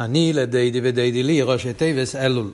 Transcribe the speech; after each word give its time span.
אני 0.00 0.32
לדידי 0.32 0.80
ודידי 0.82 1.22
לי 1.22 1.42
ראשי 1.42 1.72
תיבס 1.72 2.16
אלול. 2.16 2.50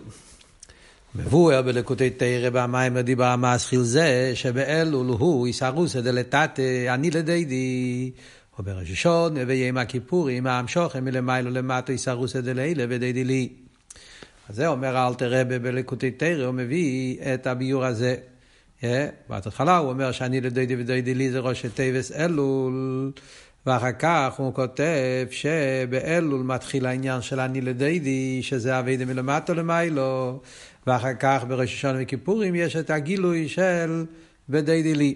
מבואר 1.15 1.63
בלקוטי 1.63 2.11
תרא 2.11 2.51
במים 2.51 2.99
דיבר 2.99 3.25
המסחיל 3.25 3.83
זה 3.83 4.33
שבאלול 4.35 5.07
הוא 5.07 5.47
איסרוסא 5.47 6.01
דלתתא 6.01 6.95
אני 6.95 7.11
לדידי. 7.11 8.11
או 8.59 8.65
בראש 8.65 8.91
השון 8.91 9.37
ויום 9.47 9.77
הכיפורים 9.77 10.47
המשוכם 10.47 11.05
מלמיילו 11.05 11.51
למטה 11.51 11.93
איסרוסא 11.93 12.41
דלילה 12.41 12.85
ודידי 12.89 13.25
לי. 13.25 13.49
אז 14.49 14.57
זה 14.57 14.67
אומר 14.67 15.09
אלתר 15.09 15.41
רבה 15.41 15.59
בלקוטי 15.59 16.11
תרא, 16.11 16.45
הוא 16.47 16.55
מביא 16.55 17.17
את 17.35 17.47
הביור 17.47 17.85
הזה. 17.85 18.17
בהתחלה 19.29 19.77
הוא 19.77 19.91
אומר 19.91 20.13
שאני 20.13 20.41
לדידי 20.41 20.77
ודידי 20.79 21.15
לי 21.15 21.31
זה 21.31 21.41
ראשי 21.41 21.69
תיבס 21.69 22.13
אלול. 22.13 23.13
ואחר 23.67 23.93
כך 23.99 24.35
הוא 24.37 24.55
כותב 24.55 25.27
שבאלול 25.31 26.43
מתחיל 26.43 26.87
העניין 26.87 27.23
של 27.23 27.41
אני 27.41 27.61
לדודי, 27.61 28.43
שזה 28.43 28.79
עבודה 28.79 29.05
מלמטה 29.05 29.55
למעלה, 29.55 30.41
ואחר 30.87 31.15
כך 31.21 31.45
בראש 31.49 31.75
השנה 31.75 31.99
ויום 32.03 32.20
כיפורים 32.20 32.55
יש 32.55 32.77
את 32.77 32.91
הגילוי 32.91 33.49
של 33.49 34.05
ודודי 34.49 34.95
לי. 34.95 35.15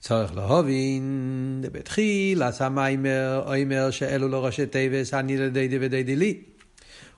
צריך 0.00 0.36
להבין, 0.36 1.64
בתחילת 1.72 2.68
המאמר, 2.68 3.42
אומר 3.46 3.90
שאלול 3.90 4.44
ראשי 4.44 4.66
תיבות, 4.66 5.14
אני 5.14 5.36
לדודי 5.36 5.78
ודודי 5.80 6.16
לי. 6.16 6.42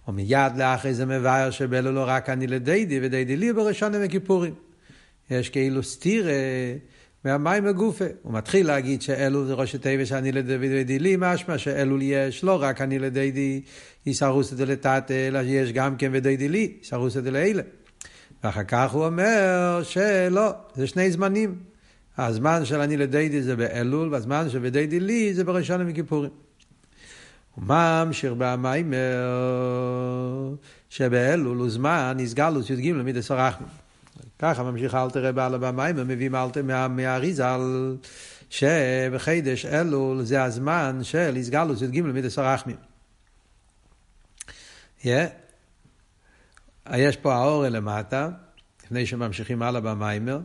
ומיד 0.09 0.57
לאחרי 0.57 0.95
זה 0.95 1.07
מבאר 1.07 1.51
שבאלול 1.51 2.05
רק 2.07 2.31
אני 2.31 2.47
לדודי 2.47 3.01
ודודי 3.03 3.37
לי 3.37 3.53
בראש 3.53 3.77
השנה 3.77 3.99
ויום 4.01 4.17
כיפורים. 4.17 4.55
יש 5.31 5.49
כאילו 5.49 5.83
סתירה. 5.83 6.33
מהמים 7.25 7.67
הגופה. 7.67 8.05
הוא 8.23 8.33
מתחיל 8.33 8.67
להגיד 8.67 9.03
שאלול 9.03 9.47
זה 9.47 9.55
ראשי 9.55 9.79
תיבה 9.79 10.07
שאני 10.07 10.33
לדודי 10.33 10.99
לי, 10.99 11.17
משמע 11.19 11.59
שאלול 11.59 12.01
יש 12.03 12.45
לא 12.45 12.63
רק 12.63 12.81
אני 12.81 12.99
לדודי 12.99 13.63
יסרוס 14.07 14.53
את 14.53 14.57
זה 14.57 14.67
לטאטה, 14.67 15.15
אלא 15.15 15.39
יש 15.45 15.73
גם 15.73 15.97
כן 15.97 16.11
ודודי 16.15 16.49
לי, 16.49 16.73
יסרוס 16.83 17.17
את 17.17 17.25
זה 17.25 17.31
לאלה. 17.31 17.63
ואחר 18.45 18.65
כך 18.65 18.93
הוא 18.93 19.07
אומר 19.07 19.81
שלא, 19.83 20.51
זה 20.75 20.87
שני 20.87 21.11
זמנים. 21.11 21.55
הזמן 22.19 22.65
של 22.65 22.81
אני 22.81 22.97
לדיידי 22.97 23.43
זה 23.43 23.57
באלול, 23.57 24.09
והזמן 24.13 24.51
של 24.51 24.59
ודיידי 24.63 25.01
לי 25.01 25.35
זה 25.35 25.45
בראשון 25.45 25.87
מכיפורים. 25.87 26.31
הוא 27.55 27.65
ממשיך 27.65 28.33
במיימר 28.39 29.29
שבאלול 30.89 31.59
הוא 31.59 31.71
זמן 31.71 32.15
נסגלוס 32.17 32.71
י"ג 32.71 32.89
למידס 32.89 33.31
הרחמים. 33.31 33.82
ככה 34.43 34.63
ממשיך 34.63 34.95
אלתר 34.95 35.33
בעל 35.33 35.55
הבמים 35.55 35.95
ומביאים 35.99 36.35
אלתר 36.35 36.63
מהאריזל 36.89 37.97
שבחידש 38.51 39.67
אלול 39.67 40.25
זה 40.25 40.43
הזמן 40.43 40.99
של 41.03 41.37
איסגלוס 41.37 41.83
י"ג 41.83 42.01
מידס 42.01 42.39
הרחמים. 42.39 42.77
יש 45.05 47.17
פה 47.23 47.35
האור 47.35 47.69
למטה, 47.69 48.29
לפני 48.85 49.07
שממשיכים 49.07 49.63
הלאה 49.63 49.81
במיימר. 49.81 50.41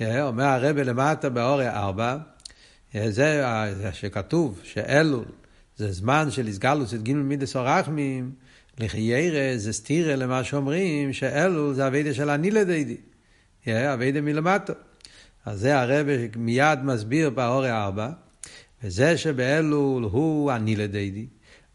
אומר 0.00 0.44
הרבה 0.44 0.82
למטה 0.82 1.28
באור 1.28 1.62
ארבע, 1.62 2.16
זה 2.94 3.44
שכתוב 3.92 4.60
שאלול 4.62 5.24
זה 5.76 5.92
זמן 5.92 6.30
של 6.30 6.46
איסגלוס 6.46 6.92
י"ג 6.92 7.12
מידס 7.12 7.56
הרחמים. 7.56 8.32
לחיירה 8.78 9.52
זה 9.56 9.72
סתירה 9.72 10.16
למה 10.16 10.44
שאומרים 10.44 11.12
שאלול 11.12 11.74
זה 11.74 11.86
אביידה 11.86 12.14
של 12.14 12.30
אני 12.30 12.50
לדידי. 12.50 12.96
אביידה 13.68 14.20
מלמטו. 14.20 14.72
אז 15.46 15.60
זה 15.60 15.80
הרב 15.80 16.06
מיד 16.36 16.78
מסביר 16.82 17.30
באורי 17.30 17.70
ארבע, 17.70 18.10
וזה 18.82 19.16
שבאלול 19.16 20.02
הוא 20.02 20.52
אני 20.52 20.76
לדידי, 20.76 21.26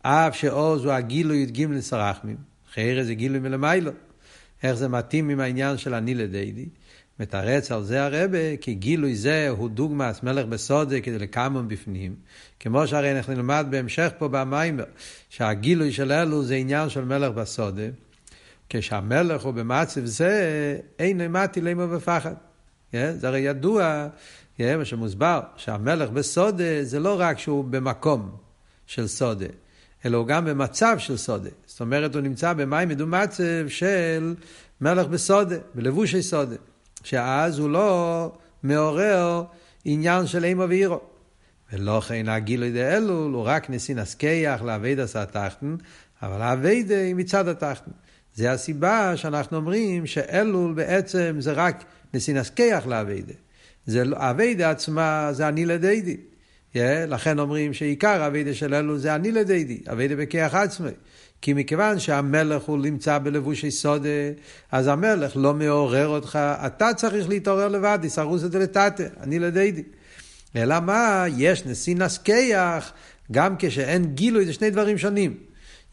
אף 0.02 0.36
שעוז 0.36 0.86
הוא 0.86 0.94
הגילוי 0.94 1.38
י"ג 1.38 1.62
לסרחמים, 1.62 2.38
חיירה 2.74 3.04
זה 3.04 3.14
גילוי 3.14 3.40
מלמיילו. 3.40 3.92
איך 4.64 4.74
זה 4.74 4.88
מתאים 4.88 5.30
עם 5.30 5.40
העניין 5.40 5.78
של 5.78 5.94
אני 5.94 6.16
לדידי? 6.16 6.66
מתרץ 7.20 7.72
על 7.72 7.84
זה 7.84 8.04
הרבה, 8.06 8.58
כי 8.58 8.74
גילוי 8.74 9.16
זה 9.16 9.50
הוא 9.50 9.70
דוגמאס 9.70 10.24
מלך 10.24 10.46
בסודה 10.46 11.02
כדי 11.02 11.20
לקמם 11.20 11.68
בפנים. 11.68 12.16
כמו 12.60 12.88
שהרי 12.88 13.12
אנחנו 13.12 13.34
נלמד 13.34 13.66
בהמשך 13.70 14.12
פה 14.18 14.28
במיימר, 14.28 14.84
שהגילוי 15.30 15.92
של 15.92 16.12
אלו 16.12 16.44
זה 16.44 16.56
עניין 16.56 16.90
של 16.90 17.06
מלך 17.06 17.32
בסודה. 17.32 17.84
כשהמלך 18.80 19.42
הוא 19.42 19.54
במצב 19.54 20.06
זה, 20.06 20.78
אין 21.00 21.18
נעמתי 21.22 21.62
לימו 21.62 21.92
ופחד. 21.92 22.34
זה 22.94 23.28
הרי 23.28 23.40
ידוע, 23.40 24.08
מה 24.60 24.86
שמוסבר, 24.86 25.40
שהמלך 25.56 26.10
בסודה 26.10 26.84
זה 26.84 27.00
לא 27.00 27.20
רק 27.20 27.40
שהוא 27.40 27.66
במקום 27.66 28.32
של 28.86 29.08
סודה, 29.08 29.46
אלא 30.06 30.18
הוא 30.18 30.28
גם 30.28 30.46
במצב 30.46 30.96
של 30.98 31.18
סודה. 31.18 31.50
זאת 31.66 31.82
אומרת, 31.82 32.16
הוא 32.16 32.22
נמצא 32.22 32.54
במים 32.54 32.90
מדומצב 32.90 33.68
של 33.68 34.36
מלך 34.82 35.08
בסודה, 35.08 35.56
בלבושי 35.76 36.22
סודה. 36.22 36.56
שאז 37.04 37.60
הוא 37.60 37.70
לא 37.70 38.32
מעורר 38.64 39.44
עניין 39.86 40.28
של 40.28 40.44
אימו 40.44 40.64
ואירו. 40.70 41.02
ולא 41.74 42.00
כן 42.00 42.30
הגילוי 42.30 42.72
דאלול, 42.72 43.34
הוא 43.34 43.44
רק 43.46 43.70
נסין 43.70 44.00
אסקייח 44.00 44.62
לאבד 44.62 45.00
עשה 45.00 45.26
תחתן, 45.26 45.76
אבל 46.22 46.42
האבד 46.42 46.84
היא 46.90 47.16
מצד 47.16 47.48
התחתן. 47.48 47.92
זה 48.36 48.52
הסיבה 48.52 49.18
שאנחנו 49.18 49.58
אומרים 49.58 50.06
שאלול 50.06 50.74
בעצם 50.74 51.36
זה 51.40 51.52
רק 51.52 51.84
נסין 52.14 52.38
אסקייח 52.38 52.88
לאבד. 52.88 53.24
זה 53.86 54.04
האבד 54.16 54.62
עצמה 54.62 55.30
זה 55.32 55.48
אני 55.48 55.66
לדידי. 55.66 56.18
Yeah, 56.74 56.78
לכן 57.08 57.40
אומרים 57.40 57.74
שעיקר 57.74 58.24
האבד 58.24 58.54
של 58.54 58.74
אלול 58.74 58.98
זה 58.98 59.16
אני 59.16 59.32
לדידי, 59.32 59.80
אבד 59.92 60.18
בכיח 60.18 60.56
עצמי. 60.56 60.90
כי 61.42 61.54
מכיוון 61.54 62.00
שהמלך 62.00 62.64
הוא 62.64 62.78
נמצא 62.78 63.18
בלבושי 63.18 63.72
סודה, 63.72 64.10
אז 64.72 64.88
המלך 64.88 65.32
לא 65.36 65.54
מעורר 65.54 66.08
אותך, 66.08 66.40
אתה 66.66 66.94
צריך 66.94 67.30
להתעורר 67.30 67.68
לבד, 67.68 68.00
יסרוס 68.04 68.44
את 68.44 68.52
זה 68.52 68.60
לטאטה, 68.60 69.04
אני 69.22 69.40
לדידי. 69.40 69.84
אלא 70.56 70.80
מה? 70.80 71.26
יש 71.38 71.66
נשיא 71.66 71.96
נסקח, 71.96 72.92
גם 73.32 73.56
כשאין 73.60 74.06
גילוי, 74.06 74.46
זה 74.46 74.54
שני 74.54 74.70
דברים 74.70 74.98
שונים. 74.98 75.38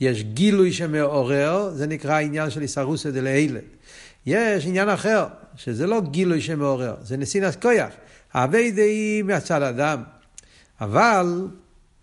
יש 0.00 0.22
גילוי 0.22 0.72
שמעורר, 0.72 1.70
זה 1.74 1.86
נקרא 1.86 2.20
עניין 2.20 2.50
של 2.50 2.62
איסרוסא 2.62 3.10
דלעילה. 3.10 3.60
יש 4.26 4.66
עניין 4.66 4.88
אחר, 4.88 5.26
שזה 5.56 5.86
לא 5.86 6.00
גילוי 6.00 6.40
שמעורר, 6.40 6.94
זה 7.02 7.16
נשיא 7.16 7.42
נסקח. 7.42 7.88
אבי 8.34 8.72
היא 8.76 9.22
מהצד 9.22 9.62
אדם. 9.62 10.02
אבל 10.80 11.48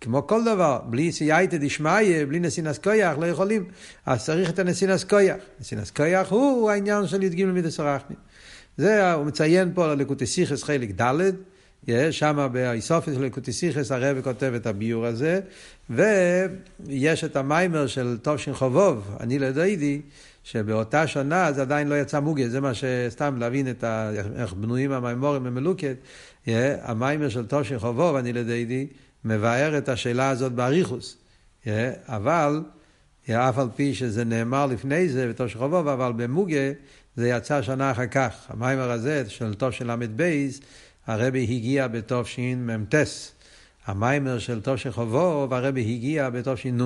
כמו 0.00 0.26
כל 0.26 0.44
דבר, 0.44 0.80
בלי 0.84 1.12
סייעתא 1.12 1.56
דשמיא, 1.56 2.24
בלי 2.28 2.40
נסינס 2.40 2.78
כויח, 2.78 3.18
לא 3.18 3.26
יכולים. 3.26 3.64
אז 4.06 4.24
צריך 4.24 4.50
את 4.50 4.58
הנסינס 4.58 5.04
כויח. 5.04 5.36
נסינס 5.60 5.90
כויח 5.90 6.30
הוא 6.30 6.70
העניין 6.70 7.06
של 7.06 7.22
י"ג 7.22 7.44
מידס 7.44 7.80
הרחמים. 7.80 8.18
זה, 8.76 9.12
הוא 9.12 9.26
מציין 9.26 9.72
פה 9.74 9.90
על 9.90 9.98
לקוטסיכס 9.98 10.62
חלק 10.62 10.90
ד', 11.00 11.30
שם 12.10 12.48
באיסופס 12.52 13.14
של 13.14 13.24
לקוטסיכס 13.24 13.92
הרב 13.92 14.20
כותב 14.20 14.52
את 14.56 14.66
הביור 14.66 15.06
הזה, 15.06 15.40
ויש 15.90 17.24
את 17.24 17.36
המיימר 17.36 17.86
של 17.86 18.18
תושין 18.22 18.54
חובוב, 18.54 19.16
אני 19.20 19.38
לדיידי, 19.38 20.00
שבאותה 20.44 21.06
שנה 21.06 21.52
זה 21.52 21.62
עדיין 21.62 21.88
לא 21.88 21.94
יצא 21.94 22.20
מוגה, 22.20 22.48
זה 22.48 22.60
מה 22.60 22.72
שסתם 22.74 23.36
להבין 23.38 23.70
את 23.70 23.84
ה... 23.84 24.10
איך 24.36 24.52
בנויים 24.52 24.92
המיימורים 24.92 25.44
במלוקת, 25.44 25.96
המיימר 26.82 27.28
של 27.28 27.46
תושין 27.46 27.78
חובוב, 27.78 28.16
אני 28.16 28.32
לדיידי, 28.32 28.86
מבאר 29.24 29.78
את 29.78 29.88
השאלה 29.88 30.30
הזאת 30.30 30.52
באריכוס. 30.52 31.16
אבל, 32.06 32.62
אף 33.30 33.58
על 33.58 33.68
פי 33.76 33.94
שזה 33.94 34.24
נאמר 34.24 34.66
לפני 34.66 35.08
זה 35.08 35.28
בתור 35.28 35.46
של 35.46 35.58
חובוב, 35.58 35.88
אבל 35.88 36.12
במוגה 36.16 36.72
זה 37.16 37.28
יצא 37.28 37.62
שנה 37.62 37.90
אחר 37.90 38.06
כך. 38.06 38.32
המיימר 38.48 38.90
הזה 38.90 39.24
של 39.28 39.52
של 39.70 39.90
ל"ב, 39.90 40.48
הרבי 41.08 41.42
הגיע 41.42 41.88
בתשמ"ט. 41.88 42.94
המיימר 43.86 44.38
של 44.38 44.60
טוב 44.60 44.76
של 44.76 44.92
חובוב, 44.92 45.54
הרבי 45.54 45.80
הגיע 45.80 46.30
בתש"נ. 46.30 46.80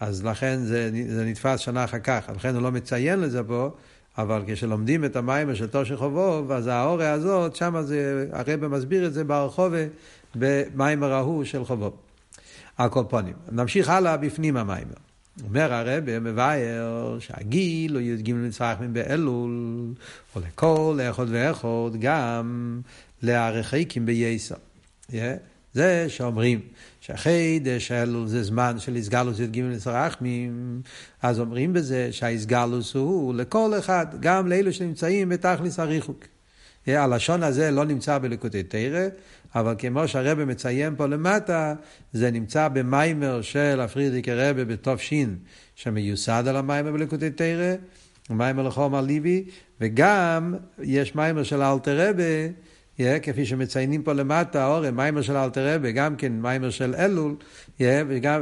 אז 0.00 0.24
לכן 0.24 0.58
זה, 0.58 0.90
זה 1.08 1.24
נתפס 1.24 1.60
שנה 1.60 1.84
אחר 1.84 1.98
כך. 1.98 2.30
לכן 2.36 2.54
הוא 2.54 2.62
לא 2.62 2.72
מציין 2.72 3.20
לזה 3.20 3.42
פה, 3.42 3.70
אבל 4.18 4.42
כשלומדים 4.46 5.04
את 5.04 5.16
המיימר 5.16 5.54
של 5.54 5.66
טוב 5.66 5.84
של 5.84 5.96
חובוב, 5.96 6.52
אז 6.52 6.66
האוריה 6.66 7.12
הזאת, 7.12 7.56
שם 7.56 7.82
זה, 7.82 8.26
הרבי 8.32 8.66
מסביר 8.68 9.06
את 9.06 9.14
זה 9.14 9.24
ברחובה. 9.24 9.84
במיימר 10.34 11.12
ההוא 11.12 11.44
של 11.44 11.64
חובוב. 11.64 11.96
על 12.76 12.88
כל 12.88 13.04
פונים. 13.08 13.34
נמשיך 13.52 13.88
הלאה 13.88 14.16
בפנים 14.16 14.56
המיימר. 14.56 14.94
אומר 15.42 15.72
הרב, 15.72 16.18
מבאר 16.18 17.16
שהגיל 17.20 17.96
או 17.96 18.00
י"ג 18.00 18.30
נצרכים 18.30 18.92
באלול, 18.92 19.94
או 20.36 20.40
לכל 20.40 20.98
אחד 21.10 21.26
ואחד, 21.28 21.96
גם 22.00 22.80
להרחיקים 23.22 24.06
בייסר. 24.06 24.54
Yeah. 25.10 25.14
זה 25.74 26.06
שאומרים 26.08 26.60
שהחידש 27.00 27.92
אלול 27.92 28.26
זה 28.26 28.42
זמן 28.42 28.76
של 28.78 28.96
איסגלוס 28.96 29.40
י"ג 29.40 29.60
נצרחמים, 29.60 30.82
אז 31.22 31.40
אומרים 31.40 31.72
בזה 31.72 32.08
שהאיסגלוס 32.12 32.94
הוא 32.94 33.34
לכל 33.34 33.78
אחד, 33.78 34.06
גם 34.20 34.48
לאלו 34.48 34.72
שנמצאים 34.72 35.28
בתכלס 35.28 35.78
הריחוק. 35.78 36.24
הלשון 36.86 37.42
הזה 37.42 37.70
לא 37.70 37.84
נמצא 37.84 38.18
בלקוטי 38.18 38.62
תורה, 38.62 39.06
אבל 39.54 39.74
כמו 39.78 40.08
שהרבי 40.08 40.44
מציין 40.44 40.96
פה 40.96 41.06
למטה, 41.06 41.74
זה 42.12 42.30
נמצא 42.30 42.68
במאמר 42.68 43.42
של 43.42 43.80
הפרידיקער 43.80 44.34
רבי 44.34 44.64
בתו 44.64 44.91
שין, 44.91 45.36
שמיוסד 45.74 46.44
על 46.48 46.56
המאמר 46.56 46.92
בלקוטי 46.92 47.30
תורה, 47.30 47.74
מאמר 48.30 48.62
לך 48.62 48.81
אמר 48.81 49.00
לבי, 49.00 49.44
וגם 49.80 50.54
יש 50.82 51.14
מאמר 51.14 51.42
של 51.42 51.62
אלטער 51.62 52.08
רבי, 52.08 52.22
Yeah, 52.98 53.18
כפי 53.22 53.46
שמציינים 53.46 54.02
פה 54.02 54.12
למטה, 54.12 54.66
אורן, 54.66 54.94
מאמר 54.94 55.22
של 55.22 55.36
אלטער 55.36 55.74
רבי, 55.74 55.92
גם 55.92 56.16
כן 56.16 56.32
מאמר 56.32 56.70
של 56.70 56.94
אלול, 56.94 57.34
yeah, 57.78 57.82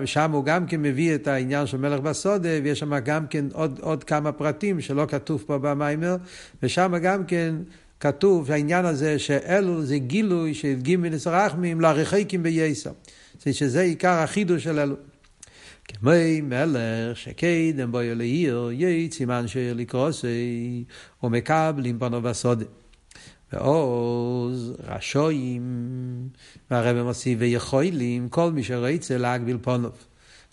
ושם 0.00 0.32
הוא 0.32 0.44
גם 0.44 0.67
כן 0.67 0.82
מביא 0.82 1.14
את 1.14 1.29
העניין 1.29 1.67
של 1.67 1.76
מלך 1.76 2.00
בשדה, 2.00 2.49
ויש 2.62 2.79
שם 2.79 2.99
גם 2.99 3.26
כן 3.26 3.44
עוד, 3.53 3.79
עוד 3.82 4.05
כמה 4.05 4.32
פרטים 4.32 4.81
שלא 4.81 5.06
כתוב 5.09 5.44
פה 5.47 5.59
במאמר, 5.58 6.16
ושם 6.62 6.94
גם 7.03 7.25
כן 7.25 7.55
כתוב 8.02 8.50
העניין 8.50 8.84
הזה 8.84 9.19
שאלול 9.19 9.84
זה 9.84 9.99
גילוי 9.99 10.54
של 10.54 10.75
גימל 10.75 11.14
רחמים 11.26 11.81
לרחקים 11.81 12.43
בייסר. 12.43 12.90
שזה 13.52 13.81
עיקר 13.81 14.12
החידוש 14.12 14.64
של 14.64 14.78
אלול. 14.78 14.96
כמי 15.84 16.40
מלך 16.40 17.16
שקדם 17.16 17.93
בו 17.93 17.99
לעיר, 18.02 18.70
יהיה 18.72 19.10
סימן 19.10 19.49
של 19.49 19.72
לקרוסי, 19.76 20.84
ומקבלים 21.22 21.99
פנו 21.99 22.22
בסודה. 22.22 22.64
ועוז 23.52 24.75
רשויים, 24.88 25.62
והרב 26.70 27.02
מוסיף 27.02 27.38
ויכולים, 27.40 28.28
כל 28.28 28.52
מי 28.52 28.62
שרוצה 28.62 29.19
להגביל 29.19 29.58
פונוב. 29.62 29.93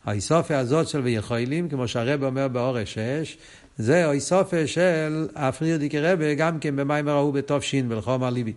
האיסופיה 0.04 0.60
הזאת 0.60 0.88
של 0.88 1.00
ויכולים, 1.00 1.70
כמו 1.70 1.88
שהרב 1.88 2.24
אומר 2.24 2.48
באורש 2.48 2.94
6, 2.94 3.38
זה 3.82 4.08
האיסופיה 4.08 4.68
של 4.68 5.28
הפרירדיקי 5.36 6.00
רבה, 6.00 6.34
גם 6.34 6.60
כן 6.60 6.76
במים 6.76 7.08
ההוא 7.08 7.34
בתופשין, 7.34 7.90
בלחומר 7.90 8.30
ליבי. 8.30 8.54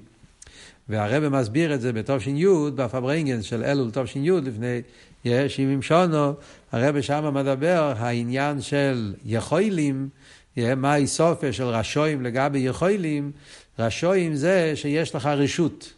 והרבא 0.88 1.28
מסביר 1.28 1.74
את 1.74 1.80
זה 1.80 1.92
בתופש"י, 1.92 2.44
בפברנגן 2.74 3.42
של 3.42 3.64
אלול 3.64 3.90
תופש"י, 3.90 4.30
לפני 4.30 4.82
70 5.48 5.82
שונו, 5.82 6.34
הרבא 6.72 7.00
שם 7.00 7.34
מדבר 7.34 7.92
העניין 7.96 8.60
של 8.60 9.14
יכולים, 9.24 10.08
מה 10.56 10.92
האיסופיה 10.92 11.52
של 11.52 11.64
רשויים 11.64 12.22
לגבי 12.22 12.58
יכולים, 12.58 13.32
רשועים 13.78 14.34
זה 14.34 14.72
שיש 14.74 15.14
לך 15.14 15.26
רשות. 15.26 15.92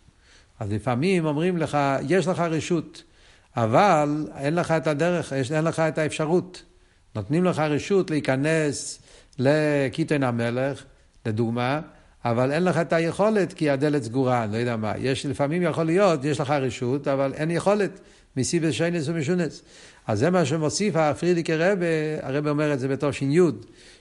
אז 0.61 0.73
לפעמים 0.73 1.27
אומרים 1.27 1.59
לך, 1.59 1.79
יש 2.09 2.27
לך 2.27 2.41
רשות, 2.41 3.03
אבל 3.56 4.27
אין 4.37 4.55
לך 4.55 4.70
את 4.70 4.87
הדרך, 4.87 5.32
אין 5.32 5.65
לך 5.65 5.81
את 5.81 5.99
האפשרות. 5.99 6.62
נותנים 7.17 7.44
לך 7.44 7.59
רשות 7.59 8.11
להיכנס 8.11 9.00
לקיטן 9.38 10.22
המלך, 10.22 10.84
לדוגמה, 11.26 11.81
אבל 12.25 12.52
אין 12.52 12.64
לך 12.64 12.76
את 12.76 12.92
היכולת 12.92 13.52
כי 13.52 13.70
הדלת 13.70 14.02
סגורה, 14.02 14.44
אני 14.44 14.52
לא 14.52 14.56
יודע 14.56 14.76
מה. 14.76 14.92
יש, 14.98 15.26
לפעמים 15.26 15.62
יכול 15.62 15.84
להיות, 15.84 16.25
יש 16.25 16.40
לך 16.40 16.50
רשות, 16.50 17.08
אבל 17.08 17.32
אין 17.34 17.50
יכולת, 17.50 18.00
מסיבס 18.36 18.72
שיינס 18.72 19.08
ומשונס. 19.08 19.62
אז 20.06 20.19
זה 20.19 20.31
מה 20.31 20.44
שמוסיף 20.44 20.96
הפרידיקי 20.96 21.54
רבה, 21.54 21.86
הרב 22.22 22.48
אומר 22.48 22.72
את 22.72 22.81
זה 22.81 22.88
בתור 22.88 23.10
ש"י, 23.10 23.38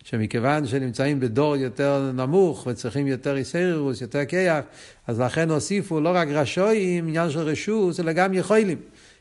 שמכיוון 0.04 0.68
שנמצאים 0.68 1.20
בדור 1.20 1.56
יותר 1.56 2.12
נמוך 2.14 2.68
וצריכים 2.68 3.08
יותר 3.08 3.38
איסרירוס, 3.38 4.02
יותר 4.02 4.26
כיח, 4.26 4.66
אז 5.08 5.20
לכן 5.20 5.50
הוסיפו 5.50 6.02
לא 6.02 6.10
רק 6.16 6.28
רשועים, 6.28 7.08
עניין 7.08 7.30
של 7.30 7.40
רשות, 7.40 8.00
אלא 8.00 8.12
גם 8.12 8.34
יכולים. 8.34 8.78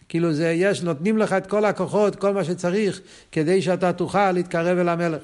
כאילו 0.08 0.32
זה, 0.32 0.50
יש, 0.50 0.82
נותנים 0.82 1.18
לך 1.18 1.32
את 1.32 1.46
כל 1.46 1.64
הכוחות, 1.64 2.16
כל 2.16 2.34
מה 2.34 2.44
שצריך, 2.44 3.00
כדי 3.32 3.62
שאתה 3.62 3.92
תוכל 3.92 4.32
להתקרב 4.32 4.78
אל 4.78 4.88
המלך. 4.88 5.22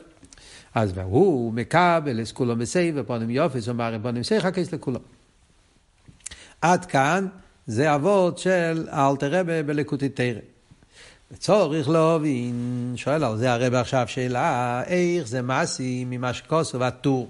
אז 0.75 0.93
והוא 0.95 1.53
מקבל 1.53 2.21
את 2.23 2.33
כולו 2.33 2.57
מסי 2.57 2.93
ופונים 2.95 3.31
יופס, 3.31 3.69
אומר 3.69 3.97
פונים 4.03 4.23
סי 4.23 4.41
חכס 4.41 4.73
לכולו. 4.73 5.01
עד 6.63 6.85
כאן 6.85 7.27
זה 7.67 7.95
אבות 7.95 8.39
של 8.39 8.89
אלתר 8.93 9.41
רבה 9.41 9.63
בלקוטי 9.63 10.09
תרא. 10.09 10.41
וצורך 11.31 11.89
להבין, 11.89 12.93
שואל 12.97 13.25
על 13.25 13.37
זה 13.37 13.53
הרב 13.53 13.75
עכשיו 13.75 14.09
שאלה, 14.09 14.83
איך 14.87 15.27
זה 15.27 15.43
מעשי 15.43 16.05
ממה 16.07 16.35
שכוסו 16.35 16.81
והטור. 16.81 17.29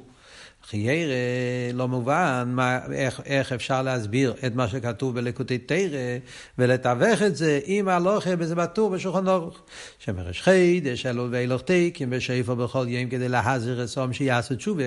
חיירה 0.71 1.73
לא 1.75 1.89
מובן 1.89 2.45
מה, 2.47 2.79
איך, 2.93 3.21
איך 3.25 3.53
אפשר 3.53 3.83
להסביר 3.83 4.35
את 4.47 4.55
מה 4.55 4.69
שכתוב 4.69 5.15
בלקוטי 5.15 5.59
תרא 5.59 6.19
ולתווך 6.59 7.23
את 7.23 7.37
זה 7.37 7.61
עם 7.65 7.89
הלוכה 7.89 8.37
בזה 8.37 8.55
בטור 8.55 8.91
בשולחן 8.91 9.29
אורך. 9.29 9.63
שמרש 9.99 10.43
חידש 10.43 11.07
אלו 11.07 11.27
ואילוך 11.31 11.63
תיקים 11.63 12.11
בשאיפו 12.11 12.57
בכל 12.57 12.87
יום 12.89 13.11
כדי 13.11 13.29
להזיר 13.29 13.85
אסום 13.85 14.13
שיעשו 14.13 14.55
תשובה 14.55 14.83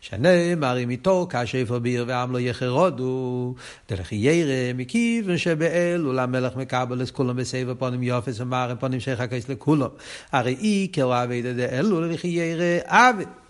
שנאמר 0.00 0.78
אם 0.78 0.90
איתו 0.90 1.28
כשאיפו 1.30 1.80
ביר 1.80 2.04
ועם 2.08 2.32
לא 2.32 2.40
יחרודו 2.40 3.54
דרך 3.88 4.06
חיירה 4.06 4.72
מכיוון 4.74 5.38
שבאלו 5.38 6.12
למלך 6.12 6.56
מקבל 6.56 7.02
את 7.02 7.10
כולם 7.10 7.36
בסבב 7.36 7.74
פונים 7.74 8.02
יופס 8.02 8.40
ומערם 8.40 8.76
פונים 8.76 9.00
שיחקס 9.00 9.48
לכולם. 9.48 9.88
הרי 10.32 10.56
אי 10.60 10.88
כאוהב 10.92 11.30
אלו 11.72 12.00
לחיירה 12.00 12.78
עבד 12.84 13.45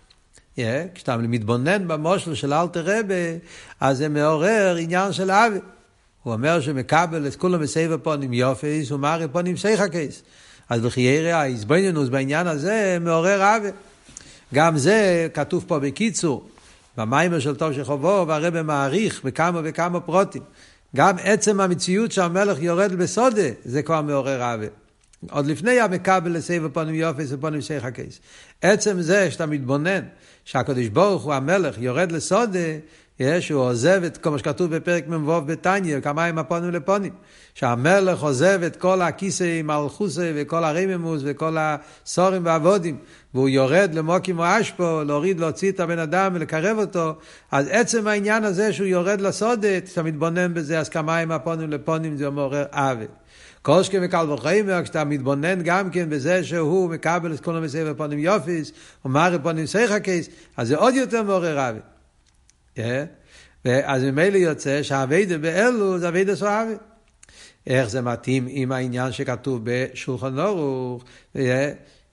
Yeah, 0.56 0.60
כשאתה 0.94 1.16
מתבונן 1.16 1.88
במושל 1.88 2.34
של 2.34 2.52
אלתר 2.52 2.82
רבה, 2.84 3.14
אז 3.80 3.98
זה 3.98 4.08
מעורר 4.08 4.76
עניין 4.80 5.12
של 5.12 5.30
אבי. 5.30 5.58
הוא 6.22 6.32
אומר 6.32 6.60
שמקבל 6.60 7.26
את 7.26 7.36
כולם 7.36 7.60
בסבב 7.60 7.96
פונים 7.96 8.32
יופס, 8.32 8.90
מראה 8.90 9.28
פונים 9.28 9.56
סייחקס. 9.56 10.22
אז 10.68 10.84
לחיירה 10.84 11.40
ההזבנינוס 11.40 12.08
בעניין 12.08 12.46
הזה 12.46 12.98
מעורר 13.00 13.56
אבי. 13.56 13.68
גם 14.54 14.78
זה 14.78 15.28
כתוב 15.34 15.64
פה 15.68 15.78
בקיצור, 15.78 16.48
במיימר 16.96 17.38
של 17.38 17.56
טוב 17.56 17.72
שחובו, 17.72 18.24
והרבה 18.28 18.62
מעריך 18.62 19.24
בכמה 19.24 19.60
וכמה 19.64 20.00
פרוטים. 20.00 20.42
גם 20.96 21.16
עצם 21.22 21.60
המציאות 21.60 22.12
שהמלך 22.12 22.62
יורד 22.62 22.92
בסודה, 22.92 23.48
זה 23.64 23.82
כבר 23.82 24.02
מעורר 24.02 24.54
אבי. 24.54 24.66
עוד 25.30 25.46
לפני 25.46 25.80
המקבל 25.80 26.32
לסבב 26.32 26.68
פונים 26.68 26.94
יופס 26.94 27.26
ופונים 27.30 27.60
סייחקס. 27.60 28.20
עצם 28.62 29.00
זה 29.00 29.30
שאתה 29.30 29.46
מתבונן 29.46 30.00
שהקדוש 30.46 30.88
ברוך 30.88 31.22
הוא 31.22 31.34
המלך 31.34 31.78
יורד 31.78 32.12
לסודה, 32.12 32.58
שהוא 33.40 33.62
עוזב 33.62 34.02
את 34.06 34.16
כל 34.16 34.30
מה 34.30 34.38
שכתוב 34.38 34.76
בפרק 34.76 35.08
מ"ו 35.08 35.40
בתניא, 35.40 36.00
כמיים 36.00 36.38
הפונים 36.38 36.70
לפונים. 36.70 37.12
שהמלך 37.54 38.22
עוזב 38.22 38.60
את 38.66 38.76
כל 38.76 39.02
הכיסא 39.02 39.62
מלכוסי 39.62 40.32
וכל 40.34 40.64
הרממוס 40.64 41.22
וכל 41.24 41.56
הסורים 41.58 42.44
והעבודים, 42.44 42.96
והוא 43.34 43.48
יורד 43.48 43.94
למוקים 43.94 44.38
או 44.38 44.44
אשפו, 44.60 45.04
להוריד, 45.06 45.40
להוציא 45.40 45.72
את 45.72 45.80
הבן 45.80 45.98
אדם 45.98 46.32
ולקרב 46.34 46.78
אותו, 46.78 47.14
אז 47.50 47.68
עצם 47.70 48.06
העניין 48.06 48.44
הזה 48.44 48.72
שהוא 48.72 48.86
יורד 48.86 49.20
לסודה, 49.20 49.80
כשאתה 49.84 50.02
מתבונן 50.02 50.54
בזה, 50.54 50.78
אז 50.78 50.88
כמיים 50.88 51.32
הפונים 51.32 51.70
לפונים 51.70 52.16
זה 52.16 52.30
מעורר 52.30 52.64
עוול. 52.72 53.06
קושקה 53.66 53.98
וקל 54.02 54.30
וחיימר, 54.30 54.82
כשאתה 54.82 55.04
מתבונן 55.04 55.62
גם 55.62 55.90
כן 55.90 56.10
בזה 56.10 56.44
שהוא 56.44 56.90
מקבל 56.90 57.34
את 57.34 57.40
כל 57.40 57.56
המסעי 57.56 57.90
ופונים 57.90 58.18
יופיס, 58.18 58.72
אומר 59.04 59.36
פונים 59.42 59.66
סייחקייס, 59.66 60.28
אז 60.56 60.68
זה 60.68 60.76
עוד 60.76 60.94
יותר 60.94 61.22
מעורר 61.22 61.58
רבי. 61.58 61.78
אז 63.84 64.04
ממילא 64.04 64.36
יוצא 64.36 64.82
שהאביידה 64.82 65.38
באלו 65.38 65.98
זה 65.98 66.08
אביידה 66.08 66.36
סואבי. 66.36 66.74
איך 67.66 67.90
זה 67.90 68.00
מתאים 68.00 68.46
עם 68.50 68.72
העניין 68.72 69.12
שכתוב 69.12 69.60
בשולחן 69.64 70.38
אורוך, 70.38 71.04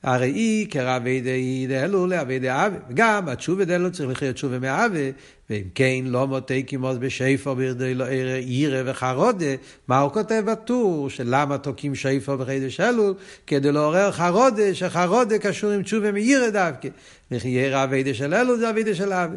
הרי 0.04 0.30
היא 0.30 0.68
כרבי 0.70 1.22
די 1.22 1.68
דאלו 1.70 2.08
לאבי 2.08 2.40
דאבי. 2.40 2.76
וגם 2.90 3.30
התשובה 3.30 3.66
דאלו 3.66 3.92
צריך 3.92 4.10
לחיות 4.10 4.36
תשובה 4.36 4.60
מאבי, 4.60 5.12
ואם 5.50 5.64
כן 5.76 6.04
לא 6.06 6.28
מותי 6.28 6.64
כמוס 6.68 6.98
בשפר 7.00 7.54
בירדי 7.54 7.96
לא 7.96 8.06
עירה 8.38 8.82
וחרודה, 8.86 9.46
מה 9.88 10.00
הוא 10.00 10.12
כותב 10.12 10.44
בטור? 10.46 11.10
שלמה 11.10 11.58
תוקים 11.58 11.96
שפר 11.96 12.36
בחידש 12.36 12.80
אלול? 12.80 13.14
כדי 13.48 13.72
לעורר 13.72 14.12
חרודה, 14.12 14.74
שחרודה 14.74 15.38
קשור 15.38 15.72
עם 15.72 15.84
תשובה 15.84 16.12
מעירה 16.12 16.50
דווקא. 16.50 16.90
וכי 17.32 17.48
ירא 17.48 17.84
אבי 17.84 18.14
של 18.14 18.34
אלול 18.34 18.58
זה 18.58 18.70
אבי 18.70 18.96
של 18.96 19.14
אבי. 19.14 19.36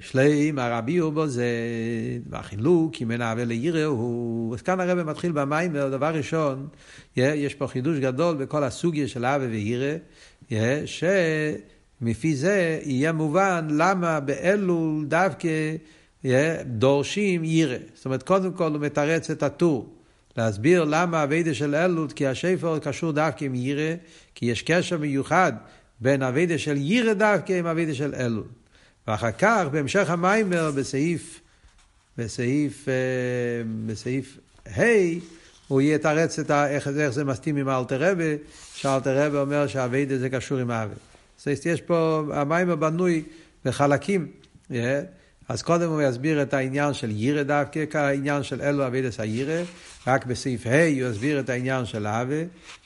שלם 0.00 0.58
הרבי 0.58 0.96
הוא 0.96 1.12
בו 1.12 1.26
זה, 1.26 1.46
והחילוק, 2.30 2.94
כי 2.94 3.04
מנהווה 3.04 3.44
לעירה 3.44 3.84
הוא, 3.84 4.54
אז 4.54 4.62
כאן 4.62 4.80
הרב 4.80 5.02
מתחיל 5.02 5.32
במים, 5.32 5.70
ודבר 5.74 6.14
ראשון, 6.14 6.68
יש 7.20 7.54
פה 7.54 7.66
חידוש 7.66 7.98
גדול 7.98 8.36
בכל 8.36 8.64
הסוגיה 8.64 9.08
של 9.08 9.24
אבי 9.24 9.46
ועירה, 9.46 9.96
שמפי 10.86 12.34
זה 12.34 12.80
יהיה 12.82 13.12
מובן 13.12 13.68
למה 13.70 14.20
באלול 14.20 15.04
דווקא 15.04 15.48
דורשים 16.64 17.42
עירה. 17.42 17.76
זאת 17.94 18.04
אומרת, 18.04 18.22
קודם 18.22 18.52
כל 18.52 18.70
הוא 18.70 18.80
מתרץ 18.80 19.30
את 19.30 19.42
הטור. 19.42 19.94
להסביר 20.36 20.84
למה 20.84 21.22
הווידה 21.22 21.54
של 21.54 21.74
אלול, 21.74 22.08
כי 22.14 22.26
השפר 22.26 22.78
קשור 22.78 23.12
דווקא 23.12 23.44
עם 23.44 23.52
עירה, 23.52 23.94
כי 24.34 24.46
יש 24.46 24.62
קשר 24.62 24.98
מיוחד 24.98 25.52
בין 26.00 26.22
הווידה 26.22 26.58
של 26.58 26.76
עירה 26.76 27.14
דווקא 27.14 27.52
עם 27.52 27.66
הווידה 27.66 27.94
של 27.94 28.14
אלול. 28.14 28.44
ואחר 29.08 29.32
כך, 29.32 29.64
בהמשך 29.72 30.10
המיימר, 30.10 30.70
בסעיף, 30.70 31.40
בסעיף, 32.18 32.88
אה, 32.88 32.94
בסעיף 33.86 34.38
ה', 34.66 34.82
הוא 35.68 35.80
יתרץ 35.80 36.38
את 36.38 36.50
ה, 36.50 36.68
איך, 36.68 36.88
איך 36.88 37.10
זה 37.10 37.24
מסתים 37.24 37.56
עם 37.56 37.68
האלתר 37.68 38.10
רבה, 38.10 38.24
שהאלתר 38.74 39.26
רבה 39.26 39.40
אומר 39.40 39.66
שהאביידה 39.66 40.18
זה 40.18 40.28
קשור 40.28 40.58
עם 40.58 40.70
האבי. 40.70 40.94
זאת 41.38 41.66
יש 41.66 41.80
פה, 41.80 42.22
המיימר 42.32 42.76
בנוי 42.76 43.22
בחלקים, 43.64 44.26
אז 45.48 45.62
קודם 45.62 45.90
הוא 45.90 46.02
יסביר 46.02 46.42
את 46.42 46.54
העניין 46.54 46.94
של 46.94 47.10
יירא 47.10 47.42
דווקא, 47.42 47.84
כעניין 47.90 48.42
של 48.42 48.62
אלו 48.62 48.86
אבידס 48.86 49.20
הירא, 49.20 49.62
רק 50.06 50.26
בסעיף 50.26 50.66
ה' 50.66 51.00
הוא 51.00 51.10
יסביר 51.10 51.40
את 51.40 51.50
העניין 51.50 51.84
של 51.84 52.06
אבי, 52.06 52.44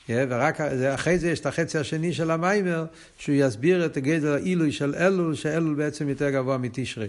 ורק 0.09 0.61
אחרי 0.93 1.19
זה 1.19 1.31
יש 1.31 1.39
את 1.39 1.45
החצי 1.45 1.77
השני 1.77 2.13
של 2.13 2.31
המיימר, 2.31 2.85
שהוא 3.17 3.35
יסביר 3.35 3.85
את 3.85 3.97
הגדר 3.97 4.33
העילוי 4.33 4.71
של 4.71 4.95
אלול, 4.95 5.35
שאלול 5.35 5.75
בעצם 5.75 6.09
יותר 6.09 6.29
גבוה 6.29 6.57
מתשרי. 6.57 7.07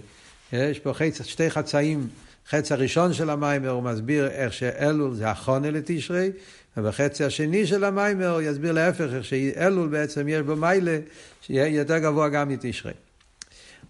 יש 0.53 0.79
פה 0.79 0.93
חצ, 0.93 1.21
שתי 1.25 1.49
חצאים, 1.49 2.07
חץ 2.49 2.71
הראשון 2.71 3.13
של 3.13 3.29
המיימר 3.29 3.69
הוא 3.69 3.83
מסביר 3.83 4.27
איך 4.27 4.53
שאלול 4.53 5.13
זה 5.13 5.29
החונה 5.29 5.71
לתשרי, 5.71 6.31
ובחצי 6.77 7.23
השני 7.23 7.67
של 7.67 7.83
המיימר 7.83 8.33
הוא 8.33 8.41
יסביר 8.41 8.71
להפך, 8.71 9.07
איך 9.13 9.25
שאלול 9.25 9.87
בעצם 9.87 10.27
יש 10.27 10.41
בו 10.41 10.55
מיילה, 10.55 10.97
שיהיה 11.41 11.67
יותר 11.67 11.97
גבוה 11.97 12.29
גם 12.29 12.49
מתשרי. 12.49 12.91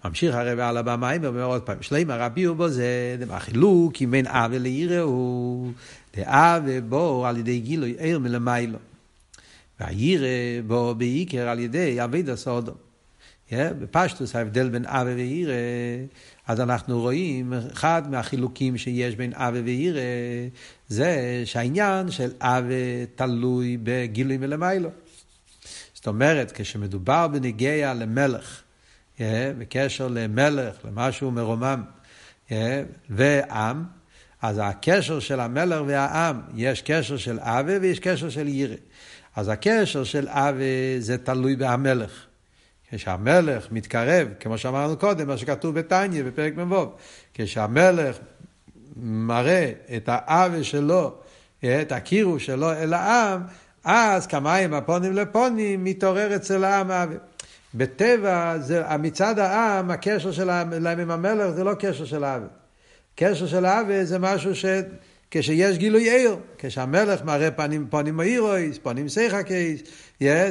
ממשיך 0.06 0.36
הרב 0.36 0.60
על 0.60 0.78
הבמה, 0.78 1.12
ואומר 1.22 1.44
עוד 1.44 1.62
פעם, 1.62 1.78
שלמה 1.82 2.16
רבי 2.16 2.48
בו 2.48 2.70
זה, 2.70 3.16
החילוק 3.30 3.94
אם 4.02 4.14
אין 4.14 4.28
אבי 4.28 4.60
לעירה 4.60 5.00
הוא, 5.00 5.72
דאבי 6.18 6.82
בו 6.82 7.26
על 7.26 7.38
ידי 7.38 7.60
גילוי 7.60 7.96
עיר 8.00 8.20
מלמיילו. 8.20 8.78
והעירה 9.80 10.28
בו 10.68 10.96
בעיקר 10.98 11.48
על 11.48 11.60
ידי 11.60 12.04
אביד 12.04 12.30
הסודו. 13.52 13.76
בפשטוס 13.80 14.36
ההבדל 14.36 14.70
בין 14.70 14.86
אבי 14.86 15.14
ועירה, 15.14 15.54
אז 16.48 16.62
אנחנו 16.62 17.00
רואים, 17.02 17.54
אחד 17.74 18.02
מהחילוקים 18.12 18.78
שיש 18.78 19.16
בין 19.16 19.34
אבי 19.34 19.62
ועירה, 19.62 20.02
זה 20.88 21.42
שהעניין 21.46 22.12
של 22.12 22.32
אבי 22.42 23.06
תלוי 23.16 23.78
בגילוי 23.84 24.38
מלמיילו. 24.38 24.90
זאת 25.94 26.08
אומרת, 26.08 26.52
כשמדובר 26.56 27.28
בנגיע 27.28 27.94
למלך, 27.94 28.62
בקשר 29.58 30.08
למלך, 30.08 30.76
למשהו 30.86 31.32
מרומם, 31.32 31.84
ועם, 33.10 33.84
אז 34.42 34.62
הקשר 34.64 35.20
של 35.20 35.40
המלך 35.40 35.82
והעם, 35.88 36.42
יש 36.56 36.82
קשר 36.82 37.18
של 37.18 37.40
אבי 37.40 37.78
ויש 37.78 38.00
קשר 38.00 38.30
של 38.30 38.48
ירא. 38.48 38.76
אז 39.36 39.50
הקשר 39.50 40.04
של 40.04 40.28
אבי 40.30 40.96
זה 41.00 41.18
תלוי 41.18 41.56
בהמלך. 41.56 42.26
כשהמלך 42.92 43.72
מתקרב, 43.72 44.28
כמו 44.40 44.58
שאמרנו 44.58 44.98
קודם, 44.98 45.28
מה 45.28 45.38
שכתוב 45.38 45.80
בתניא 45.80 46.24
בפרק 46.24 46.54
מ"ו, 46.58 46.92
כשהמלך 47.34 48.18
מראה 48.96 49.72
את 49.96 50.10
האבי 50.12 50.64
שלו, 50.64 51.16
את 51.60 51.92
הקירו 51.92 52.40
שלו 52.40 52.72
אל 52.72 52.94
העם, 52.94 53.42
אז 53.84 54.28
כמים 54.28 54.74
הפונים 54.74 55.14
לפונים 55.14 55.84
מתעורר 55.84 56.36
אצל 56.36 56.64
העם 56.64 56.92
אבי. 56.92 57.16
בטבע, 57.74 58.58
זה, 58.60 58.84
מצד 59.00 59.40
העם, 59.40 59.92
הקשר 59.92 60.32
שלהם 60.32 61.00
עם 61.00 61.12
המלך 61.12 61.50
זה 61.50 61.64
לא 61.64 61.74
קשר 61.74 62.06
של 62.06 62.24
האווה. 62.24 62.48
קשר 63.16 63.48
של 63.48 63.66
האווה 63.66 64.06
זה 64.06 64.20
משהו 64.20 64.56
ש... 64.56 64.66
כשיש 65.32 65.78
גילוי 65.78 66.10
עיר, 66.10 66.36
כשהמלך 66.58 67.24
מראה 67.24 67.52
פנים, 67.52 67.88
פונים 67.90 68.18
מאירויס, 68.18 68.78
פונים 68.78 69.10
סייחקייס, 69.10 69.82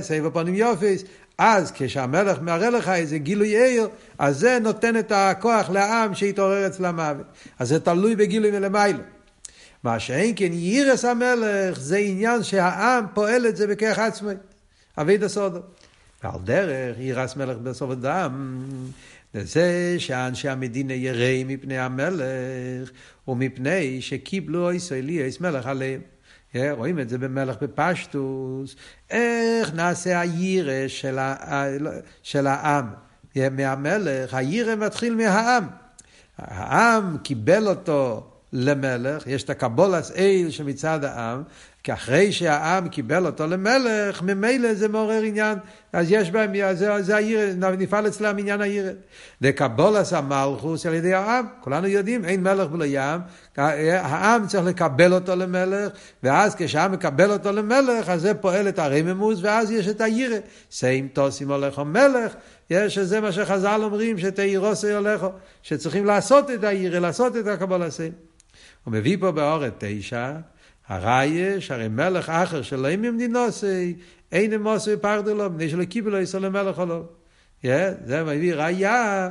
סייבה 0.00 0.30
פונים 0.30 0.54
יופיס, 0.54 1.04
אז 1.38 1.72
כשהמלך 1.72 2.38
מראה 2.40 2.70
לך 2.70 2.88
איזה 2.88 3.18
גילוי 3.18 3.48
עיר, 3.48 3.88
אז 4.18 4.38
זה 4.38 4.58
נותן 4.62 4.98
את 4.98 5.12
הכוח 5.14 5.70
לעם 5.70 6.14
שיתעורר 6.14 6.66
אצל 6.66 6.84
המוות. 6.84 7.26
אז 7.58 7.68
זה 7.68 7.80
תלוי 7.80 8.16
בגילוי 8.16 8.50
מלמיילו. 8.50 8.98
מה 9.84 9.98
שאין 9.98 10.32
כן 10.36 10.52
יירס 10.52 11.04
המלך 11.04 11.80
זה 11.80 11.96
עניין 11.96 12.42
שהעם 12.42 13.04
פועל 13.14 13.46
את 13.46 13.56
זה 13.56 13.66
בכך 13.66 13.98
עצמי. 13.98 14.32
אבי 14.98 15.16
דסודו. 15.16 15.60
ועל 16.24 16.40
דרך 16.44 16.96
ירס 16.98 17.36
מלך 17.36 17.56
בסוף 17.56 17.90
הדם, 17.90 18.64
זה 19.34 19.94
שאנשי 19.98 20.48
המדינה 20.48 20.92
יראים 20.92 21.48
מפני 21.48 21.78
המלך, 21.78 22.90
ומפני 23.28 24.02
שקיבלו 24.02 24.72
ישראלי 24.72 25.28
אס 25.28 25.40
מלך 25.40 25.66
עליהם. 25.66 26.00
רואים 26.70 27.00
את 27.00 27.08
זה 27.08 27.18
במלך 27.18 27.56
בפשטוס, 27.62 28.76
איך 29.10 29.74
נעשה 29.74 30.20
הירא 30.20 30.88
של, 30.88 31.18
לא, 31.80 31.90
של 32.22 32.46
העם? 32.46 32.86
מהמלך, 33.50 34.34
הירא 34.34 34.74
מתחיל 34.74 35.14
מהעם. 35.14 35.66
העם 36.38 37.18
קיבל 37.18 37.68
אותו 37.68 38.30
למלך, 38.56 39.26
יש 39.26 39.42
את 39.42 39.50
הקבולס 39.50 40.12
אל 40.16 40.46
שמצד 40.50 41.04
העם, 41.04 41.42
כי 41.82 41.92
אחרי 41.92 42.32
שהעם 42.32 42.88
קיבל 42.88 43.26
אותו 43.26 43.46
למלך, 43.46 44.22
ממילא 44.22 44.74
זה 44.74 44.88
מעורר 44.88 45.22
עניין, 45.22 45.58
אז 45.92 46.06
יש 46.10 46.30
בהם, 46.30 46.52
זה, 46.74 47.02
זה 47.02 47.16
העיר, 47.16 47.40
נפעל 47.78 48.06
אצלם 48.06 48.38
עניין 48.38 48.60
העיר. 48.60 48.92
דקבולס 49.42 50.12
המלכוס 50.12 50.86
על 50.86 50.94
ידי 50.94 51.14
העם, 51.14 51.46
כולנו 51.60 51.86
יודעים, 51.86 52.24
אין 52.24 52.42
מלך 52.42 52.68
בלא 52.68 52.84
ים, 52.88 53.20
העם 53.56 54.46
צריך 54.46 54.64
לקבל 54.64 55.12
אותו 55.12 55.36
למלך, 55.36 55.92
ואז 56.22 56.54
כשהעם 56.54 56.92
מקבל 56.92 57.30
אותו 57.30 57.52
למלך, 57.52 58.08
אז 58.08 58.20
זה 58.20 58.34
פועל 58.34 58.68
את 58.68 58.78
הרממוס, 58.78 59.38
ואז 59.42 59.70
יש 59.70 59.88
את 59.88 60.00
העיר. 60.00 60.32
סיים 60.70 61.08
תוסים 61.12 61.50
הולך 61.50 61.78
המלך, 61.78 62.32
יש, 62.70 62.94
שזה 62.94 63.20
מה 63.20 63.32
שחז"ל 63.32 63.80
אומרים, 63.82 64.18
שתאירוסי 64.18 64.92
הולכו, 64.92 65.28
שצריכים 65.62 66.04
לעשות 66.04 66.50
את 66.50 66.64
העיר, 66.64 66.98
לעשות 66.98 67.36
את 67.36 67.46
הקבולס. 67.46 68.00
הוא 68.84 68.92
מביא 68.92 69.16
פה 69.20 69.32
באורת 69.32 69.72
תשע, 69.78 70.32
הראיה 70.88 71.60
שהרי 71.60 71.88
מלך 71.88 72.28
אחר 72.28 72.62
שלא 72.62 72.88
עם 72.88 73.02
ממדינוסי, 73.02 73.94
אין 74.32 74.52
אמוסי 74.52 74.96
פרדו 74.96 75.34
לו, 75.34 75.50
מפני 75.50 75.68
שלא 75.68 75.84
קיבלו 75.84 76.18
ישראל 76.18 76.46
למלך 76.46 76.78
עולו. 76.78 77.04
זה 78.04 78.24
מביא 78.24 78.54
ראיה 78.54 79.28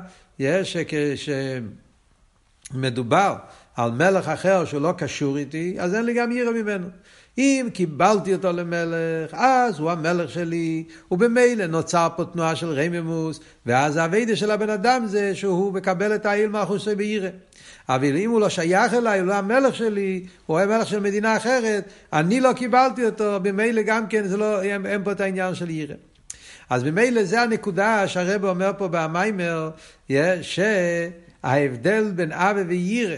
שכשמדובר 2.71 3.35
על 3.75 3.91
מלך 3.91 4.27
אחר 4.27 4.65
שהוא 4.65 4.81
לא 4.81 4.93
קשור 4.97 5.37
איתי, 5.37 5.75
אז 5.79 5.95
אין 5.95 6.05
לי 6.05 6.13
גם 6.13 6.31
ירא 6.31 6.51
ממנו. 6.51 6.87
אם 7.37 7.67
קיבלתי 7.73 8.33
אותו 8.33 8.51
למלך, 8.51 9.33
אז 9.33 9.79
הוא 9.79 9.91
המלך 9.91 10.29
שלי, 10.29 10.83
ובמילא 11.11 11.65
נוצר 11.65 12.07
פה 12.15 12.25
תנועה 12.25 12.55
של 12.55 12.71
רמימוס, 12.71 13.39
ואז 13.65 13.97
האביידה 13.97 14.35
של 14.35 14.51
הבן 14.51 14.69
אדם 14.69 15.05
זה 15.07 15.35
שהוא 15.35 15.73
מקבל 15.73 16.15
את 16.15 16.25
העיל 16.25 16.49
מאחוסי 16.49 16.95
בירא. 16.95 17.29
אבל 17.89 18.17
אם 18.17 18.29
הוא 18.29 18.41
לא 18.41 18.49
שייך 18.49 18.93
אליי, 18.93 19.19
הוא 19.19 19.27
לא 19.27 19.33
המלך 19.33 19.75
שלי, 19.75 20.25
הוא 20.45 20.59
המלך 20.59 20.87
של 20.87 20.99
מדינה 20.99 21.37
אחרת, 21.37 21.83
אני 22.13 22.39
לא 22.39 22.53
קיבלתי 22.53 23.05
אותו, 23.05 23.39
במילא 23.41 23.81
גם 23.81 24.07
כן, 24.07 24.27
זה 24.27 24.37
לא, 24.37 24.61
אין, 24.61 24.85
אין 24.85 25.03
פה 25.03 25.11
את 25.11 25.21
העניין 25.21 25.55
של 25.55 25.69
ירא. 25.69 25.95
אז 26.69 26.83
במילא 26.83 27.23
זה 27.23 27.41
הנקודה 27.41 28.07
שהרבא 28.07 28.49
אומר 28.49 28.71
פה 28.77 28.87
במיימר, 28.91 29.69
שההבדל 30.41 32.11
בין 32.15 32.31
אבא 32.31 32.61
וירא, 32.67 33.15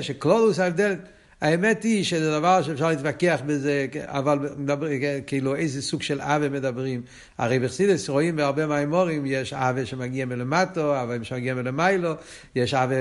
שקלולוס 0.00 0.58
ההבדל, 0.58 0.94
האמת 1.40 1.82
היא 1.82 2.04
שזה 2.04 2.30
דבר 2.30 2.62
שאפשר 2.62 2.88
להתווכח 2.88 3.40
בזה, 3.46 3.86
אבל 4.04 4.38
מדבר, 4.56 4.86
כאילו 5.26 5.54
איזה 5.54 5.82
סוג 5.82 6.02
של 6.02 6.20
עוול 6.20 6.48
מדברים. 6.48 7.02
הרי 7.38 7.58
בחסידס 7.58 8.08
רואים 8.08 8.36
בהרבה 8.36 8.66
מהאמורים, 8.66 9.26
יש 9.26 9.52
עוול 9.52 9.84
שמגיע 9.84 10.26
מלמטו, 10.26 10.96
עוול 10.96 11.24
שמגיע 11.24 11.54
מלמיילו, 11.54 12.12
יש 12.54 12.74
עוול, 12.74 12.96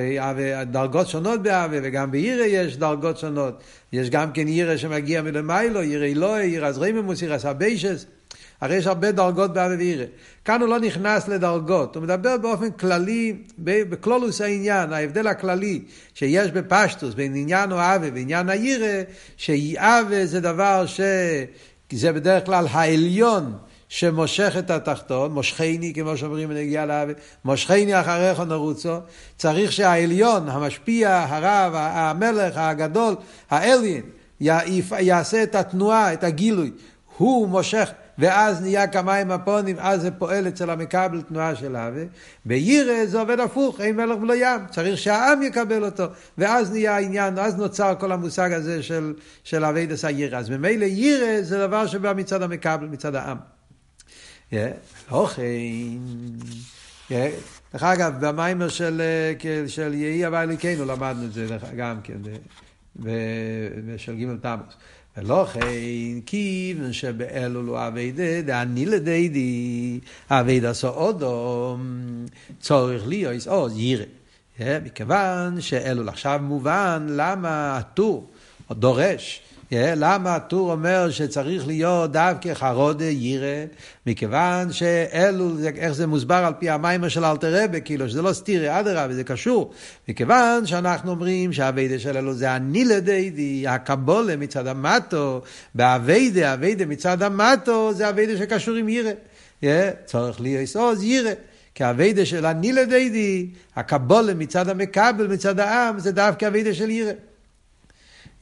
דרגות 0.64 1.08
שונות 1.08 1.44
בעוול, 1.44 1.80
וגם 1.84 2.12
בעירה 2.12 2.46
יש 2.46 2.78
דרגות 2.78 3.18
שונות. 3.18 3.64
יש 3.94 4.10
גם 4.10 4.32
כן 4.32 4.48
עירה 4.48 4.78
שמגיע 4.78 5.22
מלמיילו, 5.22 5.80
עירה 5.80 6.06
אלוהי, 6.06 6.50
עירה 6.50 6.72
זריממוס, 6.72 7.22
עירה 7.22 7.40
סביישס. 7.40 8.06
הרי 8.62 8.76
יש 8.76 8.88
הרבה 8.88 9.12
דרגות 9.12 9.52
ואירא. 9.54 10.06
כאן 10.46 10.62
הוא 10.62 10.70
לא 10.70 10.80
נכנס 10.80 11.28
לדרגות, 11.28 11.96
הוא 11.96 12.04
מדבר 12.04 12.38
באופן 12.38 12.72
כללי, 12.72 13.36
בכלולוס 13.60 14.42
העניין, 14.42 14.94
ההבדל 14.94 15.28
הכללי 15.28 15.82
שיש 16.14 16.52
בפשטוס 16.52 17.14
בין 17.14 17.36
עניין 17.36 17.72
או 17.72 17.78
אבי 17.80 18.10
ועניין 18.10 18.50
האירא, 18.50 19.04
שאבי 19.38 20.28
זה 20.28 20.40
דבר 20.40 20.86
שזה 20.86 22.14
בדרך 22.14 22.46
כלל 22.46 22.66
העליון 22.72 23.54
שמושך 23.90 24.56
את 24.60 24.72
התחתון, 24.72 25.32
מושכני, 25.32 25.94
כמו 25.96 26.18
שאומרים 26.18 26.50
בנגיעה 26.50 26.86
לאבי, 26.86 27.14
מושכני 27.46 28.00
אחריך 28.00 28.40
נרוצו, 28.40 28.96
צריך 29.38 29.72
שהעליון, 29.72 30.50
המשפיע, 30.50 31.26
הרב, 31.30 31.74
המלך, 31.76 32.58
הגדול, 32.58 33.16
האליין, 33.50 34.02
יעשה 35.00 35.44
את 35.44 35.56
התנועה, 35.56 36.14
את 36.14 36.24
הגילוי, 36.24 36.72
הוא 37.18 37.48
מושך 37.48 37.90
ואז 38.20 38.62
נהיה 38.62 38.88
כמיים 38.88 39.32
הפונים, 39.32 39.76
אז 39.80 40.02
זה 40.02 40.12
פועל 40.12 40.48
אצל 40.48 40.70
המקבל 40.70 41.22
תנועה 41.22 41.56
של 41.56 41.76
אבי. 41.76 42.06
בירא 42.46 43.06
זה 43.06 43.20
עובד 43.20 43.40
הפוך, 43.40 43.82
אין 43.82 43.96
מלך 43.96 44.22
ולא 44.22 44.34
ים, 44.36 44.62
צריך 44.70 44.98
שהעם 44.98 45.44
יקבל 45.44 45.86
אותו, 45.86 46.06
ואז 46.38 46.72
נהיה 46.72 46.96
העניין, 46.96 47.40
אז 47.40 47.56
נוצר 47.56 47.94
כל 48.00 48.12
המושג 48.12 48.54
הזה 48.54 48.84
של, 48.84 49.14
של 49.44 49.66
אבידס 49.66 50.06
הירא. 50.06 50.38
אז 50.38 50.50
ממילא 50.50 50.86
ירא 50.86 51.42
זה 51.42 51.68
דבר 51.68 51.88
שבא 51.88 52.14
מצד 52.16 52.42
המקבל, 52.42 52.88
מצד 52.88 53.16
העם. 53.16 53.38
אוכל. 55.12 55.42
דרך 57.74 57.84
אגב, 57.84 58.26
במיימר 58.26 58.70
של, 58.70 59.02
של 59.68 59.94
יהי 59.94 60.28
אבי 60.28 60.38
אלוקינו 60.38 60.86
למדנו 60.86 61.26
את 61.26 61.34
זה 61.34 61.48
גם 61.78 62.02
כן, 62.04 62.18
של 63.98 64.16
ג' 64.16 64.36
תמוס. 64.42 64.76
ולכן, 65.18 65.60
כיוון 66.26 66.94
שבאלול 66.94 67.66
הוא 67.66 67.78
אביידה, 67.88 68.42
דעני 68.42 68.86
לדיידי, 68.86 70.00
אביידה 70.32 70.70
עשו 70.70 70.88
אודום, 70.88 71.86
צורך 72.60 73.08
להיות 73.08 73.48
עוז 73.48 73.78
ירא. 73.78 74.06
מכיוון 74.60 75.62
שאלול 75.62 76.10
עכשיו 76.10 76.40
מובן 76.44 77.08
למה 77.10 77.78
הטור 77.78 78.30
דורש 78.72 79.42
למה 79.72 80.36
הטור 80.36 80.72
אומר 80.72 81.10
שצריך 81.10 81.68
להיות 81.68 82.12
דווקא 82.12 82.54
חרודה 82.54 83.06
יירא? 83.06 83.66
מכיוון 84.06 84.74
שאלו, 84.74 85.52
איך 85.78 85.92
זה 85.92 86.08
מוסבר 86.08 86.36
על 86.36 86.54
פי 86.60 86.70
המיימר 86.70 87.08
של 87.08 87.26
אלתר 87.26 87.64
רבה, 87.64 87.80
כאילו 87.80 88.10
שזה 88.10 88.22
לא 88.22 88.34
סטירי, 88.34 88.80
אדרבה, 88.80 89.14
זה 89.14 89.24
קשור. 89.24 89.72
מכיוון 90.10 90.66
שאנחנו 90.66 91.12
אומרים 91.12 91.54
שהאביידה 91.54 92.00
של 92.00 92.18
אלו 92.18 92.34
זה 92.34 92.52
הנילה 92.52 93.00
דיידי, 93.00 93.68
הקבולה 93.68 94.36
מצד 94.36 94.68
המטו, 94.68 95.42
באביידה, 95.76 96.54
אביידה 96.54 96.86
מצד 96.86 97.22
המטו, 97.22 97.94
זה 97.94 98.10
אביידה 98.10 98.38
שקשור 98.38 98.76
עם 98.76 98.90
יירא. 98.90 99.12
צורך 100.06 100.42
להיות 100.42 100.76
עוז 100.76 101.04
יירא. 101.04 101.32
כי 101.76 101.84
האביידה 101.84 102.26
של 102.26 102.46
הנילה 102.46 102.86
דיידי, 102.86 103.50
הקבולה 103.76 104.34
מצד 104.34 104.70
המקבל, 104.70 105.28
מצד 105.28 105.60
העם, 105.60 106.00
זה 106.00 106.12
דווקא 106.12 106.48
אביידה 106.48 106.74
של 106.74 106.90
יירא. 106.90 107.12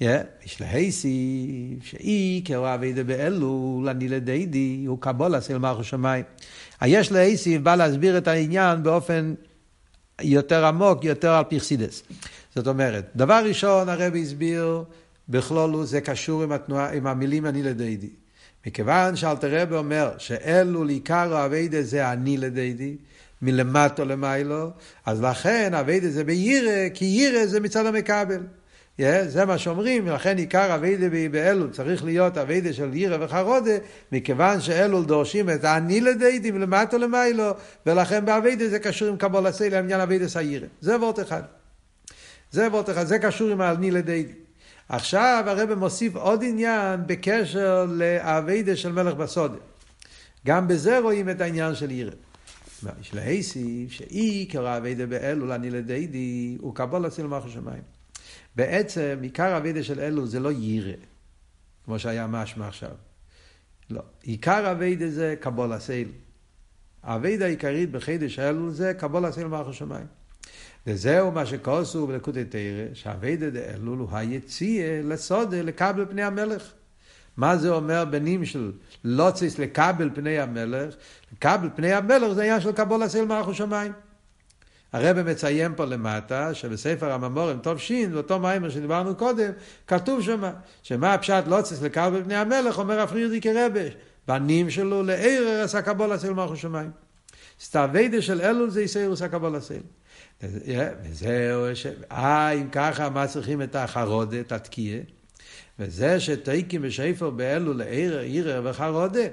יש 0.01 0.61
להסיף 0.61 1.83
שאי 1.83 2.41
כאו 2.45 2.73
אבידה 2.73 3.03
באלו 3.03 3.81
לנילה 3.85 4.19
דיידי 4.19 4.83
הוא 4.87 4.97
קבולה 5.01 5.41
של 5.41 5.57
מלכו 5.57 5.83
שמיים. 5.83 6.23
היש 6.81 7.11
להסיף 7.11 7.61
בא 7.61 7.75
להסביר 7.75 8.17
את 8.17 8.27
העניין 8.27 8.83
באופן 8.83 9.33
יותר 10.21 10.65
עמוק, 10.65 11.03
יותר 11.03 11.31
על 11.31 11.43
פרסידס. 11.43 12.03
זאת 12.55 12.67
אומרת, 12.67 13.09
דבר 13.15 13.41
ראשון 13.45 13.89
הרבי 13.89 14.21
הסביר 14.21 14.83
בכלולו 15.29 15.85
זה 15.85 16.01
קשור 16.01 16.43
עם, 16.43 16.51
התנועה, 16.51 16.93
עם 16.93 17.07
המילים 17.07 17.45
הנילה 17.45 17.73
דיידי. 17.73 18.09
מכיוון 18.67 19.15
שאלתר 19.15 19.61
רבי 19.61 19.75
אומר 19.75 20.11
שאלו 20.17 20.83
לעיקר 20.83 21.45
אבידה 21.45 21.81
זה 21.81 22.07
הנילה 22.07 22.49
דיידי, 22.49 22.95
מלמטו 23.41 24.05
למיילו, 24.05 24.69
אז 25.05 25.21
לכן 25.21 25.73
אבידה 25.73 26.09
זה 26.09 26.23
בירא, 26.23 26.89
כי 26.93 27.05
ירא 27.05 27.45
זה 27.45 27.59
מצד 27.59 27.85
המקבל. 27.85 28.41
Yeah, 28.99 29.03
זה 29.27 29.45
מה 29.45 29.57
שאומרים, 29.57 30.07
לכן 30.07 30.37
עיקר 30.37 30.75
אביידה 30.75 31.05
באלול 31.31 31.69
צריך 31.71 32.03
להיות 32.03 32.37
אביידה 32.37 32.73
של 32.73 32.93
ירא 32.93 33.25
וחרודה, 33.25 33.71
מכיוון 34.11 34.61
שאלול 34.61 35.05
דורשים 35.05 35.49
את 35.49 35.63
האני 35.63 36.01
לדיידי 36.01 36.51
מלמטה 36.51 36.97
למיילו, 36.97 37.51
ולכן 37.85 38.25
בעבודה 38.25 38.69
זה 38.69 38.79
קשור 38.79 39.07
עם 39.07 39.17
קבלת 39.17 39.47
עול, 39.47 39.75
עניין 39.75 39.99
עבודת 39.99 40.27
היראה. 40.27 40.67
זה 40.81 40.97
וורט 40.97 41.19
אחד. 41.19 41.41
זה 42.51 42.67
וורט 42.67 42.89
אחד, 42.89 43.03
זה 43.03 43.19
קשור 43.19 43.49
עם 43.49 43.61
האני 43.61 43.91
לדודי. 43.91 44.33
עכשיו 44.89 45.43
הרבי 45.47 45.73
מוסיף 45.73 46.15
עוד 46.15 46.43
עניין 46.43 46.99
בקשר 47.07 47.85
לעבודה 47.89 48.75
של 48.75 48.91
מלך 48.91 49.13
בשדה. 49.13 49.57
גם 50.45 50.67
בזה 50.67 50.99
רואים 50.99 51.29
את 51.29 51.41
העניין 51.41 51.75
של 51.75 51.91
יראה. 51.91 52.11
ויש 53.01 53.13
להוסיף 53.13 53.91
שעיקר 53.91 54.77
העבודה 54.77 55.05
באלול 55.05 55.51
אני 55.51 55.69
לדודי, 55.69 56.57
הוא 56.59 56.75
קבלת 56.75 57.05
עול 57.05 57.27
מלכות 57.27 57.45
שמים. 57.45 57.94
בעצם 58.55 59.19
עיקר 59.21 59.57
עבודה 59.57 59.83
של 59.83 59.99
אלול 59.99 60.27
זה 60.27 60.39
לא 60.39 60.51
יראה, 60.51 60.93
כמו 61.85 61.99
שהיה 61.99 62.27
משמע 62.27 62.67
עכשיו. 62.67 62.91
לא. 63.89 64.01
עיקר 64.23 64.71
עבודה 64.71 65.09
זה 65.09 65.35
קבלת 65.39 65.73
עול. 65.73 66.07
העבודה 67.03 67.45
העיקרית 67.45 67.91
בחודש 67.91 68.39
אלול 68.39 68.71
זה 68.71 68.93
קבלת 68.93 69.25
עול 69.25 69.47
מלכות 69.47 69.73
שמים. 69.73 70.05
וזהו 70.87 71.31
מה 71.31 71.45
שכתוב 71.45 72.07
בלקוטי 72.07 72.45
תורה, 72.45 72.93
שהעבודה 72.93 73.49
דאלול 73.49 73.99
הוא 73.99 74.09
היציאה 74.11 75.01
לשדה 75.03 75.61
לקבל 75.61 76.05
פני 76.05 76.23
המלך. 76.23 76.71
מה 77.37 77.57
זה 77.57 77.69
אומר 77.69 78.05
העניין 78.05 78.45
של 78.45 78.71
לצאת 79.03 79.59
לקבל 79.59 80.09
פני 80.15 80.39
המלך? 80.39 80.95
לקבל 81.33 81.69
פני 81.75 81.93
המלך 81.93 82.33
זה 82.33 82.41
עניין 82.41 82.61
של 82.61 82.71
קבלת 82.71 83.03
עול 83.03 83.25
מלכות 83.25 83.53
שמים. 83.53 83.91
הרבי 84.95 85.21
מציין 85.21 85.73
פה 85.75 85.85
למטה, 85.85 86.53
שבספר 86.53 87.11
המאמרים 87.11 87.59
תו 87.59 87.77
שין, 87.77 88.11
באותו 88.11 88.39
מאמר 88.39 88.69
שדיברנו 88.69 89.15
קודם, 89.15 89.51
כתוב 89.87 90.21
שם, 90.21 90.43
שמה 90.83 91.13
הפשט 91.13 91.43
לא 91.47 91.61
צריך 91.61 91.83
לקרב 91.83 92.13
בבני 92.17 92.35
המלך, 92.35 92.79
אומר 92.79 92.99
הפרירדיקי 92.99 93.53
רבש, 93.53 93.93
בנים 94.27 94.69
שלו 94.69 95.03
לערר 95.03 95.61
עשה 95.63 95.81
קבול 95.81 96.11
הסל 96.11 96.33
מלכו 96.33 96.55
שמיים. 96.55 96.91
סתווידה 97.61 98.21
של 98.21 98.41
אלול 98.41 98.69
זה 98.69 98.81
יסיירוס 98.81 99.21
הקבול 99.21 99.55
הסל. 99.55 99.81
וזהו, 100.41 101.75
ש... 101.75 101.87
אה, 102.11 102.49
אם 102.49 102.69
ככה, 102.71 103.09
מה 103.09 103.27
צריכים 103.27 103.61
את 103.61 103.75
החרודה, 103.75 104.39
את 104.39 104.51
התקיעה? 104.51 104.99
וזה 105.79 106.19
שתיקים 106.19 106.81
ושפר 106.83 107.29
באלול 107.29 107.77
לערר, 107.77 108.23
ערר 108.25 108.61
וחרודה. 108.63 109.27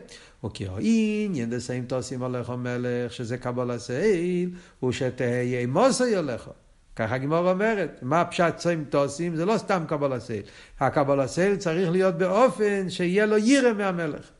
וכי 0.44 0.66
העניין 0.66 1.50
דסיים 1.50 1.84
תוסים 1.84 2.22
הולך 2.22 2.50
המלך, 2.50 3.12
שזה 3.12 3.38
קבול 3.38 3.70
הסייל, 3.70 4.50
הוא 4.80 4.92
שתהיה 4.92 5.66
מוסי 5.66 6.16
הולך. 6.16 6.50
ככה 6.96 7.14
הגמרא 7.14 7.50
אומרת, 7.50 7.98
מה 8.02 8.24
פשט 8.24 8.56
שום 8.56 8.84
תשים? 8.88 9.36
זה 9.36 9.44
לא 9.44 9.58
סתם 9.58 9.82
קבלת 9.88 10.12
עול. 10.12 10.42
הקבלת 10.80 11.20
עול 11.20 11.56
צריך 11.56 11.90
להיות 11.90 12.18
באופן 12.18 12.90
שיהיה 12.90 13.26
לו 13.26 13.38
יראה 13.38 13.72
מהמלך. 13.72 14.30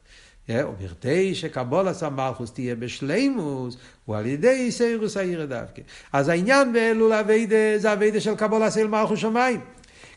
ובכדי 0.48 1.34
שקבלת 1.34 1.88
המלכות 1.88 2.52
תהיה 2.52 2.74
בשלימות, 2.74 3.76
הוא 4.04 4.16
על 4.16 4.26
ידי 4.26 4.72
התעוררות 4.72 5.16
היראה 5.16 5.46
דווקא. 5.46 5.82
אז 6.12 6.28
העניין 6.28 6.72
באלול 6.72 7.12
עבודה 7.12 7.78
זה 7.78 7.92
עבודה 7.92 8.20
של 8.20 8.34
קבלת 8.34 8.62
עול 8.62 8.86
מלכות 8.86 9.18
שמים. 9.18 9.60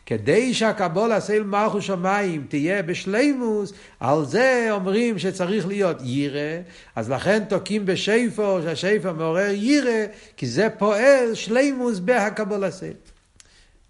כדי 0.06 0.54
שהקבלת 0.54 1.20
עול 1.20 1.42
מלכות 1.42 1.82
שמים 1.82 2.46
תהיה 2.48 2.82
בשלימות, 2.82 3.72
על 4.00 4.24
זה 4.24 4.68
אומרים 4.70 5.18
שצריך 5.18 5.66
להיות 5.66 5.96
יראה, 6.02 6.60
אז 6.96 7.10
לכן 7.10 7.44
תוקעים 7.44 7.86
בשופר, 7.86 8.58
שהשופר 8.62 9.14
מעורר 9.14 9.50
יראה, 9.50 10.06
כי 10.36 10.46
זה 10.46 10.68
פועל 10.78 11.34
שלימות 11.34 11.98
בהקבלת 11.98 12.70
עול. 12.70 12.92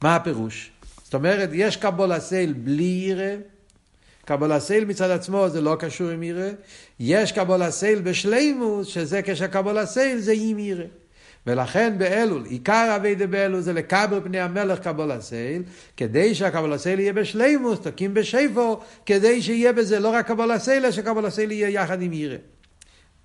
מה 0.02 0.16
הפירוש? 0.16 0.70
זאת 1.04 1.14
אומרת, 1.14 1.48
יש 1.52 1.76
קבלת 1.76 2.20
עול 2.20 2.52
בלי 2.52 3.04
יראה, 3.08 3.34
קבלת 4.24 4.60
עול 4.60 4.84
מצד 4.84 5.10
עצמו 5.10 5.48
זה 5.48 5.60
לא 5.60 5.76
קשור 5.78 6.08
עם 6.08 6.22
יראה, 6.22 6.48
יש 7.00 7.32
קבלת 7.32 7.70
עול 7.70 8.00
בשלימות, 8.00 8.86
שזה 8.86 9.22
כשקבלת 9.22 9.86
עול 9.86 10.18
זה 10.18 10.32
עם 10.36 10.58
יראה. 10.58 10.84
ולכן 11.46 11.94
באלול, 11.98 12.44
עיקר 12.44 12.92
עבודה 12.96 13.26
באלול 13.26 13.60
זה 13.60 13.72
לקבל 13.72 14.20
פני 14.24 14.40
המלך 14.40 14.78
קבלת 14.78 15.10
עול, 15.10 15.62
כדי 15.96 16.34
שהקבלת 16.34 16.72
עול 16.72 17.00
יהיה 17.00 17.12
בשלימות, 17.12 17.80
תוקעים 17.80 18.14
בשופר, 18.14 18.80
כדי 19.06 19.42
שיהיה 19.42 19.72
בזה 19.72 20.00
לא 20.00 20.08
רק 20.08 20.26
קבלת 20.26 20.50
עול, 20.50 20.84
אלא 20.84 20.92
שקבלת 20.92 21.26
עול 21.26 21.50
יהיה 21.50 21.68
יחד 21.68 22.02
עם 22.02 22.12
יראה. 22.12 22.36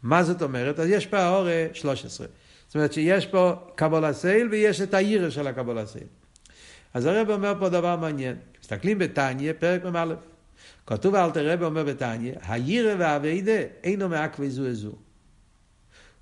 מה 0.03 0.23
זאת 0.23 0.41
אומרת? 0.41 0.79
אז 0.79 0.89
יש 0.89 1.05
פה 1.05 1.17
האורה 1.17 1.65
13. 1.73 2.27
זאת 2.67 2.75
אומרת 2.75 2.93
שיש 2.93 3.25
פה 3.25 3.53
קבול 3.75 4.05
הסייל 4.05 4.47
ויש 4.51 4.81
את 4.81 4.93
הירא 4.93 5.29
של 5.29 5.47
הקבול 5.47 5.77
הסייל. 5.77 6.07
אז 6.93 7.05
הרב 7.05 7.29
אומר 7.29 7.53
פה 7.59 7.69
דבר 7.69 7.95
מעניין. 7.95 8.35
מסתכלים 8.61 8.99
בתניא, 8.99 9.53
פרק 9.59 9.85
מ"א. 9.85 10.13
כתוב 10.87 11.15
אלתר 11.15 11.51
רב 11.51 11.63
אומר 11.63 11.83
בתניא, 11.83 12.33
הירא 12.47 12.95
והאביידה 12.99 13.61
אינו 13.83 14.09
מעכבי 14.09 14.49
זו 14.49 14.73
זו. 14.73 14.91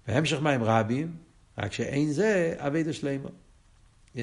בהמשך 0.08 0.42
מים 0.42 0.64
רבים, 0.64 1.12
רק 1.60 1.74
שאין 1.74 2.12
זה 2.12 2.56
אבי 2.58 2.84
דשלימו. 2.84 3.30
Yeah. 4.16 4.20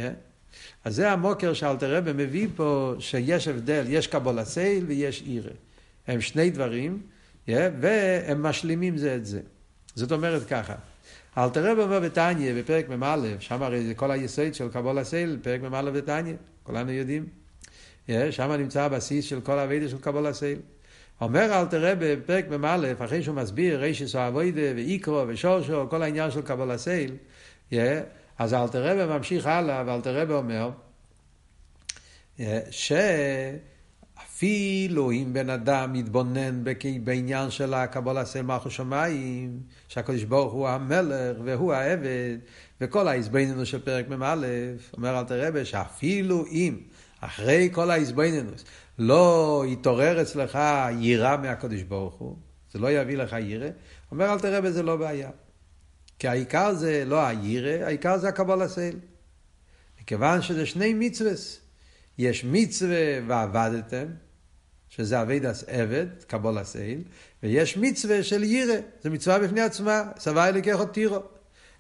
אז 0.85 0.95
זה 0.95 1.13
המוקר 1.13 1.53
שאלתר 1.53 1.97
רבי 1.97 2.13
מביא 2.13 2.49
פה, 2.57 2.95
שיש 2.99 3.49
הבדל, 3.49 3.85
יש 3.89 4.07
קבול 4.07 4.39
הסייל 4.39 4.85
ויש 4.87 5.23
עירה. 5.23 5.51
הם 6.07 6.21
שני 6.21 6.51
דברים, 6.51 7.03
yeah, 7.49 7.51
והם 7.81 8.43
משלימים 8.43 8.99
זה 8.99 9.15
את 9.15 9.27
זה. 9.27 9.41
זאת 9.95 10.13
אומרת 10.13 10.47
ככה, 10.47 10.75
אלתר 11.39 11.71
רבי 11.71 11.83
אומר 11.83 12.01
בתניא, 12.01 12.55
בפרק 12.55 12.89
מ"א, 12.89 13.17
שם 13.41 13.63
הרי 13.63 13.87
זה 13.87 13.95
כל 13.95 14.11
היסוד 14.11 14.55
של 14.55 14.69
קבול 14.69 14.99
הסייל, 14.99 15.39
פרק 15.43 15.61
מ"א 15.61 15.91
בתניא, 15.91 16.35
כולנו 16.63 16.93
יודעים. 16.93 17.27
Yeah, 18.09 18.13
שם 18.31 18.53
נמצא 18.53 18.83
הבסיס 18.83 19.25
של 19.25 19.41
כל 19.41 19.59
הווידה 19.59 19.89
של 19.89 19.99
קבול 19.99 20.27
הסייל. 20.27 20.59
אומר 21.21 21.61
אלתר 21.61 21.93
רבי 21.93 22.17
בפרק 22.17 22.49
מ"א, 22.49 22.93
אחרי 23.05 23.23
שהוא 23.23 23.37
מסביר 23.37 23.81
רישיס 23.81 24.15
אבוידה 24.15 24.61
ואיקרו 24.77 25.25
ושורשו, 25.29 25.87
כל 25.91 26.03
העניין 26.03 26.31
של 26.31 26.43
קבול 26.43 26.71
הסייל, 26.71 27.17
yeah, 27.71 27.75
אז 28.39 28.55
אלתר 28.55 28.87
רבי 28.87 29.05
ממשיך 29.13 29.47
הלאה, 29.47 29.83
ואלתר 29.87 30.21
רבי 30.21 30.33
אומר, 30.33 30.71
yeah, 32.39 32.43
שאפילו 34.31 35.11
אם 35.11 35.29
בן 35.33 35.51
אדם 35.51 35.93
מתבונן 35.93 36.65
בעניין 37.05 37.51
של 37.51 37.75
הקבול 37.75 38.19
הסייל 38.19 38.45
מלכו 38.45 38.71
שמיים, 38.71 39.61
שהקדוש 39.89 40.25
ברוך 40.25 40.53
הוא 40.53 40.69
המלך 40.69 41.37
והוא 41.45 41.73
העבד, 41.73 42.37
וכל 42.81 43.09
ההסביננו 43.09 43.67
של 43.67 43.79
פרק 43.79 44.09
מ"א, 44.09 44.37
אומר 44.97 45.19
אלתר 45.19 45.47
רבי, 45.47 45.65
שאפילו 45.65 46.45
אם 46.51 46.77
אחרי 47.21 47.69
כל 47.73 47.91
ההסביננוס, 47.91 48.65
לא 48.99 49.65
יתעורר 49.69 50.23
אצלך 50.23 50.59
יראה 50.99 51.37
מהקדוש 51.37 51.83
ברוך 51.83 52.15
הוא, 52.15 52.37
זה 52.73 52.79
לא 52.79 52.91
יביא 52.91 53.17
לך 53.17 53.37
ירא, 53.41 53.69
אומר 54.11 54.33
אל 54.33 54.39
תראה 54.39 54.61
בזה 54.61 54.83
לא 54.83 54.97
בעיה. 54.97 55.31
כי 56.19 56.29
העיקר 56.29 56.75
זה 56.75 57.05
לא 57.07 57.27
הירא, 57.27 57.85
העיקר 57.85 58.19
זה 58.19 58.29
הקבל 58.29 58.63
הסייל. 58.63 58.97
מכיוון 60.03 60.43
שזה 60.43 60.67
שני 60.67 60.95
מצווה. 60.95 61.33
יש 62.19 62.45
מצווה 62.45 63.21
ועבדתם, 63.27 64.07
שזה 64.89 65.23
אבידס 65.23 65.65
עבד, 65.67 66.07
קבול 66.27 66.59
הסייל, 66.59 67.03
ויש 67.43 67.77
מצווה 67.77 68.23
של 68.23 68.45
יירא, 68.45 68.77
זו 69.05 69.11
מצווה 69.11 69.39
בפני 69.39 69.61
עצמה, 69.61 70.03
סבי 70.19 70.41
לקח 70.55 70.81
אותירו. 70.81 71.19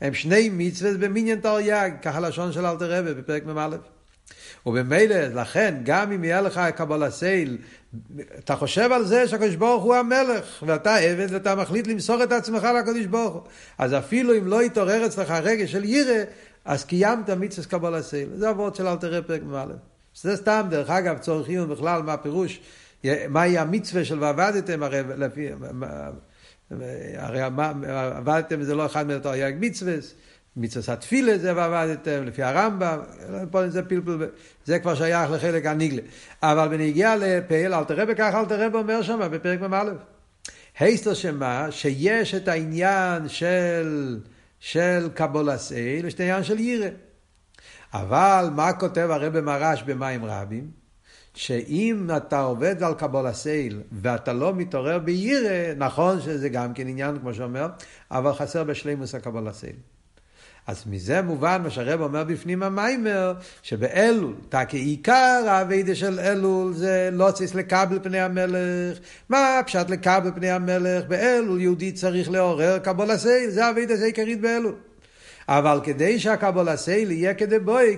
הם 0.00 0.14
שני 0.14 0.48
מצווה 0.52 0.94
במניין 0.94 1.40
תרי"ג, 1.40 1.90
ככה 2.02 2.20
לשון 2.20 2.52
של 2.52 2.66
אלתר 2.66 2.92
רבי 2.92 3.14
בפרק 3.14 3.44
מ"א. 3.44 3.76
ובמילא, 4.66 5.16
לכן, 5.16 5.74
גם 5.82 6.12
אם 6.12 6.24
יהיה 6.24 6.40
לך 6.40 6.60
קבול 6.76 7.02
הסייל, 7.02 7.58
אתה 8.38 8.56
חושב 8.56 8.92
על 8.92 9.04
זה 9.04 9.28
שהקדוש 9.28 9.54
ברוך 9.54 9.84
הוא 9.84 9.94
המלך, 9.94 10.62
ואתה 10.66 10.96
עבד 10.96 11.26
ואתה 11.30 11.54
מחליט 11.54 11.86
למסור 11.86 12.22
את 12.22 12.32
עצמך 12.32 12.68
לקדוש 12.78 13.06
ברוך 13.06 13.34
הוא. 13.34 13.42
אז 13.78 13.94
אפילו 13.94 14.38
אם 14.38 14.46
לא 14.46 14.62
יתעורר 14.62 15.06
אצלך 15.06 15.30
רגש 15.30 15.72
של 15.72 15.84
יירא, 15.84 16.24
אז 16.64 16.84
קיימת 16.84 17.30
מצווה 17.30 17.68
קבול 17.68 17.94
הסייל. 17.94 18.28
זה 18.34 18.48
עבוד 18.48 18.74
של 18.74 18.86
אלתר 18.86 19.22
פרק 19.22 19.42
מ"א. 19.42 19.64
זה 20.14 20.36
סתם, 20.36 20.66
דרך 20.70 20.90
אגב, 20.90 21.18
צורך 21.18 21.48
עיון 21.48 21.68
בכלל, 21.68 22.02
מה 22.02 22.12
הפירוש, 22.12 22.60
מהי 23.28 23.58
המצווה 23.58 24.04
של 24.04 24.20
ועבדתם, 24.22 24.82
הרי 24.82 25.00
לפי... 25.16 25.48
הרי 27.16 27.40
עבדתם 27.90 28.62
זה 28.62 28.74
לא 28.74 28.86
אחד 28.86 29.06
מתרי"ג 29.06 29.54
מצווה, 29.60 29.94
מצווה 30.56 30.94
התפילה 30.94 31.38
זה 31.38 31.56
ועבדתם, 31.56 32.24
לפי 32.24 32.42
הרמב"ם, 32.42 32.98
פה 33.50 33.68
זה 33.68 33.82
פלפל, 33.82 34.26
זה 34.64 34.78
כבר 34.78 34.94
שייך 34.94 35.30
לחלק 35.30 35.66
הניגלה. 35.66 36.02
אבל 36.42 36.68
בנגיע 36.68 37.16
לפעיל, 37.16 37.74
אל 37.74 37.84
תראה 37.84 38.06
בכך, 38.06 38.32
אל 38.34 38.44
תראה 38.44 38.66
אומר 38.74 39.02
שם 39.02 39.28
בפרק 39.32 39.60
מ"א. 39.60 39.84
הייסטר 40.78 41.14
שמה? 41.14 41.66
שיש 41.70 42.34
את 42.34 42.48
העניין 42.48 43.28
של, 43.28 44.18
של 44.60 45.08
קבולסי, 45.14 46.00
ויש 46.02 46.14
את 46.14 46.20
העניין 46.20 46.44
של 46.44 46.58
יירא. 46.58 46.88
אבל 47.94 48.48
מה 48.54 48.72
כותב 48.72 49.08
הרב 49.10 49.40
מרש 49.40 49.82
במים 49.82 50.24
רבים? 50.24 50.70
שאם 51.34 52.08
אתה 52.16 52.40
עובד 52.40 52.82
על 52.82 52.94
קבול 52.94 53.26
הסייל 53.26 53.82
ואתה 53.92 54.32
לא 54.32 54.54
מתעורר 54.54 54.98
בירא, 54.98 55.74
נכון 55.76 56.20
שזה 56.20 56.48
גם 56.48 56.74
כן 56.74 56.88
עניין, 56.88 57.18
כמו 57.18 57.34
שאומר, 57.34 57.66
אבל 58.10 58.32
חסר 58.32 58.64
בשלימוס 58.64 59.14
הקבול 59.14 59.48
הסייל. 59.48 59.76
אז 60.66 60.82
מזה 60.86 61.22
מובן 61.22 61.60
מה 61.62 61.70
שהרב 61.70 62.00
אומר 62.00 62.24
בפנים 62.24 62.62
המיימר, 62.62 63.34
שבאלול, 63.62 64.34
כעיקר 64.68 65.44
האביידה 65.48 65.94
של 65.94 66.20
אלול 66.20 66.72
זה 66.74 67.08
לא 67.12 67.30
צריך 67.30 67.54
לקבל 67.54 67.98
פני 68.02 68.20
המלך. 68.20 68.98
מה 69.28 69.60
פשט 69.66 69.90
לקבל 69.90 70.30
פני 70.34 70.50
המלך? 70.50 71.04
באלול 71.08 71.60
יהודי 71.60 71.92
צריך 71.92 72.30
לעורר 72.30 72.78
קבלת 72.78 73.10
עול, 73.10 73.50
זה 73.50 73.66
העבודה 73.66 73.94
העיקרית 74.02 74.40
באלול. 74.40 74.74
אבל 75.48 75.80
כדי 75.84 76.18
שהקבלת 76.18 76.76
עול 76.76 77.10
יהיה 77.10 77.34
כי 77.34 77.44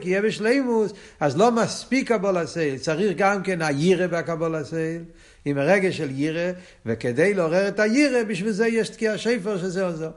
יהיה 0.05 0.23
בשלימות, 0.23 0.93
אז 1.21 1.37
לא 1.37 1.53
מספיק 1.53 2.13
קבלת 2.13 2.47
עול, 2.47 2.79
צריך 2.79 3.17
גם 3.17 3.43
כן 3.43 3.63
היראה 3.63 4.07
בקבלת 4.07 4.65
עול, 4.65 5.03
עם 5.45 5.59
הרגש 5.59 5.97
של 5.97 6.11
יראה, 6.11 6.51
וכדי 6.87 7.35
לעורר 7.35 7.69
את 7.69 7.81
היראה, 7.81 8.23
בשביל 8.23 8.51
זה 8.51 8.67
יש 8.67 8.89
תקיעת 8.89 9.19
שופר 9.19 9.59
שזה 9.59 9.87
עוזר. 9.87 10.11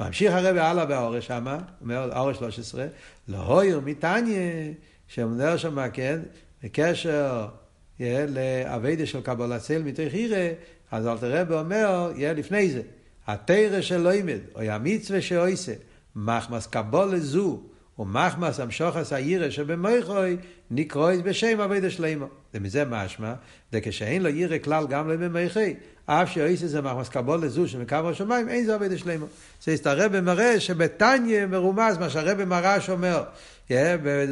ממשיך 0.00 0.32
הרבי 0.32 0.56
הלאה 0.56 0.86
בהערה 0.86 1.26
שמה, 1.26 1.58
אומר 1.80 2.16
הערה 2.16 2.36
13, 2.36 2.86
להעיר 3.28 3.80
מתניא, 3.84 4.72
שאומר 5.08 5.56
שמה, 5.56 5.88
כן, 5.88 6.20
בקשר 6.62 7.46
לעבודה 8.28 9.06
של 9.06 9.20
קבלת 9.20 9.58
עול 9.58 9.82
מתוך 9.82 10.14
יראה, 10.14 10.48
אז 10.90 11.06
אלטער 11.06 11.40
רבי 11.40 11.52
אומר, 11.52 12.12
יהיה 12.16 12.32
לפני 12.32 12.70
זה, 12.70 12.82
התורה 13.26 13.80
שלומד, 13.80 14.40
או 14.54 14.60
המצווה 14.60 15.22
שעושה, 15.22 15.72
מחמת 16.16 16.66
קבלה 16.66 17.18
זו, 17.18 17.60
ומחמת 17.98 18.60
המשכת 18.60 19.12
היראה 19.12 19.50
שבמוחו, 19.50 20.36
נקראות 20.70 21.20
בשם 21.24 21.60
עבודה 21.60 21.90
שלמה. 21.90 22.26
ומזה 22.54 22.84
משמע, 22.84 23.34
וכשאין 23.72 24.22
לו 24.22 24.28
יראה 24.28 24.58
כלל 24.58 24.86
גם 24.86 25.08
לא 25.08 25.16
במוחו, 25.16 25.74
אף 26.10 26.30
שעושה 26.30 26.60
זה 26.60 26.82
מחמת 26.82 27.08
קבלת 27.08 27.48
עול 27.48 27.68
מלכות 27.68 27.96
שמים, 28.10 28.48
אין 28.48 28.64
זה 28.64 28.74
עבודה 28.74 28.98
שלמה. 28.98 29.26
זאת 29.62 30.16
אומרת 30.16 30.60
שבתניא 30.60 31.46
מרומז, 31.46 31.98
מה 31.98 32.10
שהרבי 32.10 32.44
מהר״ש 32.44 32.90
אומר, 32.90 33.22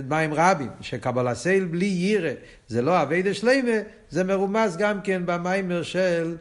במים 0.08 0.34
רבים, 0.34 0.70
שקבלה 0.80 1.34
סייל 1.34 1.64
בלי 1.64 1.86
ירא, 1.86 2.30
זה 2.68 2.82
לא 2.82 3.02
אבידה 3.02 3.34
שלמה, 3.34 3.76
זה 4.10 4.24
מרומז 4.24 4.76
גם 4.76 5.00
כן 5.00 5.22
במיימר 5.26 5.82
של... 5.82 6.36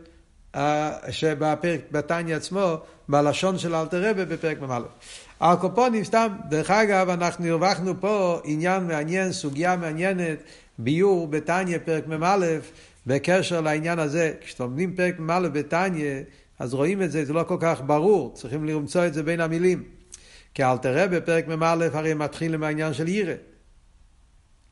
שבפרק, 1.10 1.80
בתניא 1.92 2.36
עצמו, 2.36 2.78
בלשון 3.10 3.58
של 3.58 3.76
אלתר 3.76 4.10
רבי 4.10 4.26
בפרק 4.26 4.62
מ"א. 4.62 4.80
הקופונים 5.42 6.04
סתם, 6.04 6.28
דרך 6.50 6.72
אגב, 6.72 7.10
אנחנו 7.10 7.48
הרווחנו 7.48 8.02
פה 8.02 8.42
עניין 8.44 8.88
מעניין, 8.88 9.32
סוגיה 9.32 9.76
מעניינת, 9.76 10.38
ביור 10.80 11.28
בתניא 11.28 11.78
פרק 11.86 12.08
מ"א, 12.08 12.46
בקשר 13.06 13.62
לעניין 13.62 14.00
הזה. 14.00 14.34
כשלומדים 14.42 14.96
פרק 14.96 15.20
מ"א 15.20 15.40
בתניא, 15.54 16.22
אז 16.60 16.74
רואים 16.74 17.02
את 17.02 17.12
זה, 17.12 17.26
זה 17.26 17.34
לא 17.34 17.44
כל 17.44 17.58
כך 17.60 17.82
ברור, 17.86 18.34
צריכים 18.34 18.66
למצוא 18.66 19.06
את 19.06 19.14
זה 19.14 19.24
בין 19.24 19.40
המילים. 19.40 19.84
כי 20.54 20.64
אלתר 20.64 21.04
רבי 21.04 21.20
בפרק 21.20 21.48
מ"א 21.48 21.88
הרי 21.94 22.14
מתחיל 22.14 22.54
עם 22.54 22.64
העניין 22.64 22.94
של 22.94 23.08
ירא. 23.08 23.34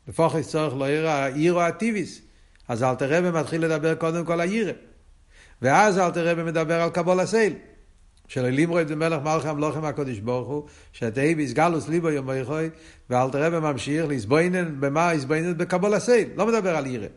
לפחות 0.07 0.41
צורך 0.41 0.73
לא 0.77 0.89
ירא, 0.89 1.27
ירא 1.35 1.67
הטיביס. 1.67 2.21
אז 2.67 2.83
אלתר 2.83 3.17
רבי 3.17 3.39
מתחיל 3.39 3.65
לדבר 3.65 3.95
קודם 3.95 4.25
כל 4.25 4.41
על 4.41 4.51
ירא. 4.51 4.71
ואז 5.61 5.99
אלתר 5.99 6.27
רבי 6.27 6.43
מדבר 6.43 6.81
על 6.81 6.89
קבול 6.89 7.19
הסייל. 7.19 7.53
של 8.27 8.45
לימרו 8.45 8.81
את 8.81 8.91
מלך 8.91 9.21
מלכי 9.23 9.47
המלוכים 9.47 9.85
הקודש 9.85 10.19
ברוך 10.19 10.47
הוא, 10.47 10.63
שתהי 10.93 11.35
ביסגלוס 11.35 11.87
ליבו 11.87 12.09
יום 12.09 12.29
ואלתר 13.09 13.43
רבי 13.43 13.59
ממשיך 13.59 14.05
להסבוינן, 14.07 14.75
במה 14.79 15.11
הסבוינן? 15.11 15.57
בקבול 15.57 15.93
הסייל, 15.93 16.29
לא 16.35 16.47
מדבר 16.47 16.75
על 16.75 16.87
ירא. 16.87 17.07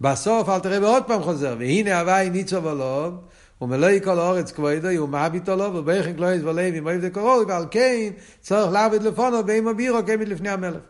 בסוף 0.00 0.48
אלתר 0.48 0.76
רבי 0.76 0.86
עוד 0.86 1.04
פעם 1.06 1.22
חוזר, 1.22 1.56
והנה 1.58 2.00
הווי 2.00 2.30
ניצו 2.30 2.62
ולוב, 2.62 3.14
ומלואי 3.60 4.00
כל 4.04 4.18
אורץ 4.18 4.52
כבודו, 4.52 5.02
ומעביט 5.02 5.48
לו, 5.48 5.74
ובכן 5.74 6.16
כלויס 6.16 6.42
ולוי, 6.42 6.80
מויב 6.80 7.06
דקורו, 7.06 7.48
ועל 7.48 7.64
כן 7.70 8.10
צריך 8.40 8.72
לעבוד 8.72 9.02
לפונו, 9.02 9.44
באימו 9.44 9.74
בירו, 9.74 9.98
כמית 10.06 10.28
לפני 10.28 10.48
המלך. 10.48 10.80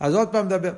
אז 0.00 0.14
עוד 0.14 0.28
פעם 0.28 0.46
מדבר. 0.46 0.72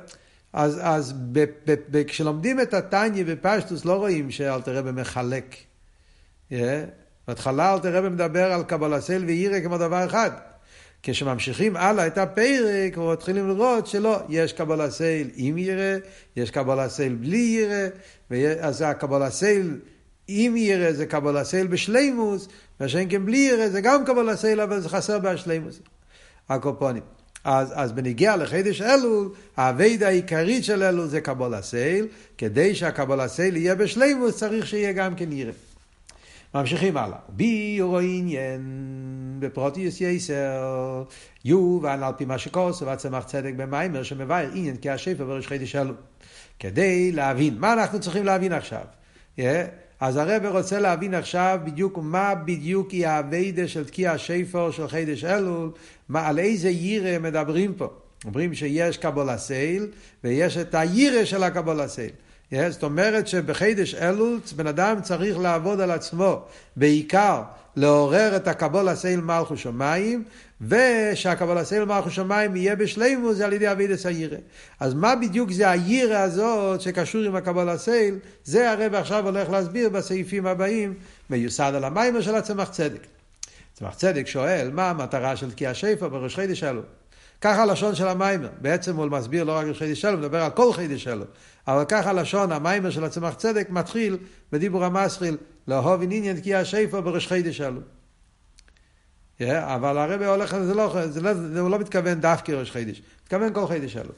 אז, 0.53 0.79
אז 0.83 1.13
ב, 1.31 1.45
ב, 1.65 1.75
ב, 1.91 2.03
כשלומדים 2.03 2.61
את 2.61 2.73
התניא 2.73 3.23
בפשטוס 3.27 3.85
לא 3.85 3.93
רואים 3.93 4.31
שאלתר 4.31 4.77
רבי 4.77 4.91
מחלק. 4.91 5.55
Yeah. 6.51 6.53
בהתחלה 7.27 7.73
אלתר 7.73 7.95
רבי 7.97 8.09
מדבר 8.09 8.51
על 8.51 8.63
קבלסל 8.63 9.23
וירא 9.25 9.59
כמו 9.59 9.77
דבר 9.77 10.05
אחד. 10.05 10.31
כשממשיכים 11.03 11.75
הלאה 11.75 12.07
את 12.07 12.17
הפרק, 12.17 12.97
מתחילים 12.97 13.47
לראות 13.47 13.87
שלא, 13.87 14.19
יש 14.29 14.53
קבלסל 14.53 15.27
עם 15.35 15.57
ירא, 15.57 15.97
יש 16.35 16.51
קבלסל 16.51 17.15
בלי 17.15 17.37
ירא, 17.37 17.87
אז 18.61 18.81
הקבלסל 18.81 19.77
עם 20.27 20.57
ירא 20.57 20.91
זה 20.91 21.05
קבלסל 21.05 21.67
בשלימוס, 21.67 22.47
והשם 22.79 23.09
כן 23.09 23.25
בלי 23.25 23.37
ירא 23.37 23.67
זה 23.67 23.81
גם 23.81 24.05
קבלסל, 24.05 24.61
אבל 24.61 24.79
זה 24.79 24.89
חסר 24.89 25.19
בהשלימוס. 25.19 25.79
הקופונים. 26.49 27.03
אז, 27.43 27.71
אז 27.75 27.91
בניגיע 27.91 28.35
לחידש 28.35 28.81
אלול, 28.81 29.29
האביידה 29.57 30.07
העיקרית 30.07 30.63
של 30.63 30.83
אלול 30.83 31.07
זה 31.07 31.21
קבול 31.21 31.53
הסייל, 31.53 32.07
כדי 32.37 32.75
שהקבול 32.75 33.19
הסייל 33.19 33.57
יהיה 33.57 33.75
בשלימוס 33.75 34.37
צריך 34.37 34.67
שיהיה 34.67 34.91
גם 34.91 35.15
כן 35.15 35.31
ירא. 35.31 35.51
ממשיכים 36.55 36.97
הלאה. 36.97 37.17
ביורו 37.29 37.99
עניין 37.99 38.61
בפרוטיוס 39.39 40.01
יסר, 40.01 41.03
יובן 41.45 42.03
על 42.03 42.13
פי 42.17 42.25
מה 42.25 42.37
שכוס 42.37 42.81
והצמח 42.81 43.23
צדק 43.23 43.53
במיימר 43.57 44.03
שמבאר 44.03 44.49
עניין 44.53 44.77
כי 44.77 44.89
השפר 44.89 45.25
בראש 45.25 45.47
חידש 45.47 45.75
אלול. 45.75 45.95
כדי 46.59 47.11
להבין, 47.11 47.57
מה 47.57 47.73
אנחנו 47.73 47.99
צריכים 47.99 48.25
להבין 48.25 48.53
עכשיו? 48.53 48.83
Yeah. 49.37 49.41
אז 49.99 50.17
הרב 50.17 50.45
רוצה 50.45 50.79
להבין 50.79 51.13
עכשיו 51.13 51.59
בדיוק 51.63 51.97
מה 52.01 52.35
בדיוק 52.35 52.91
היא 52.91 53.07
האביידה 53.07 53.67
של 53.67 53.85
תקיע 53.85 54.11
השיפור 54.11 54.71
של 54.71 54.87
חידש 54.87 55.23
אלול, 55.23 55.71
מה, 56.09 56.27
על 56.27 56.39
איזה 56.39 56.69
יירה 56.69 57.19
מדברים 57.19 57.73
פה. 57.73 57.89
אומרים 58.25 58.53
שיש 58.53 58.97
קבולה 58.97 59.37
סייל 59.37 59.87
ויש 60.23 60.57
את 60.57 60.75
הירא 60.75 61.25
של 61.25 61.43
הקבולה 61.43 61.87
סייל. 61.87 62.11
Yeah, 62.53 62.69
זאת 62.69 62.83
אומרת 62.83 63.27
שבחידש 63.27 63.95
אלול 63.95 64.39
בן 64.55 64.67
אדם 64.67 65.01
צריך 65.01 65.37
לעבוד 65.37 65.81
על 65.81 65.91
עצמו, 65.91 66.41
בעיקר 66.75 67.41
לעורר 67.75 68.35
את 68.35 68.47
הקבלת 68.47 68.95
עול 68.95 69.21
מלכות 69.21 69.57
שמים, 69.57 70.23
ושהקבלת 70.61 71.65
עול 71.65 71.85
מלכות 71.85 72.09
שמים 72.09 72.55
יהיה 72.55 72.75
בשלימות 72.75 73.33
זה 73.33 73.45
על 73.45 73.53
ידי 73.53 73.71
עבודת 73.71 74.05
היראה. 74.05 74.37
אז 74.79 74.93
מה 74.93 75.15
בדיוק 75.15 75.51
זה 75.51 75.69
היראה 75.69 76.17
הזאת 76.17 76.81
שקשור 76.81 77.21
עם 77.21 77.35
הקבלת 77.35 77.77
עול? 77.77 78.15
זה 78.43 78.71
הרבי 78.71 78.95
עכשיו 78.95 79.25
הולך 79.25 79.49
להסביר 79.49 79.89
בסעיפים 79.89 80.45
הבאים, 80.45 80.93
מיוסד 81.29 81.71
על 81.75 81.83
המאמר 81.83 82.21
של 82.21 82.35
הצמח 82.35 82.69
צדק. 82.69 83.07
צמח 83.73 83.95
צדק 83.95 84.27
שואל, 84.27 84.69
מה 84.73 84.89
המטרה 84.89 85.35
של 85.35 85.51
תקיעת 85.51 85.73
שופר 85.73 86.09
בראש 86.09 86.35
חודש 86.35 86.59
אלול? 86.59 86.81
ככה 87.41 87.61
הלשון 87.61 87.95
של 87.95 88.07
המאמר. 88.07 88.49
בעצם 88.61 88.95
הוא 88.95 89.05
מסביר 89.05 89.43
לא 89.43 89.57
רק 89.57 89.65
על 89.65 89.73
ראש 89.73 90.01
חודש 90.01 90.06
אלול, 90.06 90.11
הוא 90.11 90.19
מדבר 90.19 90.41
על 90.41 90.51
כל 90.51 90.73
חודש 90.73 91.03
אלול. 91.03 91.25
אבל 91.67 91.85
ככה 91.87 92.09
הלשון, 92.09 92.51
המאמר 92.51 92.89
של 92.89 93.03
הצמח 93.03 93.33
צדק 93.33 93.69
מתחיל 93.69 94.17
בדיבור 94.51 94.85
המסחיל, 94.85 95.37
לאהוב 95.67 96.03
עניין 96.03 96.39
תקיע 96.39 96.65
שפר 96.65 97.01
בראש 97.01 97.27
חידש 97.27 97.57
שלו. 97.57 97.81
Yeah, 99.41 99.43
אבל 99.59 99.97
הרבי 99.97 100.25
הולך, 100.25 100.57
זה 100.57 100.73
לא, 100.73 101.07
זה 101.07 101.21
לא, 101.21 101.29
הוא 101.59 101.69
לא 101.69 101.79
מתכוון 101.79 102.21
דווקא 102.21 102.51
ראש 102.51 102.71
חידש, 102.71 103.01
מתכוון 103.23 103.53
כל 103.53 103.67
חידש 103.67 103.97
אלול. 103.97 104.11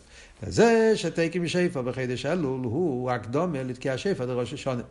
וזה 0.44 0.92
שתקי 0.96 1.48
שפר 1.48 1.82
בחידש 1.82 2.26
אלול 2.26 2.60
הוא 2.64 3.12
הקדומה 3.12 3.64
לתקיע 3.64 3.98
שפר 3.98 4.26
לראש 4.26 4.54
השונה. 4.54 4.82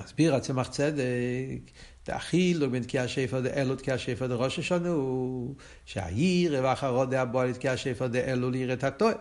מסביר 0.00 0.34
הצמח 0.34 0.68
צדק, 0.68 1.70
תאכיל 2.08 2.66
בין 2.66 2.82
תקיע 2.82 3.08
שפר 3.08 3.40
דאלו 3.40 3.76
תקיע 3.76 3.98
שפר 3.98 4.26
דראש 4.26 4.58
השונה 4.58 4.88
הוא 4.88 5.54
שהעיר 5.84 6.60
ואחרו 6.62 7.04
דאבו 7.04 7.42
לתקיע 7.42 7.76
שפר 7.76 8.06
דאלו 8.06 8.50
לעיר 8.50 8.72
את 8.72 8.84
הטועה. 8.84 9.14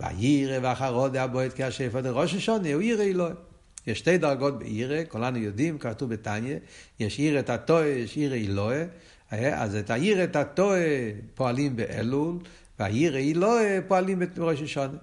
והעיר 0.00 0.60
ואחרו 0.62 1.08
דאבו 1.08 1.40
לתקיע 1.40 1.70
שפר 1.70 2.00
דראש 2.00 2.34
השונה 2.34 2.72
הוא 2.72 2.82
עיר 2.82 3.02
אלוהים. 3.02 3.34
יש 3.86 3.98
שתי 3.98 4.18
דרגות 4.18 4.58
בעירה, 4.58 5.04
כולנו 5.08 5.38
יודעים, 5.38 5.78
כתוב 5.78 6.10
בתניא, 6.10 6.56
יש 7.00 7.18
עיר 7.18 7.38
את 7.38 7.50
הטועה, 7.50 7.86
יש 7.86 8.16
עיר 8.16 8.34
אלוהה, 8.34 8.84
אז 9.30 9.76
את 9.76 9.90
העיר 9.90 10.24
את 10.24 10.36
הטועה 10.36 10.78
פועלים 11.34 11.76
באלול, 11.76 12.38
והעיר 12.78 13.16
אלוהה 13.16 13.80
פועלים 13.88 14.22
בראש 14.36 14.62
השונה. 14.62 14.98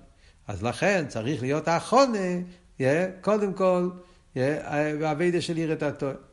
אז 0.47 0.63
לכן 0.63 1.05
צריך 1.07 1.41
להיות 1.41 1.67
האחרונה, 1.67 2.27
קודם 3.21 3.53
כל, 3.53 3.89
באביידה 4.99 5.41
של 5.41 5.55
עיר 5.55 5.73
את 5.73 5.83
הטועה. 5.83 6.26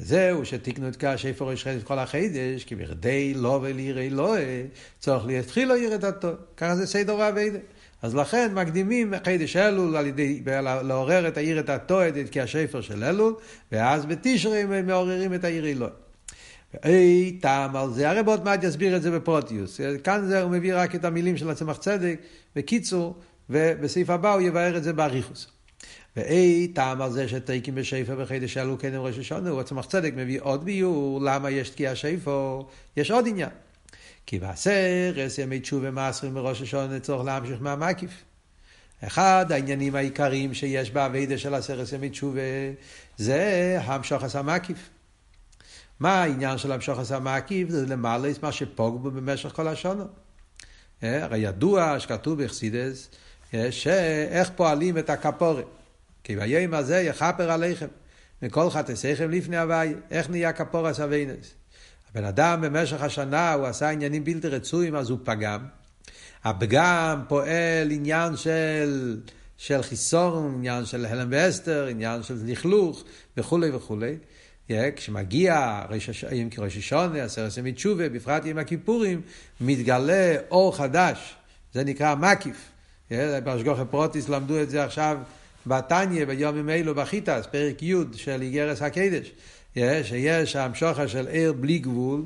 וזהו 0.00 0.44
שתיקנו 0.44 0.88
את 0.88 0.96
קש 0.96 1.26
איפה 1.26 1.50
ראש 1.50 1.64
חדש 1.64 1.82
כל 1.82 1.98
החידש, 1.98 2.64
כי 2.64 2.74
בכדי 2.74 3.34
לא 3.34 3.58
ולעיר 3.62 3.98
אלוהה, 3.98 4.62
צורך 4.98 5.26
להתחיל 5.26 5.68
לו 5.68 5.74
עיר 5.74 5.94
את 5.94 6.04
הטועה. 6.04 6.34
ככה 6.56 6.76
זה 6.76 6.86
סדר 6.86 7.22
האביידה. 7.22 7.58
אז 8.02 8.14
לכן 8.14 8.54
מקדימים 8.54 9.14
חידש 9.24 9.56
אלול 9.56 9.96
על 9.96 10.06
ידי 10.06 10.42
לעורר 10.84 11.28
את 11.28 11.36
העיר 11.36 11.60
את 11.60 11.68
התועד, 11.68 12.16
את 12.16 12.26
כשפר 12.32 12.80
של 12.80 13.04
אלול, 13.04 13.34
ואז 13.72 14.06
בתשרי 14.06 14.58
הם 14.58 14.86
מעוררים 14.86 15.34
את 15.34 15.44
העיר 15.44 15.66
אלול. 15.66 15.90
ואי 16.74 17.38
טעם 17.40 17.76
על 17.76 17.92
זה, 17.92 18.10
הרב 18.10 18.28
עוד 18.28 18.44
מעט 18.44 18.64
יסביר 18.64 18.96
את 18.96 19.02
זה 19.02 19.10
בפרוטיוס. 19.10 19.80
כאן 20.04 20.24
זה, 20.26 20.42
הוא 20.42 20.50
מביא 20.50 20.74
רק 20.76 20.94
את 20.94 21.04
המילים 21.04 21.36
של 21.36 21.50
הצמח 21.50 21.76
צדק, 21.76 22.20
בקיצור, 22.56 23.16
ובסעיף 23.50 24.10
הבא 24.10 24.32
הוא 24.34 24.40
יבהר 24.40 24.76
את 24.76 24.84
זה 24.84 24.92
באריכוס. 24.92 25.59
ואי 26.16 26.68
טעם 26.74 27.02
על 27.02 27.12
זה 27.12 27.28
שתיקים 27.28 27.74
בשפר 27.74 28.16
בחידש 28.16 28.56
אלול 28.56 28.76
קדם 28.76 29.00
ראש 29.00 29.18
השונה, 29.18 29.50
הוא 29.50 29.60
הצמח 29.60 29.86
צדק 29.86 30.12
מביא 30.16 30.40
עוד 30.40 30.64
ביור, 30.64 31.20
למה 31.22 31.50
יש 31.50 31.70
תקיע 31.70 31.94
שפר, 31.94 32.62
יש 32.96 33.10
עוד 33.10 33.28
עניין. 33.28 33.50
כי 34.26 34.38
בעשרת 34.38 35.38
ימי 35.38 35.60
תשובה 35.60 35.90
מעשרים 35.90 36.34
בראש 36.34 36.62
השונה 36.62 37.00
צורך 37.00 37.26
להמשיך 37.26 37.62
מהמקיף. 37.62 38.10
אחד 39.06 39.46
העניינים 39.50 39.94
העיקריים 39.94 40.54
שיש 40.54 40.90
באביידה 40.90 41.38
של 41.38 41.54
עשרת 41.54 41.92
ימי 41.92 42.10
תשובה 42.10 42.40
זה 43.16 43.78
המשוך 43.82 44.22
עשה 44.22 44.42
מקיף. 44.42 44.90
מה 46.00 46.22
העניין 46.22 46.58
של 46.58 46.72
המשוך 46.72 46.98
עשה 46.98 47.18
מקיף? 47.18 47.68
זה 47.68 47.86
למעלה 47.86 48.30
מה 48.42 48.52
שפוג 48.52 49.02
בו 49.02 49.10
במשך 49.10 49.48
כל 49.48 49.68
השונה. 49.68 50.04
אה, 51.02 51.24
הרי 51.24 51.38
ידוע 51.38 52.00
שכתוב 52.00 52.42
בחסידס 52.42 53.08
אה, 53.54 53.72
שאיך 53.72 54.50
פועלים 54.56 54.98
את 54.98 55.10
הכפורת. 55.10 55.79
כי 56.30 56.36
ביום 56.36 56.74
הזה 56.74 57.00
יכפר 57.00 57.50
עליכם 57.50 57.86
מכל 58.42 58.70
חטאיכם 58.70 59.30
לפני 59.30 59.58
הוואי. 59.58 59.94
איך 60.10 60.30
נהיה 60.30 60.52
כפורס 60.52 61.00
אביינס? 61.00 61.54
הבן 62.10 62.24
אדם 62.24 62.60
במשך 62.60 63.02
השנה 63.02 63.52
הוא 63.52 63.66
עשה 63.66 63.90
עניינים 63.90 64.24
בלתי 64.24 64.48
רצויים 64.48 64.94
אז 64.94 65.10
הוא 65.10 65.18
פגם. 65.24 65.66
הפגם 66.44 67.22
פועל 67.28 67.90
עניין 67.90 68.36
של, 68.36 69.20
של 69.56 69.82
חיסון, 69.82 70.54
עניין 70.54 70.84
של 70.84 71.06
הלם 71.06 71.28
ואסתר, 71.30 71.86
עניין 71.86 72.22
של 72.22 72.36
לכלוך 72.46 73.04
וכולי 73.36 73.70
וכולי. 73.70 74.16
Yeah, 74.68 74.72
כשמגיע 74.96 75.82
יום 76.32 76.50
כראש 76.50 76.76
השונה, 76.76 77.22
עשרת 77.22 77.56
ימי 77.56 77.72
תשובה, 77.72 78.08
בפרט 78.08 78.42
עם 78.46 78.58
הכיפורים, 78.58 79.20
מתגלה 79.60 80.36
אור 80.50 80.76
חדש, 80.76 81.36
זה 81.74 81.84
נקרא 81.84 82.14
מקיף. 82.14 82.68
Yeah, 83.08 83.14
באשגוכי 83.44 83.82
פרוטיס 83.90 84.28
למדו 84.28 84.62
את 84.62 84.70
זה 84.70 84.84
עכשיו 84.84 85.18
בתניא, 85.66 86.24
ביום 86.24 86.68
אלו 86.68 86.94
בחיטס, 86.94 87.46
פרק 87.50 87.82
י' 87.82 87.94
של 88.14 88.42
איגרס 88.42 88.82
הקדש. 88.82 89.32
שיש 90.02 90.56
המשוכר 90.56 91.06
של 91.06 91.28
עיר 91.28 91.52
בלי 91.52 91.78
גבול, 91.78 92.22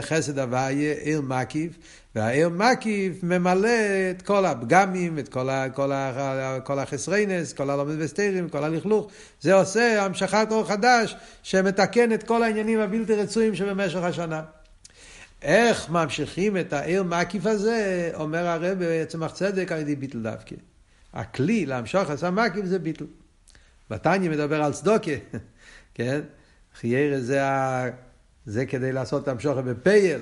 חסד 0.00 0.38
הוויה, 0.38 0.92
עיר 0.92 1.20
מקיף, 1.20 1.72
והעיר 2.14 2.48
מקיף 2.48 3.22
ממלא 3.22 3.68
את 4.10 4.22
כל 4.22 4.46
הפגמים, 4.46 5.18
את 5.18 5.28
כל, 5.28 5.50
ה, 5.50 5.70
כל, 5.70 5.92
ה, 5.92 6.58
כל 6.64 6.78
החסריינס, 6.78 7.52
כל 7.52 7.70
הלומד 7.70 7.94
וסתירים, 7.98 8.48
כל 8.48 8.64
הלכלוך. 8.64 9.10
זה 9.40 9.54
עושה 9.54 10.04
המשכת 10.04 10.46
אור 10.50 10.68
חדש 10.68 11.16
שמתקן 11.42 12.12
את 12.12 12.22
כל 12.22 12.42
העניינים 12.42 12.80
הבלתי 12.80 13.14
רצויים 13.14 13.54
שבמשך 13.54 14.02
השנה. 14.02 14.42
איך 15.42 15.90
ממשיכים 15.90 16.56
את 16.56 16.72
העיר 16.72 17.02
מקיף 17.02 17.46
הזה, 17.46 18.10
אומר 18.14 18.46
הרב 18.46 18.78
בעצמך 18.78 19.32
צדק 19.32 19.72
על 19.72 19.78
ידי 19.78 19.96
ביטל 19.96 20.18
דווקא. 20.18 20.54
הכלי 21.14 21.66
להמשוך 21.66 22.10
המקיף 22.22 22.64
זה 22.64 22.78
ביטל. 22.78 23.06
בתניא 23.90 24.30
מדבר 24.30 24.62
על 24.62 24.72
צדוקה, 24.72 25.10
כן? 25.94 26.20
חיירה 26.80 27.20
זה, 27.20 27.44
ה... 27.46 27.84
זה 28.46 28.66
כדי 28.66 28.92
לעשות 28.92 29.22
את 29.22 29.28
המשוכר 29.28 29.60
בפייל, 29.60 30.20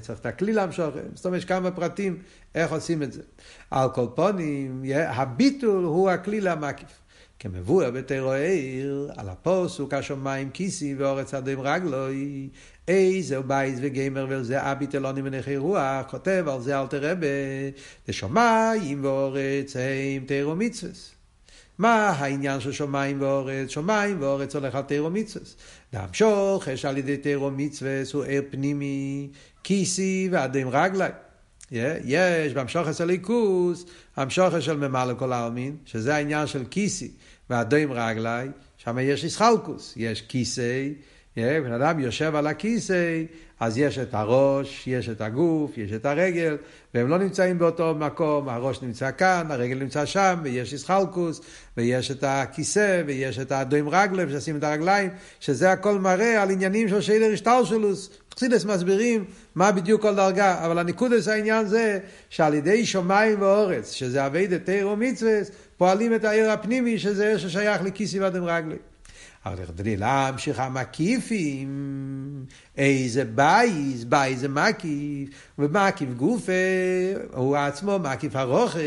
צריך 0.00 0.20
את 0.20 0.26
הכלי 0.26 0.52
למשוכר, 0.52 1.00
זאת 1.14 1.26
אומרת 1.26 1.38
יש 1.38 1.44
כמה 1.44 1.70
פרטים 1.70 2.22
איך 2.54 2.72
עושים 2.72 3.02
את 3.02 3.12
זה. 3.12 3.22
על 3.70 3.88
כל 3.94 4.06
פונים, 4.14 4.82
הביטול 4.94 5.84
הוא 5.84 6.10
הכלי 6.10 6.40
למקיף. 6.40 7.03
כמבואר 7.38 7.90
בתרוער, 7.90 9.08
על 9.16 9.28
הפוסוק 9.28 9.94
השמיים 9.94 10.50
כיסי 10.50 10.94
ואורץ 10.94 11.34
אדם 11.34 11.60
רגלוי, 11.60 12.48
איזה 12.88 13.40
בייס 13.40 13.78
וגיימר 13.82 14.26
וזה 14.28 14.72
אבי 14.72 14.86
אלוני 14.94 15.22
מנחי 15.22 15.56
רוח, 15.56 16.06
כותב 16.10 16.44
על 16.48 16.60
זה 16.60 16.80
אל 16.80 16.86
תרבה, 16.86 17.26
לשמיים 18.08 19.04
ואורץ 19.04 19.76
הם 19.76 20.24
תירו 20.26 20.56
מצווס. 20.56 21.14
מה 21.78 22.08
העניין 22.10 22.60
של 22.60 22.72
שמיים 22.72 23.22
ואורץ? 23.22 23.68
שמיים 23.68 24.22
ואורץ 24.22 24.54
הולך 24.56 24.74
על 24.74 24.82
תירו 24.82 25.10
מצווה. 25.10 25.46
להמשוך 25.92 26.68
יש 26.68 26.84
על 26.84 26.98
ידי 26.98 27.16
תירו 27.16 27.50
מצווה 27.50 28.02
הוא 28.12 28.24
ער 28.24 28.42
פנימי, 28.50 29.28
כיסי 29.64 30.28
ואדם 30.32 30.68
רגלי. 30.68 31.08
יש 32.04 32.52
בהמשוך 32.54 32.88
אצל 32.88 33.04
ליכוס, 33.04 33.84
המשוך 34.16 34.54
של 34.60 34.76
ממלא 34.76 35.14
כל 35.14 35.32
העלמין, 35.32 35.76
שזה 35.84 36.14
העניין 36.14 36.46
של 36.46 36.64
כיסי 36.70 37.10
ואדם 37.50 37.92
רגלי, 37.92 38.48
שם 38.76 38.98
יש 39.00 39.24
ישחלקוס, 39.24 39.94
יש 39.96 40.22
כיסי, 40.22 40.94
בן 41.36 41.72
אדם 41.72 42.00
יושב 42.00 42.34
על 42.34 42.46
הכיסא, 42.46 43.22
אז 43.60 43.78
יש 43.78 43.98
את 43.98 44.14
הראש, 44.14 44.86
יש 44.86 45.08
את 45.08 45.20
הגוף, 45.20 45.78
יש 45.78 45.92
את 45.92 46.06
הרגל, 46.06 46.56
והם 46.94 47.08
לא 47.08 47.18
נמצאים 47.18 47.58
באותו 47.58 47.94
מקום, 47.94 48.48
הראש 48.48 48.82
נמצא 48.82 49.10
כאן, 49.18 49.46
הרגל 49.50 49.78
נמצא 49.78 50.06
שם, 50.06 50.40
ויש 50.42 50.72
איסחלקוס, 50.72 51.40
ויש 51.76 52.10
את 52.10 52.24
הכיסא, 52.26 53.02
ויש 53.06 53.38
את 53.38 53.52
הדוים 53.52 53.88
רגלם, 53.88 54.30
שעשים 54.30 54.56
את 54.56 54.64
הרגליים, 54.64 55.10
שזה 55.40 55.72
הכל 55.72 55.98
מראה 55.98 56.42
על 56.42 56.50
עניינים 56.50 56.88
של 56.88 57.00
שיידר 57.00 57.32
השטלשלוס. 57.32 58.10
חסידס 58.36 58.64
מסבירים 58.64 59.24
מה 59.54 59.72
בדיוק 59.72 60.02
כל 60.02 60.14
דרגה, 60.14 60.66
אבל 60.66 60.78
הניקודס 60.78 61.28
העניין 61.28 61.66
זה 61.66 61.98
שעל 62.30 62.54
ידי 62.54 62.86
שמיים 62.86 63.42
ואורץ, 63.42 63.92
שזה 63.92 64.26
אבי 64.26 64.46
דתר 64.46 64.88
ומצווה, 64.92 65.38
פועלים 65.76 66.14
את 66.14 66.24
העיר 66.24 66.50
הפנימי, 66.50 66.98
שזה 66.98 67.28
עיר 67.28 67.38
ששייך 67.38 67.82
לכיסי 67.82 68.20
ואדם 68.20 68.44
רגלי. 68.44 68.76
אבל 69.46 69.66
כדי 69.66 69.96
להמשיך 69.96 70.58
המקיפים, 70.58 71.68
איזה 72.76 73.24
בית, 73.24 74.04
בית 74.04 74.38
זה 74.38 74.48
מקיף, 74.48 75.28
ומקיף 75.58 76.08
גופה, 76.16 76.52
הוא 77.32 77.56
עצמו 77.56 77.98
מקיף 77.98 78.36
הרחוק, 78.36 78.80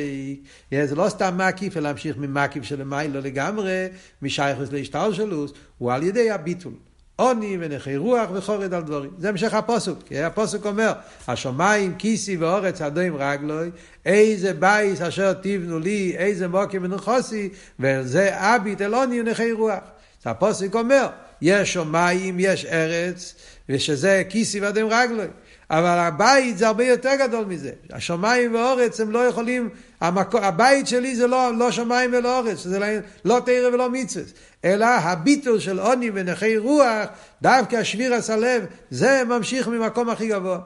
זה 0.71 0.95
לא 0.95 1.09
סתם 1.09 1.37
מקיף, 1.47 1.77
אלא 1.77 1.89
להמשיך 1.89 2.17
ממקיף 2.17 2.63
שלמעלה 2.63 3.21
לגמרי, 3.21 3.87
משייכות 4.21 4.71
להשתלשלות, 4.71 5.53
הוא 5.77 5.93
על 5.93 6.03
ידי 6.03 6.31
הביטול. 6.31 6.73
עני 7.17 7.57
ונכה 7.59 7.97
רוח 7.97 8.29
וחרד 8.33 8.73
על 8.73 8.81
דברי. 8.81 9.11
זה 9.17 9.29
המשך 9.29 9.53
הפסוק. 9.53 9.99
כי 10.05 10.23
הפסוק 10.23 10.65
אומר, 10.65 10.93
השמיים, 11.27 11.95
כסאי 11.97 12.37
והארץ 12.37 12.81
הדום 12.81 13.15
רגלי, 13.15 13.69
איזה 14.05 14.53
בית 14.53 15.01
אשר 15.01 15.33
תבנו 15.33 15.79
לי, 15.79 16.15
איזה 16.17 16.47
מקום 16.47 16.83
מנוחתי, 16.83 17.49
וזה 17.79 18.29
אביט 18.55 18.81
אלוני 18.81 19.21
ונכי 19.21 19.51
רוח. 19.51 19.79
הפוסק 20.25 20.75
אומר, 20.75 21.07
יש 21.41 21.73
שמיים, 21.73 22.39
יש 22.39 22.65
ארץ, 22.65 23.35
ושזה 23.69 24.23
כיסי 24.29 24.59
ואדם 24.59 24.87
רגלוי. 24.87 25.27
אבל 25.69 25.97
הבית 25.99 26.57
זה 26.57 26.67
הרבה 26.67 26.83
יותר 26.83 27.11
גדול 27.19 27.45
מזה. 27.45 27.71
השמיים 27.91 28.55
ואורץ 28.55 28.99
הם 28.99 29.11
לא 29.11 29.19
יכולים, 29.19 29.69
המקו, 30.01 30.37
הבית 30.37 30.87
שלי 30.87 31.15
זה 31.15 31.27
לא, 31.27 31.51
לא 31.57 31.71
שמיים 31.71 32.13
ולא 32.13 32.39
אורץ, 32.39 32.63
זה 32.63 32.79
לא, 32.79 32.85
לא 33.25 33.39
תרא 33.45 33.67
ולא 33.67 33.89
מצווה, 33.89 34.25
אלא 34.65 34.85
הביטול 34.85 35.59
של 35.59 35.79
עוני 35.79 36.11
ונכי 36.13 36.57
רוח, 36.57 37.05
דווקא 37.41 37.75
השביר 37.75 38.13
הסלב, 38.13 38.65
זה 38.91 39.23
ממשיך 39.27 39.67
ממקום 39.67 40.09
הכי 40.09 40.27
גבוה. 40.27 40.59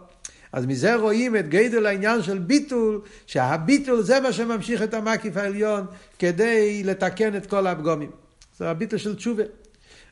אז 0.54 0.66
מזה 0.66 0.96
רואים 0.96 1.36
את 1.36 1.50
גדל 1.50 1.86
העניין 1.86 2.24
של 2.24 2.38
ביטול, 2.38 3.02
שהביטול 3.28 4.02
זה 4.02 4.20
מה 4.20 4.34
שממשיך 4.34 4.82
את 4.82 4.94
המקיף 4.94 5.38
העליון 5.38 5.86
כדי 6.20 6.84
לתקן 6.84 7.36
את 7.36 7.46
כל 7.46 7.68
הפגומים. 7.68 8.12
זה 8.58 8.70
הביטול 8.70 9.00
של 9.00 9.16
תשובה. 9.16 9.44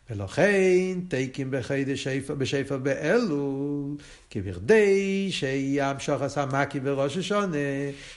ולכן 0.09 0.99
תקים 1.07 1.47
בחידש 1.51 2.07
בשפר 2.07 2.77
באלול, 2.77 3.95
כבכדי 4.29 5.27
שימשוך 5.31 6.21
עשה 6.21 6.45
מקי 6.45 6.79
בראש 6.79 7.17
השונה, 7.17 7.57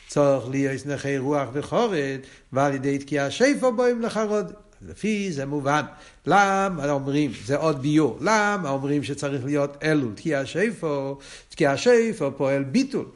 צורך 0.08 0.48
להיות 0.50 0.86
נכי 0.86 1.18
רוח 1.18 1.48
וחורת, 1.52 2.20
ועל 2.52 2.74
ידי 2.74 2.98
תקיע 2.98 3.30
שפר 3.30 3.70
בואים 3.70 4.02
לחרוד. 4.02 4.52
לפי 4.88 5.32
זה 5.32 5.46
מובן. 5.46 5.82
למה 6.26 6.90
אומרים, 6.90 7.32
זה 7.44 7.56
עוד 7.56 7.82
ביור, 7.82 8.18
למה 8.20 8.70
אומרים 8.70 9.02
שצריך 9.02 9.44
להיות 9.44 9.76
אלול, 9.82 10.12
תקיע 10.14 10.46
שפר, 10.46 11.14
תקיע 11.48 11.76
שפר 11.76 12.30
פועל 12.36 12.64
ביטול, 12.64 13.06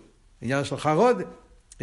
עניין 0.42 0.64
של 0.64 0.76
חרוד. 0.76 1.22
Yeah? 1.72 1.82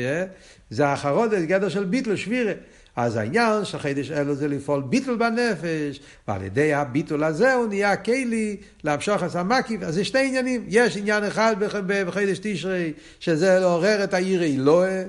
זה 0.69 0.87
החרוד, 0.87 1.29
זה 1.29 1.45
גדר 1.45 1.69
של 1.69 1.83
ביטול, 1.83 2.15
שבירה. 2.15 2.53
אז 2.95 3.15
העניין 3.15 3.65
של 3.65 3.79
חידש 3.79 4.11
אלו 4.11 4.35
זה 4.35 4.47
לפעול 4.47 4.81
ביטול 4.81 5.17
בנפש, 5.17 5.99
ועל 6.27 6.41
ידי 6.41 6.73
הביטול 6.73 7.23
הזה 7.23 7.53
הוא 7.53 7.67
נהיה 7.67 7.95
כלי 7.95 8.57
להמשוך 8.83 9.23
את 9.23 9.35
המקיף. 9.35 9.81
אז 9.81 9.93
זה 9.93 10.05
שני 10.05 10.27
עניינים. 10.27 10.65
יש 10.67 10.97
עניין 10.97 11.23
אחד 11.23 11.55
בחידש 11.87 12.39
תשרי, 12.41 12.93
שזה 13.19 13.59
לעורר 13.59 14.03
את 14.03 14.13
העיר 14.13 14.43
אלוהה. 14.43 15.03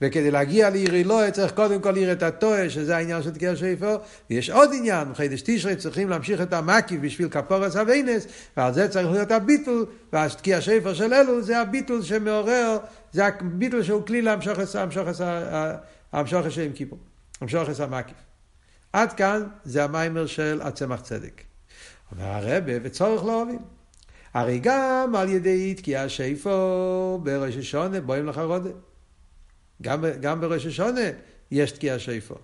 וכדי 0.00 0.30
להגיע 0.30 0.70
לעיר 0.70 0.94
אלוהי 0.94 1.32
צריך 1.32 1.52
קודם 1.52 1.80
כל 1.80 1.96
עיר 1.96 2.12
את 2.12 2.22
הטועה, 2.22 2.70
שזה 2.70 2.96
העניין 2.96 3.22
של 3.22 3.30
תקיע 3.30 3.56
שפר. 3.56 3.96
ויש 4.30 4.50
עוד 4.50 4.70
עניין, 4.74 5.12
בחידש 5.12 5.42
תשרי 5.44 5.76
צריכים 5.76 6.08
להמשיך 6.08 6.40
את 6.40 6.52
המקיף 6.52 7.00
בשביל 7.00 7.28
כפורס 7.28 7.76
אביינס, 7.76 8.26
ועל 8.56 8.74
זה 8.74 8.88
צריך 8.88 9.10
להיות 9.10 9.30
הביטול, 9.30 9.86
והתקיע 10.12 10.60
שפר 10.60 10.94
של 10.94 11.14
אלו 11.14 11.42
זה 11.42 11.60
הביטול 11.60 12.02
שמעורר, 12.02 12.78
זה 13.12 13.26
הביטול 13.26 13.82
שהוא 13.82 14.06
כלי 14.06 14.22
להמשוך 14.22 14.58
את 16.12 16.46
השם 16.46 16.72
כיפור. 16.74 16.98
המשוך 17.40 17.70
את 17.70 17.80
המקיף. 17.80 18.16
עד 18.92 19.12
כאן 19.12 19.42
זה 19.64 19.84
המיימר 19.84 20.26
של 20.26 20.60
הצמח 20.62 21.00
צדק. 21.00 21.42
אומר 22.12 22.24
הרבה, 22.24 22.72
וצורך 22.82 23.24
להוביל. 23.24 23.58
הרי 24.34 24.58
גם 24.62 25.14
על 25.16 25.28
ידי 25.28 25.74
תקיע 25.74 26.08
שיפו 26.08 27.20
בראש 27.22 27.56
השונה 27.56 28.00
בואים 28.00 28.26
לך 28.26 28.38
רודה. 28.38 28.70
גם, 29.82 30.04
גם 30.20 30.40
בראש 30.40 30.66
השונה 30.66 31.00
יש 31.50 31.72
תקיע 31.72 31.98
שיפו. 31.98 32.34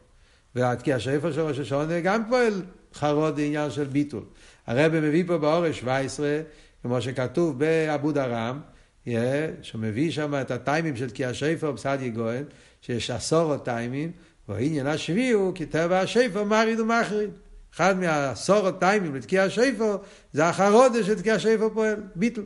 והתקיע 0.55 1.01
שיפו 1.01 1.33
של 1.33 1.41
ראש 1.41 1.59
השונה 1.59 2.01
גם 2.01 2.23
פועל 2.29 2.63
חרוד 2.95 3.41
עניין 3.41 3.71
של 3.71 3.85
ביטול. 3.85 4.25
הרב 4.67 4.93
מביא 4.93 5.25
פה 5.27 5.39
באורש 5.39 5.79
17, 5.79 6.41
כמו 6.83 7.03
שכתוב 7.03 7.59
בעבוד 7.59 8.19
ארם, 8.19 8.61
שמביא 9.63 10.11
שם 10.11 10.35
את 10.41 10.51
הטיימים 10.51 10.97
של 10.97 11.11
תקיע 11.11 11.35
שיפו 11.35 11.73
בסעדי 11.73 12.11
גואל, 12.11 12.45
שיש 12.81 13.11
עשורות 13.11 13.65
טיימים, 13.65 14.13
והעניין 14.49 14.87
השביעי 14.87 15.31
הוא 15.31 15.55
כי 15.55 15.67
טבע 15.67 16.01
השפר 16.01 16.45
מריד 16.45 16.81
ומחריד. 16.81 17.31
אחד 17.75 18.01
מהעשור 18.01 18.69
הטיימים 18.69 19.15
לתקיע 19.15 19.43
השפר 19.43 19.97
זה 20.33 20.47
החרודה 20.47 21.05
של 21.05 21.15
תקיע 21.15 21.35
השפר 21.35 21.69
פועל, 21.75 21.97
ביטל. 22.15 22.43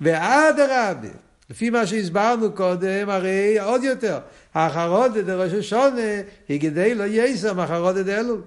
ואדרבה, 0.00 1.08
לפי 1.50 1.70
מה 1.70 1.86
שהסברנו 1.86 2.52
קודם, 2.52 3.08
הרי 3.08 3.58
עוד 3.58 3.84
יותר, 3.84 4.18
החרודה 4.54 5.22
דראש 5.22 5.52
השונה 5.52 6.20
היא 6.48 6.60
כדי 6.60 6.94
לא 6.94 7.04
יישם 7.04 7.60
החרודה 7.60 8.02
דאלול. 8.02 8.42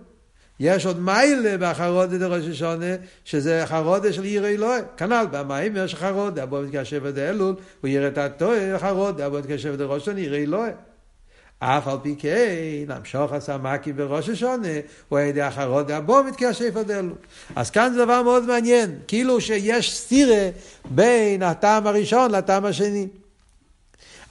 יש 0.59 0.85
עוד 0.85 0.99
מיילה 0.99 1.55
בחרודה 1.59 2.17
דראש 2.17 2.47
השונה, 2.47 2.95
שזה 3.25 3.63
החרודה 3.63 4.13
של 4.13 4.23
עיר 4.23 4.47
אלוהי. 4.47 4.81
כנ"ל 4.97 5.25
במים 5.31 5.73
יש 5.75 5.95
חרודה, 5.95 6.45
בוא 6.45 6.63
נתקע 6.63 6.85
שבע 6.85 7.11
דאלול, 7.11 7.55
הוא 7.81 7.87
יראה 7.87 8.07
את 8.07 8.17
הטועה, 8.17 8.79
חרודה, 8.79 9.29
בוא 9.29 9.39
נתקע 9.39 9.57
שבע 9.57 9.75
דראש 9.75 10.01
השונה, 10.01 10.19
עיר 10.19 10.35
אלוהי. 10.35 10.71
אף 11.65 11.87
על 11.87 11.97
פי 12.03 12.15
כן, 12.19 12.85
המשוך 12.89 13.33
עשה 13.33 13.57
מקי 13.57 13.93
בראש 13.93 14.29
השונה, 14.29 14.67
הוא 15.09 15.19
על 15.19 15.25
ידי 15.25 15.47
אחרות 15.47 15.87
דאבו 15.87 16.23
מתקשר 16.23 16.83
דלו. 16.83 17.13
אז 17.55 17.69
כאן 17.69 17.93
זה 17.93 18.05
דבר 18.05 18.23
מאוד 18.23 18.45
מעניין, 18.45 18.95
כאילו 19.07 19.41
שיש 19.41 19.97
סתירה 19.97 20.49
בין 20.85 21.43
הטעם 21.43 21.87
הראשון 21.87 22.31
לטעם 22.31 22.65
השני. 22.65 23.07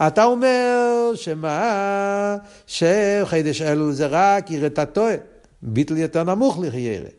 אתה 0.07 0.25
אומר 0.25 1.11
שמה, 1.15 2.37
שחידש 2.67 3.63
אלו 3.63 3.93
זה 3.93 4.07
רק 4.11 4.51
יראה 4.51 4.67
את 4.67 4.79
הטועה, 4.79 5.15
ביטל 5.63 5.97
יותר 5.97 6.25
נמוך 6.25 6.59
לחיירה. 6.63 7.11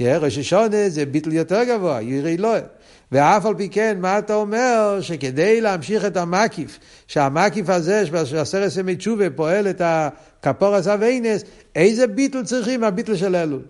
ראש 0.00 0.38
השונה 0.38 0.88
זה 0.88 1.06
ביטל 1.06 1.32
יותר 1.32 1.64
גבוה, 1.64 2.02
יראה 2.02 2.32
אלוהי. 2.32 2.60
ואף 3.12 3.46
על 3.46 3.54
פי 3.54 3.68
כן, 3.68 3.98
מה 4.00 4.18
אתה 4.18 4.34
אומר? 4.34 4.98
שכדי 5.00 5.60
להמשיך 5.60 6.04
את 6.04 6.16
המקיף, 6.16 6.78
שהמקיף 7.06 7.68
הזה, 7.68 8.04
שעשרת 8.24 8.72
ימי 8.76 8.96
תשובה 8.96 9.30
פועל 9.30 9.70
את 9.70 9.82
הכפורס 9.84 10.86
אביינס, 10.86 11.44
איזה 11.74 12.06
ביטל 12.06 12.44
צריכים? 12.44 12.84
הביטל 12.84 13.16
של 13.16 13.36
אלול. 13.36 13.62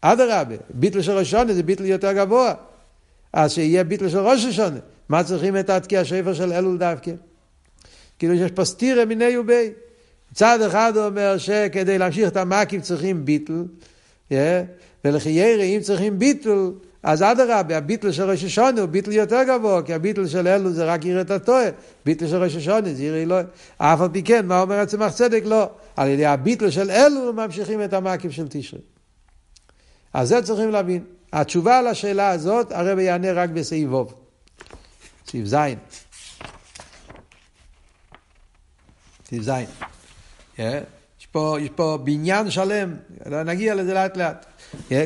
אדרבה, 0.00 0.54
ביטל 0.70 1.02
של 1.02 1.12
ראש 1.12 1.26
השונה 1.26 1.54
זה 1.54 1.62
ביטל 1.62 1.84
יותר 1.84 2.12
גבוה. 2.12 2.54
אז 3.32 3.52
שיהיה 3.52 3.84
ביטל 3.84 4.08
של 4.08 4.18
ראש 4.18 4.44
השונה. 4.44 4.78
מה 5.08 5.24
צריכים 5.24 5.56
את 5.56 5.70
התקיע 5.70 6.04
שפר 6.04 6.34
של 6.34 6.52
אלול 6.52 6.78
דווקא? 6.78 7.12
כאילו 8.18 8.34
יש 8.34 8.50
פה 8.50 8.64
סתירה 8.64 9.04
מיני 9.04 9.36
ובי. 9.36 9.70
צד 10.34 10.58
אחד 10.66 10.92
הוא 10.96 11.06
אומר 11.06 11.38
שכדי 11.38 11.98
להמשיך 11.98 12.28
את 12.28 12.36
המקיף 12.36 12.82
צריכים 12.82 13.24
ביטל, 13.24 13.64
yeah, 14.30 14.34
ולחיירה 15.04 15.62
אם 15.62 15.80
צריכים 15.82 16.18
ביטל, 16.18 16.70
אז 17.06 17.22
אדרבה, 17.22 17.76
הביטל 17.76 18.12
של 18.12 18.30
ראש 18.30 18.44
השונה 18.44 18.80
הוא 18.80 18.88
ביטל 18.88 19.12
יותר 19.12 19.42
גבוה, 19.48 19.82
כי 19.82 19.94
הביטל 19.94 20.26
של 20.26 20.48
אלו 20.48 20.70
זה 20.70 20.84
רק 20.84 21.04
עיר 21.04 21.20
את 21.20 21.30
הטועה, 21.30 21.64
ביטל 22.04 22.28
של 22.28 22.42
ראש 22.42 22.56
השונה 22.56 22.94
זה 22.94 23.02
עיר 23.02 23.16
אלוהי. 23.16 23.44
אף 23.78 24.00
על 24.00 24.08
פי 24.12 24.22
כן, 24.22 24.46
מה 24.46 24.60
אומר 24.60 24.78
הצמח 24.78 25.12
צדק? 25.12 25.42
לא. 25.44 25.70
על 25.96 26.08
ידי 26.08 26.26
הביטל 26.26 26.70
של 26.70 26.90
אלו 26.90 27.32
ממשיכים 27.32 27.84
את 27.84 27.92
המקיף 27.92 28.32
של 28.32 28.46
תשרי. 28.50 28.80
אז 30.12 30.28
זה 30.28 30.42
צריכים 30.42 30.70
להבין. 30.70 31.04
התשובה 31.32 31.82
לשאלה 31.82 32.28
הזאת, 32.28 32.72
הרב 32.72 32.98
יענה 32.98 33.32
רק 33.32 33.50
בסעיף 33.50 33.92
ו', 33.92 34.04
סעיף 35.26 35.46
ז'. 35.46 35.56
סעיף 39.28 39.42
ז'. 39.42 39.50
יש 40.58 41.70
פה, 41.76 41.98
בניין 42.04 42.50
שלם, 42.50 42.96
נגיע 43.26 43.74
לזה 43.74 43.94
לאט 43.94 44.16
לאט. 44.16 44.46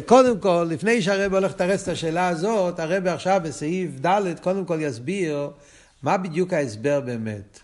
קודם 0.06 0.40
כל, 0.40 0.66
לפני 0.70 1.02
שהרב 1.02 1.34
הולך 1.34 1.52
לתרץ 1.52 1.82
את 1.82 1.88
השאלה 1.88 2.28
הזאת, 2.28 2.80
הרב 2.80 3.06
עכשיו 3.06 3.40
בסעיף 3.44 3.90
ד' 4.06 4.40
קודם 4.42 4.64
כל 4.64 4.78
יסביר 4.80 5.50
מה 6.02 6.16
בדיוק 6.16 6.52
ההסבר 6.52 7.00
באמת. 7.00 7.60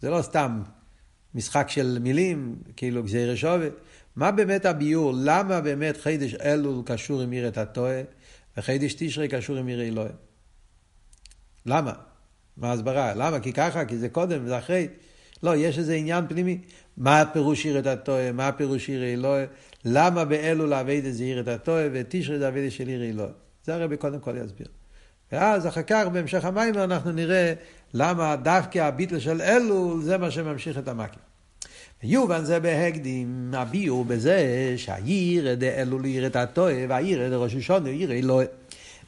זה 0.00 0.10
לא 0.10 0.22
סתם 0.22 0.62
משחק 1.34 1.68
של 1.68 1.98
מילים, 2.00 2.56
כאילו 2.76 3.02
גזירי 3.02 3.36
שווה. 3.36 3.68
מה 4.16 4.30
באמת 4.30 4.66
הביור? 4.66 5.12
למה 5.16 5.60
באמת 5.60 5.96
חידש 5.96 6.34
אלול 6.34 6.82
קשור 6.84 7.20
עם 7.20 7.30
עיר 7.30 7.48
את 7.48 7.58
הטועה, 7.58 8.00
וחידש 8.56 8.94
תשרי 8.98 9.28
קשור 9.28 9.56
עם 9.56 9.66
עיר 9.66 9.82
אלוהים? 9.82 10.14
למה? 11.66 11.92
מה 12.56 12.70
ההסברה? 12.70 13.14
למה? 13.14 13.40
כי 13.40 13.52
ככה, 13.52 13.84
כי 13.84 13.98
זה 13.98 14.08
קודם 14.08 14.44
וזה 14.44 14.58
אחרי. 14.58 14.88
לא, 15.42 15.56
יש 15.56 15.78
איזה 15.78 15.94
עניין 15.94 16.28
פנימי. 16.28 16.58
מה 16.96 17.20
הפירוש 17.20 17.64
עיר 17.64 17.78
את 17.78 17.86
הטועה? 17.86 18.32
מה 18.32 18.48
הפירוש 18.48 18.88
עיר 18.88 19.04
אלוהים? 19.04 19.46
למה 19.84 20.24
באלו 20.24 20.66
לאביידה 20.66 21.10
זה 21.10 21.24
עיר 21.24 21.40
את 21.40 21.48
הטועה 21.48 21.84
ותשרי 21.92 22.38
זה 22.38 22.48
אביידה 22.48 22.70
של 22.70 22.88
עיר 22.88 23.02
אלוהי. 23.02 23.30
זה 23.64 23.74
הרבי 23.74 23.96
קודם 23.96 24.20
כל 24.20 24.36
יסביר. 24.44 24.66
ואז 25.32 25.66
אחר 25.66 25.82
כך 25.82 26.06
בהמשך 26.12 26.44
המים 26.44 26.74
אנחנו 26.74 27.12
נראה 27.12 27.52
למה 27.94 28.36
דווקא 28.36 28.78
הביטל 28.78 29.18
של 29.18 29.42
אלו 29.42 30.02
זה 30.02 30.18
מה 30.18 30.30
שממשיך 30.30 30.78
את 30.78 30.88
המקים. 30.88 31.22
יובן 32.02 32.44
זה 32.44 32.60
בהקדים, 32.60 33.50
הביאו 33.54 34.04
בזה 34.04 34.74
שהעיר 34.76 35.54
דאלו 35.54 35.98
לעיר 35.98 36.26
את 36.26 36.36
הטועה 36.36 36.74
והעיר 36.88 37.28
דראש 37.28 37.54
השונה 37.54 37.88
עיר 37.88 38.12
אלוהי. 38.12 38.46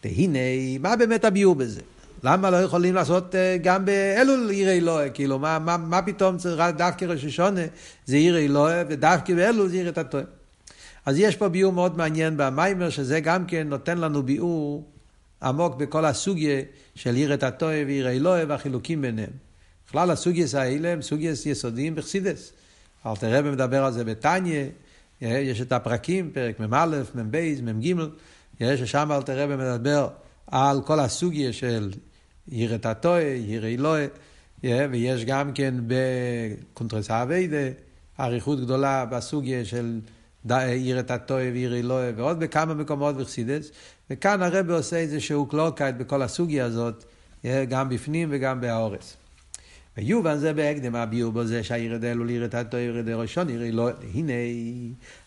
והנה, 0.05 0.39
מה 0.81 0.97
באמת 0.97 1.25
הביאו 1.25 1.55
בזה? 1.55 1.81
למה 2.25 2.51
לא 2.51 2.57
יכולים 2.57 2.95
לעשות 2.95 3.35
אה, 3.35 3.57
גם 3.63 3.85
באלול 3.85 4.51
עיר 4.51 4.71
אלוהי? 4.71 5.11
כאילו, 5.15 5.39
מה, 5.39 5.59
מה, 5.59 5.77
מה 5.77 6.03
פתאום 6.03 6.37
צריך 6.37 6.63
דווקא 6.77 7.05
ראש 7.05 7.25
השונה 7.25 7.61
זה 8.07 8.17
עיר 8.17 8.39
אלוהי 8.39 8.85
ודווקא 8.89 9.35
באלול 9.35 9.69
זה 9.69 9.77
עיר 9.77 9.89
את 9.89 9.99
הטועה? 9.99 10.25
אז 11.07 11.19
יש 11.19 11.37
פה 11.37 11.49
ביאור 11.49 11.73
מאוד 11.73 11.97
מעניין 11.97 12.37
במיימר, 12.37 12.91
שזה 12.91 13.21
גם 13.21 13.47
כן 13.47 13.69
נותן 13.69 13.99
לנו 13.99 14.23
ביאור 14.23 14.85
עמוק 15.43 15.77
בכל 15.77 16.05
הסוגיה 16.05 16.61
של 16.95 17.15
עיר 17.15 17.35
את 17.35 17.43
הטועה 17.43 17.83
ועיר 17.87 18.11
אלוהי 18.11 18.45
והחילוקים 18.45 19.03
ביניהם. 19.03 19.31
בכלל 19.89 20.11
הסוגיות 20.11 20.55
האלה 20.55 20.89
הם 20.89 21.03
סוגיות 21.03 21.47
יסודיים 21.47 21.95
בחסידות. 21.95 22.53
אלטער 23.07 23.39
רבי 23.39 23.51
מדבר 23.51 23.85
על 23.85 23.93
זה 23.93 24.05
בתניא, 24.05 24.65
יש 25.21 25.61
את 25.61 25.73
הפרקים, 25.73 26.31
פרק 26.31 26.61
מ"א, 26.61 27.03
מ"ב, 27.15 27.55
מ"ג, 27.63 27.95
ששם 28.61 29.13
אלטער 29.13 29.39
רבי 29.39 29.57
מדבר 29.57 30.09
על 30.47 30.83
כל 30.83 31.01
הסוגיה 31.01 31.53
של 31.53 31.93
יראה 32.51 32.75
תתאה, 32.75 33.33
יראה 33.33 33.67
עילאה, 33.67 34.07
ויש 34.63 35.25
גם 35.25 35.53
כן 35.53 35.75
בקונטרס 35.87 37.11
העבודה, 37.11 37.69
אריכות 38.21 38.61
גדולה 38.61 39.05
בסוגיה 39.05 39.65
של 39.65 40.01
יראה 40.51 41.01
תתאה 41.01 41.11
ויראה 41.11 41.75
עילאה, 41.75 42.11
ועוד 42.11 42.41
בכמה 42.41 42.75
מקומות 42.75 43.17
בחסידות, 43.17 43.71
וכאן 44.11 44.43
הרב 44.43 44.71
עושה 44.71 44.97
איזשהו 44.97 45.47
קלאָרקייט 45.47 45.97
בכל 45.97 46.23
הסוגיה 46.23 46.65
הזאת, 46.65 47.05
גם 47.69 47.89
בפנים 47.89 48.29
וגם 48.33 48.61
באורס. 48.61 49.17
ויובן 49.97 50.39
זה 50.39 50.53
בהקדם 50.53 50.95
הביאו 50.95 51.33
בו 51.33 51.45
זה 51.45 51.63
שהעיר 51.63 51.97
את 51.97 52.05
אלו 52.05 52.25
לירת 52.25 52.55
התויר 52.55 53.03
דראשון 53.03 53.51
ירא 53.51 53.67
לא, 53.67 53.91
הנה 54.15 54.33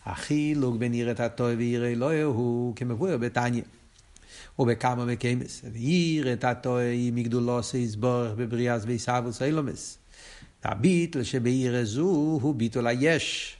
החילוק 0.06 0.76
בין 0.76 0.94
ירת 0.94 1.20
התויר 1.20 1.58
וירא 1.58 1.88
לא 1.88 2.24
הוא 2.24 2.76
כמבואר 2.76 3.18
בתניא. 3.18 3.62
ובכמה 4.60 5.06
מקיימס. 5.06 5.62
ויראת 5.74 6.44
התויר 6.44 6.92
היא 6.92 7.14
מגדולו 7.14 7.64
סייסבורך 7.64 8.32
בבריאס 8.36 8.84
ויסבוס 8.86 9.42
אילומס. 9.42 9.98
הביטל 10.64 11.24
שבעיר 11.24 11.86
זו 11.86 12.04
הוא 12.42 12.56
ביטול 12.56 12.88
היש. 12.88 13.58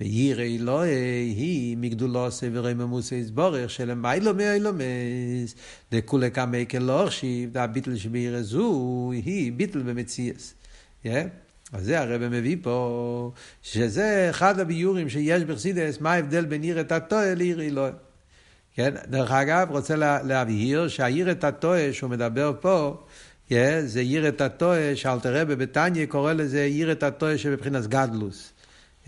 ועיר 0.00 0.40
אלוהי 0.42 0.94
היא 1.36 1.76
מגדולוסי 1.76 2.46
ורממוסי 2.52 3.14
יסבורך 3.14 3.70
שלמיילו 3.70 4.34
מאילומס 4.34 5.54
דכולי 5.92 6.30
קמי 6.30 6.66
כלורשיב 6.70 7.58
הביטל 7.58 7.96
שבעיר 7.96 8.42
זו 8.42 9.10
היא 9.12 9.52
ביטל 9.52 9.82
במציאס. 9.82 10.54
אז 11.72 11.84
זה 11.84 12.00
הרב 12.00 12.28
מביא 12.28 12.56
פה, 12.62 13.32
שזה 13.62 14.26
אחד 14.30 14.60
הביורים 14.60 15.08
שיש 15.08 15.42
בחסידס, 15.42 16.00
מה 16.00 16.12
ההבדל 16.12 16.44
בין 16.44 16.62
עיר 16.62 16.80
את 16.80 16.92
הטועה 16.92 17.34
לעיר 17.34 17.62
אלוהי. 17.62 17.92
כן? 18.74 18.94
דרך 19.08 19.30
אגב, 19.30 19.70
רוצה 19.70 19.96
לה, 19.96 20.22
להבהיר 20.22 20.88
שהעיר 20.88 21.30
את 21.30 21.44
הטועה 21.44 21.92
שהוא 21.92 22.10
מדבר 22.10 22.52
פה, 22.60 22.96
yeah, 23.48 23.54
זה 23.84 24.00
עיר 24.00 24.28
את 24.28 24.40
הטועה, 24.40 24.96
שאלתר 24.96 25.40
רבי 25.40 25.56
בתניא 25.56 26.06
קורא 26.06 26.32
לזה 26.32 26.62
עיר 26.62 26.92
את 26.92 27.02
הטועה 27.02 27.38
שבבחינת 27.38 27.86
גדלוס. 27.86 28.51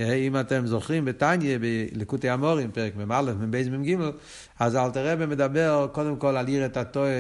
אם 0.01 0.41
אתם 0.41 0.67
זוכרים 0.67 1.05
בתניא, 1.05 1.59
בלקוטי 1.93 2.31
המורים, 2.31 2.71
פרק 2.71 2.97
מ"א, 2.97 3.33
מ"ב, 3.41 3.77
מ"ג, 3.77 3.97
אז 4.59 4.77
אלתר 4.77 5.13
רבי 5.13 5.27
מדבר 5.27 5.87
קודם 5.93 6.17
כל 6.17 6.37
על 6.37 6.47
עיר 6.47 6.67
את 6.67 6.77
הטועה 6.77 7.11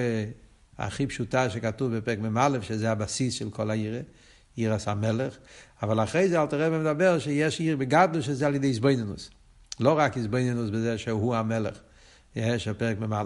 הכי 0.78 1.06
פשוטה 1.06 1.50
שכתוב 1.50 1.96
בפרק 1.96 2.18
מ"א, 2.18 2.58
שזה 2.60 2.90
הבסיס 2.90 3.34
של 3.34 3.50
כל 3.50 3.70
העיר, 3.70 4.02
עיר 4.56 4.74
עשה 4.74 4.94
מלך, 4.94 5.36
אבל 5.82 6.02
אחרי 6.02 6.28
זה 6.28 6.42
אלתר 6.42 6.60
רבי 6.60 6.78
מדבר 6.78 7.18
שיש 7.18 7.60
עיר 7.60 7.76
בגדלוס 7.76 8.24
שזה 8.24 8.46
על 8.46 8.54
ידי 8.54 8.66
איזבנינוס. 8.66 9.30
לא 9.80 9.98
רק 9.98 10.16
איזבנינוס 10.16 10.70
בזה 10.70 10.98
שהוא 10.98 11.34
המלך. 11.34 11.78
יש 12.36 12.68
הפרק 12.68 12.98
מ"א. 12.98 13.22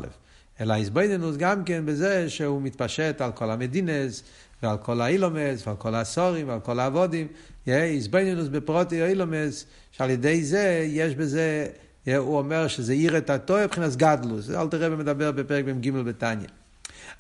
אלא 0.60 0.74
איזבנינוס 0.74 1.36
גם 1.36 1.64
כן 1.64 1.86
בזה 1.86 2.30
שהוא 2.30 2.62
מתפשט 2.62 3.20
על 3.20 3.32
כל 3.32 3.50
המדינס, 3.50 4.22
ועל 4.62 4.76
כל 4.76 5.00
האילומס, 5.00 5.66
ועל 5.66 5.76
כל 5.76 5.94
הסורים, 5.94 6.48
ועל 6.48 6.60
כל 6.60 6.80
העבודים. 6.80 7.26
איזבנינוס 7.66 8.48
בפרוטי 8.48 9.04
אילומס, 9.04 9.66
שעל 9.92 10.10
ידי 10.10 10.44
זה 10.44 10.86
יש 10.88 11.14
בזה, 11.14 11.66
הוא 12.16 12.38
אומר 12.38 12.68
שזה 12.68 12.92
עיר 12.92 13.18
את 13.18 13.30
הטועה 13.30 13.64
מבחינת 13.64 13.96
גדלוס. 13.96 14.50
אל 14.50 14.68
תראה 14.68 14.92
ומדבר 14.92 15.32
בפרק 15.32 15.64
מ"ג 15.64 15.90
בתניא. 15.90 16.46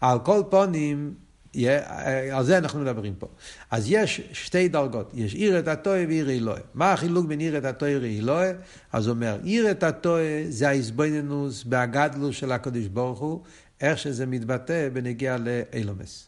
על 0.00 0.18
כל 0.18 0.42
פונים, 0.50 1.14
אה, 1.56 2.36
על 2.36 2.44
זה 2.44 2.58
אנחנו 2.58 2.80
מדברים 2.80 3.14
פה. 3.18 3.26
אז 3.70 3.90
יש 3.90 4.20
שתי 4.32 4.68
דרגות, 4.68 5.10
יש 5.14 5.34
עיר 5.34 5.58
את 5.58 5.68
הטועה 5.68 6.04
ועיר 6.08 6.30
אלוהי. 6.30 6.62
מה 6.74 6.92
החילוק 6.92 7.26
בין 7.26 7.40
עיר 7.40 7.58
את 7.58 7.64
הטועה 7.64 7.92
ועיר 8.00 8.22
אלוהי? 8.22 8.52
אז 8.92 9.06
הוא 9.06 9.14
אומר, 9.14 9.38
עיר 9.42 9.70
את 9.70 9.82
הטועה 9.82 10.42
זה 10.48 10.68
האיזבנינוס 10.68 11.64
בהגדלוס 11.64 12.36
של 12.36 12.52
הקדוש 12.52 12.86
ברוך 12.86 13.18
הוא, 13.18 13.40
איך 13.80 13.98
שזה 13.98 14.26
מתבטא 14.26 14.88
בנגיע 14.92 15.36
לאילומס. 15.36 16.27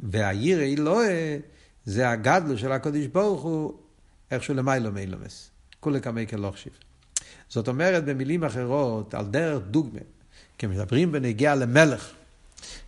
והעיר 0.00 0.60
אלוהי 0.62 1.38
זה 1.84 2.10
הגדלוס 2.10 2.60
של 2.60 2.72
הקדוש 2.72 3.06
ברוך 3.06 3.42
הוא, 3.42 3.74
איכשהו 4.30 4.54
למיילו 4.54 4.92
מאילומס. 4.92 5.50
כולי 5.80 6.00
כמי 6.00 6.26
כלוכשיב. 6.26 6.72
זאת 7.48 7.68
אומרת, 7.68 8.04
במילים 8.04 8.44
אחרות, 8.44 9.14
על 9.14 9.26
דרך 9.26 9.62
דוגמה, 9.70 10.00
כמדברים 10.58 11.12
בנגיע 11.12 11.54
למלך, 11.54 12.10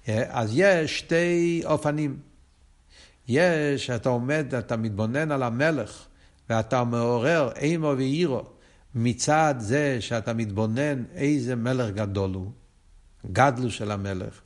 אז 0.06 0.50
יש 0.54 0.98
שתי 0.98 1.62
אופנים. 1.64 2.16
יש, 3.28 3.90
אתה 3.90 4.08
עומד, 4.08 4.54
אתה 4.54 4.76
מתבונן 4.76 5.32
על 5.32 5.42
המלך, 5.42 6.04
ואתה 6.50 6.84
מעורר 6.84 7.52
אימו 7.56 7.94
ואירו, 7.96 8.42
מצד 8.94 9.54
זה 9.58 9.96
שאתה 10.00 10.32
מתבונן 10.32 11.04
איזה 11.14 11.56
מלך 11.56 11.90
גדול 11.90 12.34
הוא, 12.34 12.50
גדלו 13.32 13.70
של 13.70 13.90
המלך, 13.90 14.40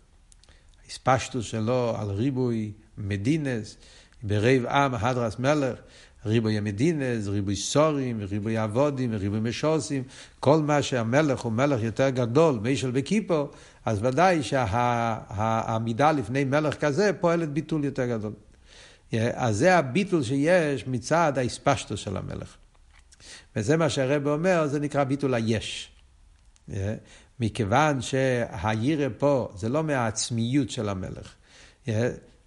התפשטות 0.88 1.44
שלו 1.44 1.94
על 1.98 2.10
ריבוי 2.10 2.72
מדינות, 2.98 3.76
ברוב 4.22 4.66
עם 4.66 4.94
הדרת 4.94 5.38
מלך, 5.38 5.78
ריבוי 6.26 6.58
המדינות, 6.58 7.26
ריבוי 7.26 7.56
שרים, 7.56 8.20
ריבוי 8.20 8.64
עבדים, 8.64 9.14
ריבוי 9.14 9.40
משרתים, 9.40 10.02
כל 10.40 10.58
מה 10.58 10.82
שהמלך 10.82 11.40
הוא 11.40 11.52
מלך 11.52 11.82
יותר 11.82 12.08
גדול, 12.08 12.58
מושל 12.62 12.90
בכיפה, 12.90 13.48
אז 13.84 13.98
ודאי 14.02 14.42
שהעמידה 14.42 16.12
לפני 16.12 16.44
מלך 16.44 16.74
כזה 16.74 17.10
פועלת 17.20 17.52
ביטול 17.52 17.84
יותר 17.84 18.06
גדול. 18.06 18.32
אז 19.32 19.56
זה 19.56 19.76
הביטול 19.76 20.22
שיש 20.22 20.86
מצד 20.86 21.32
ההתפשטות 21.38 22.00
של 22.00 22.16
המלך. 22.16 22.56
וזה 23.56 23.76
מה 23.76 23.90
שהרב 23.90 24.26
אומר, 24.26 24.66
זה 24.66 24.80
נקרא 24.80 25.04
ביטול 25.04 25.34
היש. 25.34 25.90
מכיוון 27.40 28.00
שהירא 28.00 29.08
פה 29.18 29.48
זה 29.56 29.68
לא 29.68 29.84
מהעצמיות 29.84 30.70
של 30.70 30.88
המלך, 30.88 31.34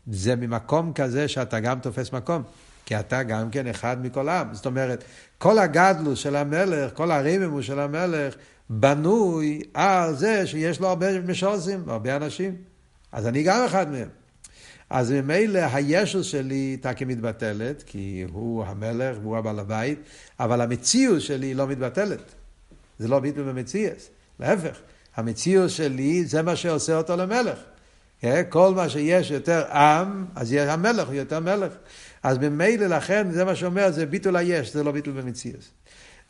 זה 0.07 0.35
ממקום 0.35 0.93
כזה 0.93 1.27
שאתה 1.27 1.59
גם 1.59 1.79
תופס 1.79 2.13
מקום. 2.13 2.43
כי 2.85 2.99
אתה 2.99 3.23
גם 3.23 3.49
כן 3.49 3.67
אחד 3.67 4.05
מכל 4.05 4.29
העם. 4.29 4.53
זאת 4.53 4.65
אומרת, 4.65 5.03
כל 5.37 5.59
הגדלוס 5.59 6.19
של 6.19 6.35
המלך, 6.35 6.91
כל 6.93 7.11
הרממו 7.11 7.63
של 7.63 7.79
המלך, 7.79 8.35
בנוי 8.69 9.61
על 9.73 10.15
זה 10.15 10.47
שיש 10.47 10.79
לו 10.79 10.87
הרבה 10.87 11.21
משוזים, 11.21 11.83
הרבה 11.89 12.15
אנשים. 12.15 12.55
אז 13.11 13.27
אני 13.27 13.43
גם 13.43 13.65
אחד 13.65 13.91
מהם. 13.91 14.07
אז 14.89 15.11
ממילא 15.11 15.59
הישוס 15.73 16.25
שלי 16.25 16.77
תקי 16.81 17.05
מתבטלת, 17.05 17.83
כי 17.83 18.25
הוא 18.31 18.65
המלך 18.65 19.17
והוא 19.21 19.37
הבעל 19.37 19.59
הבית, 19.59 19.99
אבל 20.39 20.61
המציאות 20.61 21.21
שלי 21.21 21.53
לא 21.53 21.67
מתבטלת. 21.67 22.31
זה 22.99 23.07
לא 23.07 23.19
ביטוי 23.19 23.43
במציאות, 23.43 24.09
להפך. 24.41 24.77
המציאות 25.15 25.69
שלי 25.69 26.25
זה 26.25 26.41
מה 26.41 26.55
שעושה 26.55 26.97
אותו 26.97 27.17
למלך. 27.17 27.57
כן? 28.19 28.43
כל 28.49 28.73
מה 28.75 28.89
שיש 28.89 29.31
יותר 29.31 29.71
עם, 29.71 30.25
אז 30.35 30.53
יהיה 30.53 30.73
המלך 30.73 31.07
יותר 31.11 31.39
מלך. 31.39 31.73
אז 32.23 32.37
ממילא 32.37 32.87
לכן, 32.87 33.31
זה 33.31 33.45
מה 33.45 33.55
שאומר, 33.55 33.91
זה 33.91 34.05
ביטול 34.05 34.35
היש, 34.35 34.73
זה 34.73 34.83
לא 34.83 34.91
ביטול 34.91 35.21
במציאות. 35.21 35.69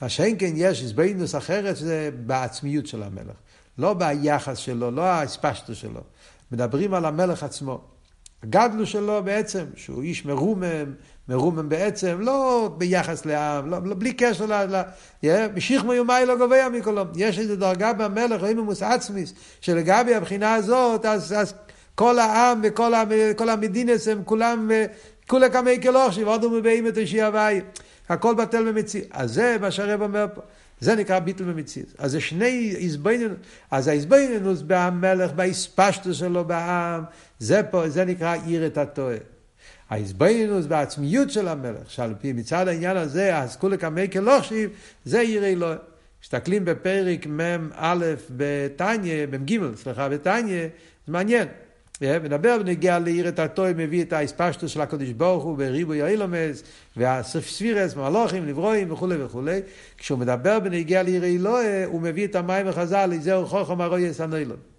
מה 0.01 0.09
שאין 0.09 0.36
כן 0.39 0.51
יש 0.55 0.84
הסבינוס 0.84 1.36
אחרת, 1.36 1.76
זה 1.76 2.09
בעצמיות 2.26 2.88
של 2.88 3.03
המלך. 3.03 3.36
לא 3.78 3.93
ביחס 3.93 4.57
שלו, 4.57 4.91
לא 4.91 5.01
האספשטו 5.01 5.76
שלו. 5.76 6.01
מדברים 6.51 6.93
על 6.93 7.05
המלך 7.05 7.43
עצמו. 7.43 7.82
הגדלו 8.44 8.86
שלו 8.86 9.22
בעצם, 9.24 9.66
שהוא 9.76 10.04
איש 10.04 10.26
מרומם, 10.26 10.94
מרומם 11.30 11.70
בעצם, 11.70 12.18
לא 12.20 12.70
ביחס 12.78 13.26
לעם, 13.26 13.70
לא, 13.70 13.78
לא, 13.84 13.96
בלי 13.96 14.14
קשר 14.14 14.46
ל... 14.46 14.82
ל 15.24 15.48
משיך 15.56 15.84
מיומי 15.84 16.26
לא 16.28 16.38
גובע 16.38 16.70
מכלום. 16.70 17.08
יש 17.16 17.39
איזו 17.39 17.56
דרגה 17.56 17.94
במלך, 17.94 18.42
רואים 18.42 18.58
ממוס 18.58 18.84
עצמיס, 18.84 19.34
שלגבי 19.62 20.16
הבחינה 20.16 20.54
הזאת, 20.54 21.06
אז, 21.06 21.34
אז 21.34 21.54
כל 21.96 22.20
העם 22.20 22.62
וכל 22.64 23.50
המדינס 23.50 24.08
הם 24.08 24.22
כולם, 24.26 24.72
כולה 25.28 25.50
כמי 25.50 25.82
כלוכשי, 25.82 26.24
ועוד 26.24 26.44
הוא 26.44 26.52
מבאים 26.52 26.88
את 26.88 26.98
אישי 26.98 27.22
הוואי. 27.22 27.62
הכל 28.10 28.36
בטל 28.36 28.72
במציא. 28.72 29.02
אז 29.12 29.34
זה 29.34 29.58
מה 29.62 29.72
שהרב 29.72 30.02
אומר 30.02 30.26
פה. 30.36 30.42
זה 30.80 30.96
נקרא 30.96 31.20
ביטל 31.20 31.44
במציא. 31.44 31.84
אז 31.98 32.12
זה 32.12 32.22
שני 32.22 32.76
איזבנינוס. 32.78 33.38
אז 33.72 33.88
האיזבנינוס 33.88 34.64
במלך, 34.68 35.32
באספשטו 35.32 36.14
שלו 36.14 36.46
בעם, 36.46 37.04
זה 37.42 37.64
פה, 37.64 37.89
זה 37.89 38.06
נקרא 38.06 38.36
עיר 38.46 38.66
את 38.66 38.78
הטועה. 38.78 39.18
האיזבנינוס 39.89 40.66
בעצמיות 40.66 41.32
של 41.32 41.48
המלך, 41.48 41.92
שעל 41.92 42.14
פי 42.22 42.34
מצד 42.34 42.68
העניין 42.68 42.98
הזה, 42.98 43.38
אז 43.38 43.56
כולה 43.56 43.78
כמי 43.78 44.10
כלוכשי, 44.10 44.68
זה 45.06 45.20
עיר 45.20 45.46
אלוהי. 45.46 45.78
מסתכלים 46.24 46.66
בפרק 46.66 47.28
מ"א 47.28 47.96
בתניא, 48.30 49.26
מ"ג, 49.26 49.76
סליחה, 49.76 50.10
בתניא, 50.10 50.68
זה 51.08 51.14
מעניין. 51.14 51.48
מדבר 52.02 52.58
בנגיע 52.58 53.00
לעיר 53.00 53.28
את 53.28 53.39
הטוי, 53.39 53.74
מביא 53.76 54.04
את 54.04 54.14
האספשטוס 54.14 54.72
של 54.72 54.82
הקדוש 54.82 55.10
ברוך 55.10 55.44
הוא 55.44 55.58
בריבוי 55.58 56.02
האילומס, 56.02 56.64
והספירס, 56.98 57.96
מלוכים, 57.96 58.48
לברואים 58.48 58.92
וכולי 58.92 59.24
וכולי. 59.24 59.60
כשהוא 59.98 60.20
מדבר 60.20 60.60
בנגיע 60.60 61.04
לעיר 61.04 61.26
אלוהי, 61.26 61.84
הוא 61.84 62.02
מביא 62.02 62.28
את 62.28 62.36
המים 62.36 62.68
החז"ל, 62.68 63.12
זהו 63.20 63.46
חוכם 63.46 63.82
הרויס 63.82 64.22
הנוילון. 64.22 64.70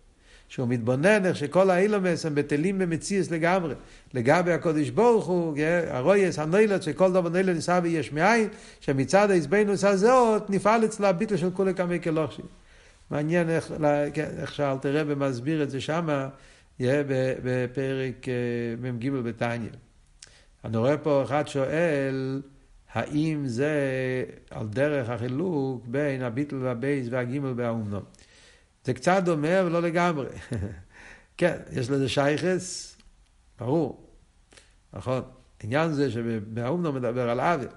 שהוא 0.52 0.68
מתבונן 0.68 1.26
איך 1.26 1.36
שכל 1.36 1.70
האילומס 1.70 2.26
הם 2.26 2.34
בטלים 2.34 2.78
במציאס 2.78 3.30
לגמרי. 3.30 3.74
לגבי 4.14 4.52
הקודש 4.52 4.90
ברוך 4.90 5.26
הוא, 5.26 5.56
הרויס, 5.88 6.38
הנוילת, 6.38 6.82
שכל 6.82 7.12
דבר 7.12 7.28
נוילת 7.28 7.54
ניסה 7.54 7.80
ביש 7.80 8.12
מאין, 8.12 8.48
שמצד 8.80 9.30
העזבנוס 9.30 9.84
הזאת 9.84 10.50
נפעל 10.50 10.84
אצלה 10.84 11.08
הביטל 11.08 11.36
של 11.36 11.50
כולי 11.50 11.74
כמי 11.74 12.00
כלוכשי. 12.00 12.42
מעניין 13.10 13.50
איך, 13.50 13.72
כן, 14.14 14.28
איך 14.38 14.54
שאלתר 14.54 14.96
רבי 14.96 15.14
מסביר 15.14 15.62
את 15.62 15.70
זה 15.70 15.80
שמה. 15.80 16.28
יהיה 16.78 17.02
בפרק 17.44 18.28
אה, 18.28 18.90
מ"ג 18.92 19.10
בתניא. 19.10 19.70
אני 20.64 20.76
רואה 20.76 20.96
פה 20.96 21.22
אחד 21.22 21.48
שואל, 21.48 22.42
האם 22.92 23.46
זה 23.46 23.74
על 24.50 24.66
דרך 24.66 25.10
החילוק 25.10 25.86
בין 25.86 26.22
הביטל 26.22 26.56
והבייס 26.56 27.06
והגימל 27.10 27.52
והאומנו. 27.56 28.00
זה 28.84 28.94
קצת 28.94 29.22
דומה, 29.24 29.60
אבל 29.60 29.72
לא 29.72 29.82
לגמרי. 29.82 30.26
כן, 31.36 31.56
יש 31.72 31.90
לזה 31.90 32.08
שייכס, 32.08 32.96
ברור. 33.58 34.10
נכון? 34.92 35.22
העניין 35.60 35.92
זה 35.92 36.10
שבאומנו 36.10 36.92
מדבר 36.92 37.30
על 37.30 37.40
עוול, 37.40 37.68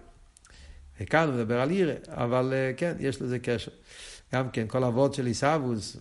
וכאן 0.99 1.27
הוא 1.27 1.35
מדבר 1.35 1.61
על 1.61 1.69
עירה, 1.69 1.93
אבל 2.07 2.53
אה, 2.53 2.71
כן, 2.77 2.95
יש 2.99 3.21
לזה 3.21 3.39
קשר. 3.39 3.71
גם 4.33 4.49
כן, 4.49 4.67
כל 4.67 4.83
הוורד 4.83 5.13
של 5.13 5.25
עיסאוווס, 5.25 5.97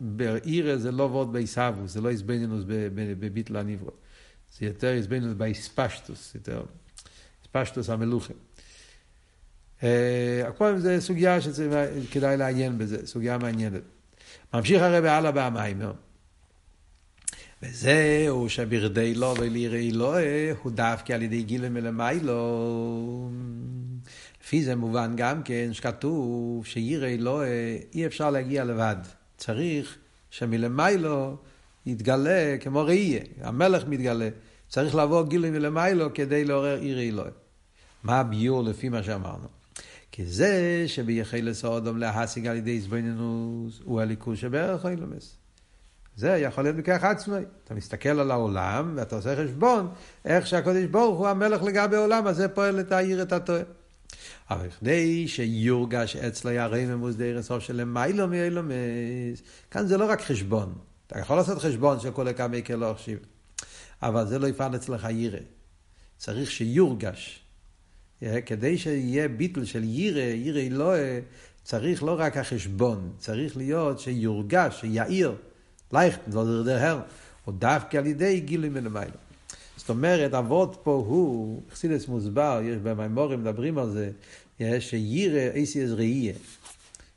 בעירה 0.00 0.76
זה 0.76 0.92
לא 0.92 1.02
וורד 1.02 1.32
בעיסאוווס, 1.32 1.92
זה 1.92 2.00
לא 2.00 2.08
איזבנינוס 2.08 2.64
בביטל 2.94 3.56
הניברו. 3.56 3.90
זה 4.58 4.66
יותר 4.66 4.88
איזבנינוס 4.88 5.34
באיספשטוס, 5.34 6.34
יותר 6.34 6.62
איספשטוס 7.42 7.90
המלוכה. 7.90 8.34
הכל 10.48 10.78
זה 10.78 11.00
סוגיה 11.00 11.38
שכדאי 11.40 12.36
לעיין 12.36 12.78
בזה, 12.78 13.06
סוגיה 13.06 13.38
מעניינת. 13.38 13.82
ממשיך 14.54 14.82
הרב 14.82 15.04
הלאה 15.04 15.30
במיימר. 15.30 15.92
וזהו 17.62 18.48
שברדי 18.48 19.14
לו 19.14 19.34
וליראי 19.38 19.90
לו 19.90 20.14
הוא 20.62 20.72
דווקא 20.72 21.12
על 21.12 21.22
ידי 21.22 21.42
גילה 21.42 21.68
מלמיילו. 21.68 23.30
לפי 24.42 24.64
זה 24.64 24.76
מובן 24.76 25.12
גם 25.16 25.42
כן 25.42 25.68
שכתוב 25.72 26.66
שיראי 26.66 27.18
לו 27.18 27.42
אי 27.94 28.06
אפשר 28.06 28.30
להגיע 28.30 28.64
לבד. 28.64 28.96
צריך 29.36 29.98
שמלמיילו 30.30 31.36
יתגלה 31.86 32.56
כמו 32.60 32.84
ראייה, 32.84 33.20
המלך 33.40 33.86
מתגלה. 33.86 34.28
צריך 34.68 34.94
לבוא 34.94 35.26
גילה 35.26 35.50
מלמיילו 35.50 36.14
כדי 36.14 36.44
לעורר 36.44 36.82
יראי 36.82 37.10
לו. 37.10 37.24
מה 38.02 38.20
הביור 38.20 38.64
לפי 38.64 38.88
מה 38.88 39.02
שאמרנו? 39.02 39.61
כי 40.12 40.26
זה 40.26 40.84
שביחילס 40.86 41.64
האודום 41.64 41.98
להשיג 41.98 42.46
על 42.46 42.56
ידי 42.56 42.80
זבנינוס 42.80 43.80
הוא 43.84 44.00
הליכוז 44.00 44.38
שבערך 44.38 44.86
אילומס. 44.86 45.36
זה 46.16 46.28
יכול 46.28 46.64
להיות 46.64 46.76
בכך 46.76 47.04
עצמי. 47.04 47.36
אתה 47.64 47.74
מסתכל 47.74 48.08
על 48.08 48.30
העולם 48.30 48.92
ואתה 48.96 49.16
עושה 49.16 49.36
חשבון 49.36 49.90
איך 50.24 50.46
שהקדוש 50.46 50.84
ברוך 50.84 51.18
הוא 51.18 51.28
המלך 51.28 51.62
לגבי 51.62 51.96
העולם, 51.96 52.26
אז 52.26 52.36
זה 52.36 52.48
פועל 52.48 52.74
לתאיר 52.74 53.22
את 53.22 53.32
הטועה. 53.32 53.62
אבל 54.50 54.70
כדי 54.70 55.28
שיורגש 55.28 56.16
אצלו 56.16 56.50
ירי 56.50 56.86
ממוס 56.86 57.14
דרך 57.14 57.40
סוף 57.44 57.62
של 57.62 57.76
למיילו 57.76 58.28
מאילומס, 58.28 59.42
כאן 59.70 59.86
זה 59.86 59.96
לא 59.96 60.10
רק 60.10 60.20
חשבון. 60.20 60.74
אתה 61.06 61.18
יכול 61.18 61.36
לעשות 61.36 61.58
חשבון 61.58 62.00
של 62.00 62.10
כל 62.10 62.32
כמה 62.32 62.56
יקר 62.56 62.76
לא 62.76 62.90
החשיב, 62.90 63.18
אבל 64.02 64.26
זה 64.26 64.38
לא 64.38 64.46
יפעל 64.46 64.76
אצלך 64.76 65.06
ירא. 65.10 65.38
צריך 66.18 66.50
שיורגש. 66.50 67.41
כדי 68.46 68.78
שיהיה 68.78 69.28
ביטל 69.28 69.64
של 69.64 69.84
יירא, 69.84 70.20
יירא 70.20 70.60
אלוהה, 70.60 71.18
צריך 71.64 72.02
לא 72.02 72.16
רק 72.18 72.36
החשבון, 72.36 73.12
צריך 73.18 73.56
להיות 73.56 74.00
שיורגש, 74.00 74.80
שיעיר, 74.80 75.34
לייכט, 75.92 76.20
לא 76.32 76.44
דרדר, 76.44 77.00
או 77.46 77.52
דווקא 77.52 77.96
על 77.96 78.06
ידי 78.06 78.40
גילוי 78.40 78.68
מלמיילו. 78.68 79.16
זאת 79.76 79.90
אומרת, 79.90 80.34
אבות 80.34 80.80
פה 80.82 81.04
הוא, 81.06 81.62
חסידס 81.72 82.08
מוסבר, 82.08 82.60
יש 82.64 82.78
במימורים 82.82 83.40
מדברים 83.40 83.78
על 83.78 83.90
זה, 83.90 84.10
יש 84.60 84.90
שיירא 84.90 85.50
אייסי 85.54 85.84
אז 85.84 85.92
ראייה. 85.92 86.34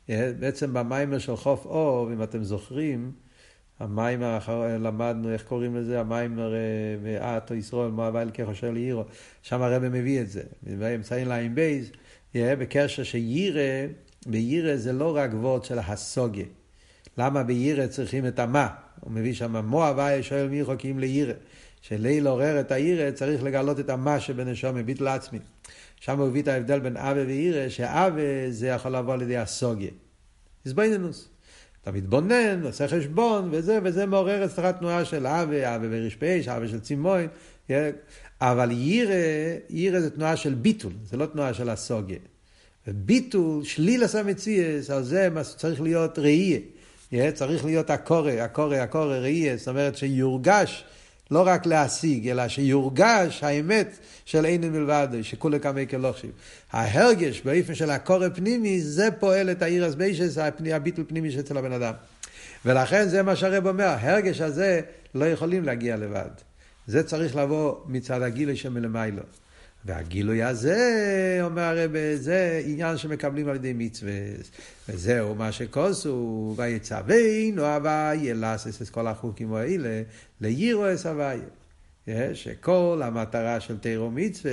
בעצם 0.08 0.72
במיימר 0.72 1.18
של 1.18 1.36
חוף 1.36 1.66
אור, 1.66 2.12
אם 2.12 2.22
אתם 2.22 2.44
זוכרים, 2.44 3.12
המים 3.80 4.22
האחרון, 4.22 4.82
למדנו, 4.82 5.32
איך 5.32 5.42
קוראים 5.42 5.76
לזה? 5.76 6.00
המים 6.00 6.38
מעט 7.02 7.50
או 7.50 7.56
ישראל, 7.56 7.90
מואב 7.90 8.16
אל 8.16 8.30
כחושר 8.34 8.70
לעירו. 8.70 9.04
שם 9.42 9.62
הרב 9.62 9.88
מביא 9.88 10.20
את 10.20 10.30
זה. 10.30 10.42
באמצעים 10.62 11.28
לעין 11.28 11.54
בייז, 11.54 11.90
בקשר 12.34 13.02
שירא, 13.02 13.60
בירא 14.26 14.76
זה 14.76 14.92
לא 14.92 15.16
רק 15.16 15.30
וורד 15.34 15.64
של 15.64 15.78
הסוגיה. 15.78 16.44
למה 17.18 17.42
בירא 17.42 17.86
צריכים 17.86 18.26
את 18.26 18.38
המה? 18.38 18.68
הוא 19.00 19.12
מביא 19.12 19.34
שם 19.34 19.56
מואב 19.56 19.98
אל 19.98 20.22
שואל 20.22 20.48
מי 20.48 20.64
חוקים 20.64 20.98
לירא. 20.98 21.32
שליל 21.80 22.26
עורר 22.26 22.60
את 22.60 22.72
הירא 22.72 23.10
צריך 23.10 23.42
לגלות 23.42 23.80
את 23.80 23.90
המה 23.90 24.20
שבנשום 24.20 24.74
מביט 24.74 25.00
לעצמי. 25.00 25.38
שם 26.00 26.18
הוא 26.18 26.26
הביא 26.26 26.42
את 26.42 26.48
ההבדל 26.48 26.80
בין 26.80 26.96
אבה 26.96 27.26
וירא, 27.26 27.68
שאבה 27.68 28.50
זה 28.50 28.66
יכול 28.66 28.96
לבוא 28.96 29.14
על 29.14 29.22
ידי 29.22 29.36
הסוגיה. 29.36 29.90
הסביננוס. 30.66 31.35
אתה 31.86 31.94
מתבונן, 31.94 32.62
עושה 32.62 32.88
חשבון, 32.88 33.48
וזה, 33.52 33.78
וזה 33.82 34.06
מעורר 34.06 34.44
אצלך 34.44 34.66
תנועה 34.78 35.04
של 35.04 35.26
אבה, 35.26 35.76
אבה 35.76 35.86
ורשפש, 35.90 36.48
אבה 36.48 36.68
של 36.68 36.80
צימון, 36.80 37.26
אבל 38.40 38.70
יירא, 38.70 39.14
יירא 39.70 40.00
זה 40.00 40.10
תנועה 40.10 40.36
של 40.36 40.54
ביטול, 40.54 40.92
זה 41.10 41.16
לא 41.16 41.26
תנועה 41.26 41.54
של 41.54 41.70
הסוגיה. 41.70 42.18
וביטול, 42.88 43.64
שליל 43.64 44.04
עשה 44.04 44.22
מציאס, 44.22 44.90
על 44.90 45.02
זה 45.02 45.28
צריך 45.56 45.80
להיות 45.80 46.18
ראייה. 46.18 46.60
צריך 47.34 47.64
להיות 47.64 47.90
הקורא, 47.90 48.30
הקורא, 48.30 48.76
הקורא, 48.76 49.16
ראייה, 49.16 49.56
זאת 49.56 49.68
אומרת 49.68 49.96
שיורגש 49.96 50.84
לא 51.30 51.42
רק 51.46 51.66
להשיג, 51.66 52.28
אלא 52.28 52.48
שיורגש 52.48 53.44
האמת 53.44 53.98
של 54.24 54.44
אין 54.44 54.72
מלבד, 54.72 55.08
שכולי 55.22 55.60
כמי 55.60 55.86
כלוכשיב. 55.86 56.30
ההרגש 56.72 57.40
באופן 57.40 57.74
של 57.74 57.90
הקורא 57.90 58.28
פנימי, 58.34 58.80
זה 58.80 59.08
פועל 59.10 59.50
את 59.50 59.62
העיר 59.62 59.84
הסביישס, 59.84 60.38
הביטול 60.72 61.04
פנימי 61.08 61.30
שאצל 61.30 61.56
הבן 61.56 61.72
אדם. 61.72 61.92
ולכן 62.64 63.08
זה 63.08 63.22
מה 63.22 63.36
שהרב 63.36 63.66
אומר, 63.66 63.84
ההרגש 63.84 64.40
הזה 64.40 64.80
לא 65.14 65.24
יכולים 65.24 65.64
להגיע 65.64 65.96
לבד. 65.96 66.30
זה 66.86 67.02
צריך 67.02 67.36
לבוא 67.36 67.74
מצד 67.86 68.22
הגילוי 68.22 68.56
שמלמיילו. 68.56 69.22
והגילוי 69.86 70.42
הזה, 70.42 71.38
אומר 71.42 71.62
הרב, 71.62 71.90
זה 72.14 72.62
עניין 72.64 72.96
שמקבלים 72.96 73.48
על 73.48 73.56
ידי 73.56 73.72
מצווה. 73.72 74.12
וזהו 74.88 75.34
מה 75.34 75.52
שכוסו, 75.52 76.54
ויצווינו 76.56 77.64
הוויה, 77.64 78.34
לעשות 78.34 78.82
את 78.82 78.88
כל 78.88 79.06
החוקים 79.06 79.54
האלה, 79.54 80.02
לירו 80.40 80.94
אס 80.94 81.06
הוויה. 81.06 81.40
שכל 82.34 83.00
המטרה 83.04 83.60
של 83.60 83.78
תירו 83.78 84.10
מצווה 84.10 84.52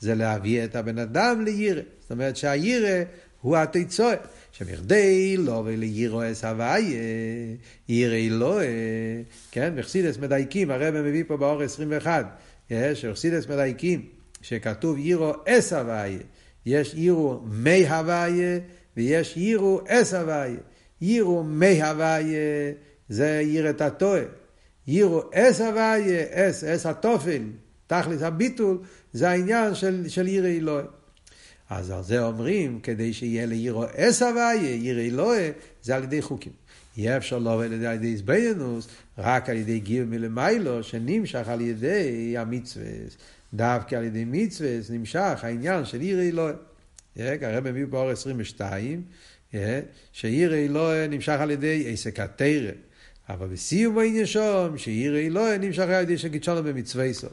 זה 0.00 0.14
להביא 0.14 0.64
את 0.64 0.76
הבן 0.76 0.98
אדם 0.98 1.44
לירא. 1.44 1.80
זאת 2.00 2.10
אומרת 2.10 2.36
שהירא 2.36 3.02
הוא 3.40 3.56
התיצוע. 3.56 4.12
שמכדי 4.52 5.36
לא 5.36 5.62
ולירו 5.64 6.22
אס 6.32 6.44
הוויה, 6.44 7.02
ירא 7.88 8.16
לא, 8.30 8.60
כן, 9.50 9.72
וחסידס 9.76 10.18
מדייקים, 10.18 10.70
הרב 10.70 10.94
מביא 10.94 11.24
פה 11.26 11.36
באור 11.36 11.62
21, 11.62 12.40
שחסידס 12.94 13.46
מדייקים. 13.46 14.19
שכתוב 14.40 14.98
יירו 14.98 15.32
אס 15.46 15.72
הוויה. 15.72 16.18
יש 16.66 16.94
יירו 16.94 17.40
מי 17.44 17.88
הוויה 17.88 18.58
ויש 18.96 19.36
יירו 19.36 19.80
אס 19.88 20.14
הוויה. 20.14 20.60
יירו 21.00 21.44
מי 21.44 21.82
הוויה 21.82 22.72
זה 23.08 23.42
יירת 23.44 23.80
הטועה. 23.80 24.22
יירו 24.86 25.22
אס 25.34 25.60
הוויה, 25.60 26.24
אס, 26.30 26.64
אס 26.64 26.86
התופל, 26.86 27.42
תכלס 27.86 28.22
הביטול, 28.22 28.78
זה 29.12 29.30
העניין 29.30 29.74
של, 29.74 30.08
של 30.08 30.28
יירי 30.28 30.58
אלוהי. 30.58 30.84
אז 31.70 31.90
על 31.90 32.02
זה 32.02 32.24
אומרים, 32.24 32.80
כדי 32.80 33.12
שיהיה 33.12 33.46
לירו 33.46 33.84
אס 33.96 34.22
הוויה, 34.22 34.74
יירי 34.74 35.08
אלוהי, 35.08 35.50
זה 35.82 35.96
על 35.96 36.02
ידי 36.02 36.22
חוקים. 36.22 36.52
יהיה 36.96 37.16
אפשר 37.16 37.38
לא 37.38 37.64
על 37.64 37.72
ידי 37.72 38.08
איזבנינוס, 38.08 38.88
רק 39.18 39.50
על 39.50 39.56
ידי 39.56 39.80
גיר 39.80 40.04
מלמיילו, 40.06 40.82
שנמשך 40.82 41.48
על 41.48 41.60
ידי 41.60 42.34
המצווה. 42.38 42.86
דווקא 43.54 43.94
על 43.94 44.04
ידי 44.04 44.24
מצווה 44.26 44.70
נמשך 44.90 45.38
העניין 45.42 45.84
של 45.84 46.00
עיר 46.00 46.20
אלוהי. 46.20 46.54
הרב 47.16 47.70
מביא 47.70 47.86
באור 47.86 48.10
22, 48.10 49.02
שעיר 50.12 50.54
אלוהי 50.54 51.08
נמשך 51.08 51.36
על 51.40 51.50
ידי 51.50 51.84
עסק 51.92 52.20
התרא. 52.20 52.70
אבל 53.28 53.46
בסיום 53.46 53.98
העניין 53.98 54.26
שם, 54.26 54.74
שעיר 54.76 55.18
אלוהי 55.18 55.58
נמשך 55.58 55.82
על 55.82 56.02
ידי 56.02 56.18
שגידשנו 56.18 56.62
במצווה 56.62 57.12
סוף. 57.12 57.32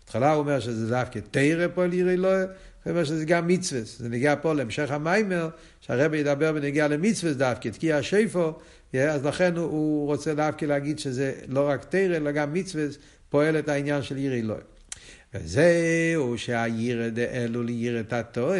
בהתחלה 0.00 0.32
הוא 0.32 0.38
אומר 0.38 0.60
שזה 0.60 0.88
דווקא 0.88 1.20
תרא 1.30 1.66
פה 1.74 1.84
על 1.84 1.92
עיר 1.92 2.10
אלוהי, 2.10 2.42
הוא 2.42 2.90
אומר 2.90 3.04
שזה 3.04 3.24
גם 3.24 3.46
מצווה. 3.46 3.80
זה 3.84 4.08
נגיע 4.08 4.34
פה 4.42 4.54
להמשך 4.54 4.90
המיימר, 4.90 5.48
שהרב 5.80 6.14
ידבר 6.14 6.52
בנגיע 6.52 6.88
למצווה 6.88 7.32
דווקא, 7.32 7.68
תקיע 7.68 7.96
השיפו, 7.96 8.52
אז 8.94 9.24
לכן 9.24 9.56
הוא 9.56 10.06
רוצה 10.06 10.34
דווקא 10.34 10.64
להגיד 10.64 10.98
שזה 10.98 11.32
לא 11.48 11.68
רק 11.68 11.84
תרא, 11.84 12.16
אלא 12.16 12.30
גם 12.30 12.52
מצווה, 12.52 12.84
פועל 13.28 13.58
את 13.58 13.68
העניין 13.68 14.02
של 14.02 14.16
עיר 14.16 14.34
אלוהי. 14.34 14.60
וזהו 15.34 16.38
שהירא 16.38 17.08
דאלו 17.08 17.62
לירא 17.62 18.02
תתוה, 18.02 18.58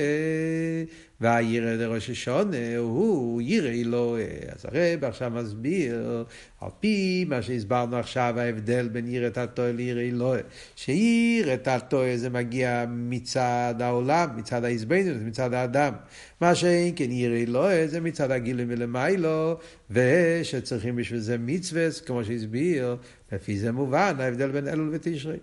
והירא 1.21 1.77
דראש 1.77 2.11
השונה 2.11 2.77
הוא 2.79 3.43
ירא 3.43 3.69
אלוהי. 3.69 4.25
אז 4.25 4.64
הרב 4.64 5.05
עכשיו 5.05 5.31
מסביר, 5.31 6.25
על 6.61 6.71
פי 6.81 7.25
מה 7.29 7.43
שהסברנו 7.43 7.97
עכשיו, 7.97 8.35
ההבדל 8.39 8.89
בין 8.89 9.09
ירא 9.09 9.29
תתוה 9.29 9.73
לירא 9.73 10.01
אלוהי. 10.01 10.43
שירא 10.77 11.57
תתוה 11.57 12.17
זה 12.17 12.31
מגיע 12.31 12.85
מצד 12.89 13.75
העולם, 13.81 14.29
מצד 14.37 14.64
העזבנות, 14.64 15.23
מצד 15.27 15.55
האדם. 15.55 15.93
מה 16.41 16.55
שאין 16.55 16.93
כן 16.97 17.12
ירא 17.12 17.37
אלוהי 17.37 17.89
זה 17.89 18.01
מצד 18.01 18.31
הגילוי 18.31 18.64
מלמיילו, 18.64 19.59
ושצריכים 19.91 20.97
בשביל 20.97 21.21
זה 21.21 21.37
מצווה, 21.39 21.89
כמו 22.07 22.25
שהסביר, 22.25 22.97
לפי 23.33 23.59
זה 23.59 23.73
מובן 23.73 24.14
ההבדל 24.19 24.51
בין 24.51 24.69
אלול 24.69 24.91
ותשרי. 24.93 25.37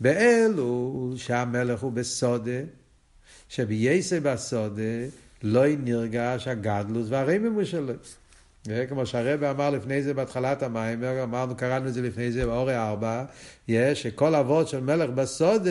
באלו 0.00 1.12
שהמלך 1.16 1.80
הוא 1.80 1.92
בסודה, 1.92 2.60
שבייסי 3.48 4.20
בסודה 4.20 4.82
לא 5.42 5.62
נרגש 5.84 6.48
הגדלוס 6.48 7.06
והרממו 7.10 7.64
שלו. 7.64 7.92
כמו 8.88 9.06
שהרבא 9.06 9.50
אמר 9.50 9.70
לפני 9.70 10.02
זה 10.02 10.14
בהתחלת 10.14 10.62
המים, 10.62 11.04
אמרנו, 11.04 11.56
קראנו 11.56 11.88
את 11.88 11.94
זה 11.94 12.02
לפני 12.02 12.32
זה 12.32 12.46
באורי 12.46 12.76
ארבע, 12.76 13.24
שכל 13.94 14.34
אבות 14.34 14.68
של 14.68 14.80
מלך 14.80 15.10
בסודה, 15.10 15.70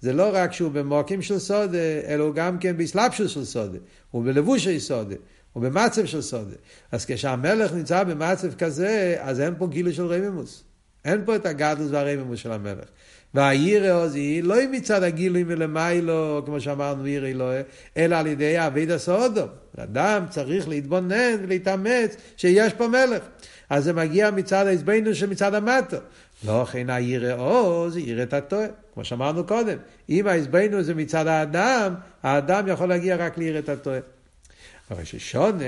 זה 0.00 0.12
לא 0.12 0.30
רק 0.32 0.52
שהוא 0.52 0.72
במוקים 0.72 1.22
של 1.22 1.38
סודה, 1.38 1.78
אלא 2.06 2.24
הוא 2.24 2.34
גם 2.34 2.58
כן 2.58 2.76
באסלאפשוס 2.76 3.30
של 3.30 3.44
סודה, 3.44 3.78
הוא 4.10 4.24
בלבושי 4.24 4.80
סודה. 4.80 5.14
הוא 5.52 5.62
במצב 5.62 6.04
של 6.06 6.22
סודה. 6.22 6.54
אז 6.92 7.06
כשהמלך 7.06 7.72
נמצא 7.72 8.04
במצב 8.04 8.54
כזה, 8.54 9.16
אז 9.20 9.40
אין 9.40 9.54
פה 9.58 9.66
גילוי 9.66 9.92
של 9.92 10.06
רמימוס. 10.06 10.64
אין 11.04 11.22
פה 11.24 11.36
את 11.36 11.46
הגדלוס 11.46 11.88
והרמימוס 11.90 12.38
של 12.40 12.52
המלך. 12.52 12.84
והעיר 13.34 13.94
עוזי 13.94 14.42
לא 14.42 14.56
מצד 14.70 15.02
הגילוי 15.02 15.44
מלמיילו, 15.44 16.42
כמו 16.46 16.60
שאמרנו, 16.60 17.04
עיר 17.04 17.26
אלוהי, 17.26 17.62
אלא 17.96 18.16
על 18.16 18.26
ידי 18.26 18.66
אביד 18.66 18.90
הסעודו. 18.90 19.44
אדם 19.78 20.24
צריך 20.30 20.68
להתבונן 20.68 21.36
ולהתאמץ 21.42 22.16
שיש 22.36 22.72
פה 22.72 22.88
מלך. 22.88 23.22
אז 23.70 23.84
זה 23.84 23.92
מגיע 23.92 24.30
מצד 24.30 24.66
העזבנו 24.66 25.14
שמצד 25.14 25.54
המטו. 25.54 25.96
לא 26.46 26.64
כן 26.64 26.90
העיר 26.90 27.34
עוז, 27.34 27.96
עיר 27.96 28.22
את 28.22 28.32
הטועה, 28.32 28.66
כמו 28.94 29.04
שאמרנו 29.04 29.44
קודם. 29.46 29.76
אם 30.08 30.26
העזבנו 30.26 30.82
זה 30.82 30.94
מצד 30.94 31.26
האדם, 31.26 31.94
האדם 32.22 32.68
יכול 32.68 32.88
להגיע 32.88 33.16
רק 33.16 33.38
לעיר 33.38 33.58
את 33.58 33.68
הטועה. 33.68 33.98
ראש 34.90 35.14
השונה, 35.14 35.64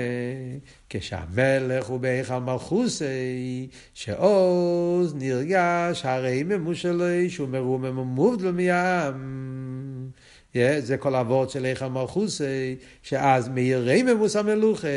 כשהמלך 0.89 1.85
הוא 1.85 1.99
בהיכל 1.99 2.37
מלכוסי, 2.37 3.67
שעוז 3.93 5.15
נרגש 5.15 6.05
הרי 6.05 6.43
ממושלוי 6.43 7.29
שהוא 7.29 7.49
מרומם 7.49 7.97
ומובדל 7.97 8.51
מהעם. 8.51 10.09
זה 10.79 10.97
כל 10.99 11.15
אבות 11.15 11.49
של 11.49 11.65
היכל 11.65 11.87
מלכוסי, 11.87 12.75
שאז 13.03 13.47
מאירי 13.47 14.03
ממוס 14.03 14.35
המלוכה, 14.35 14.87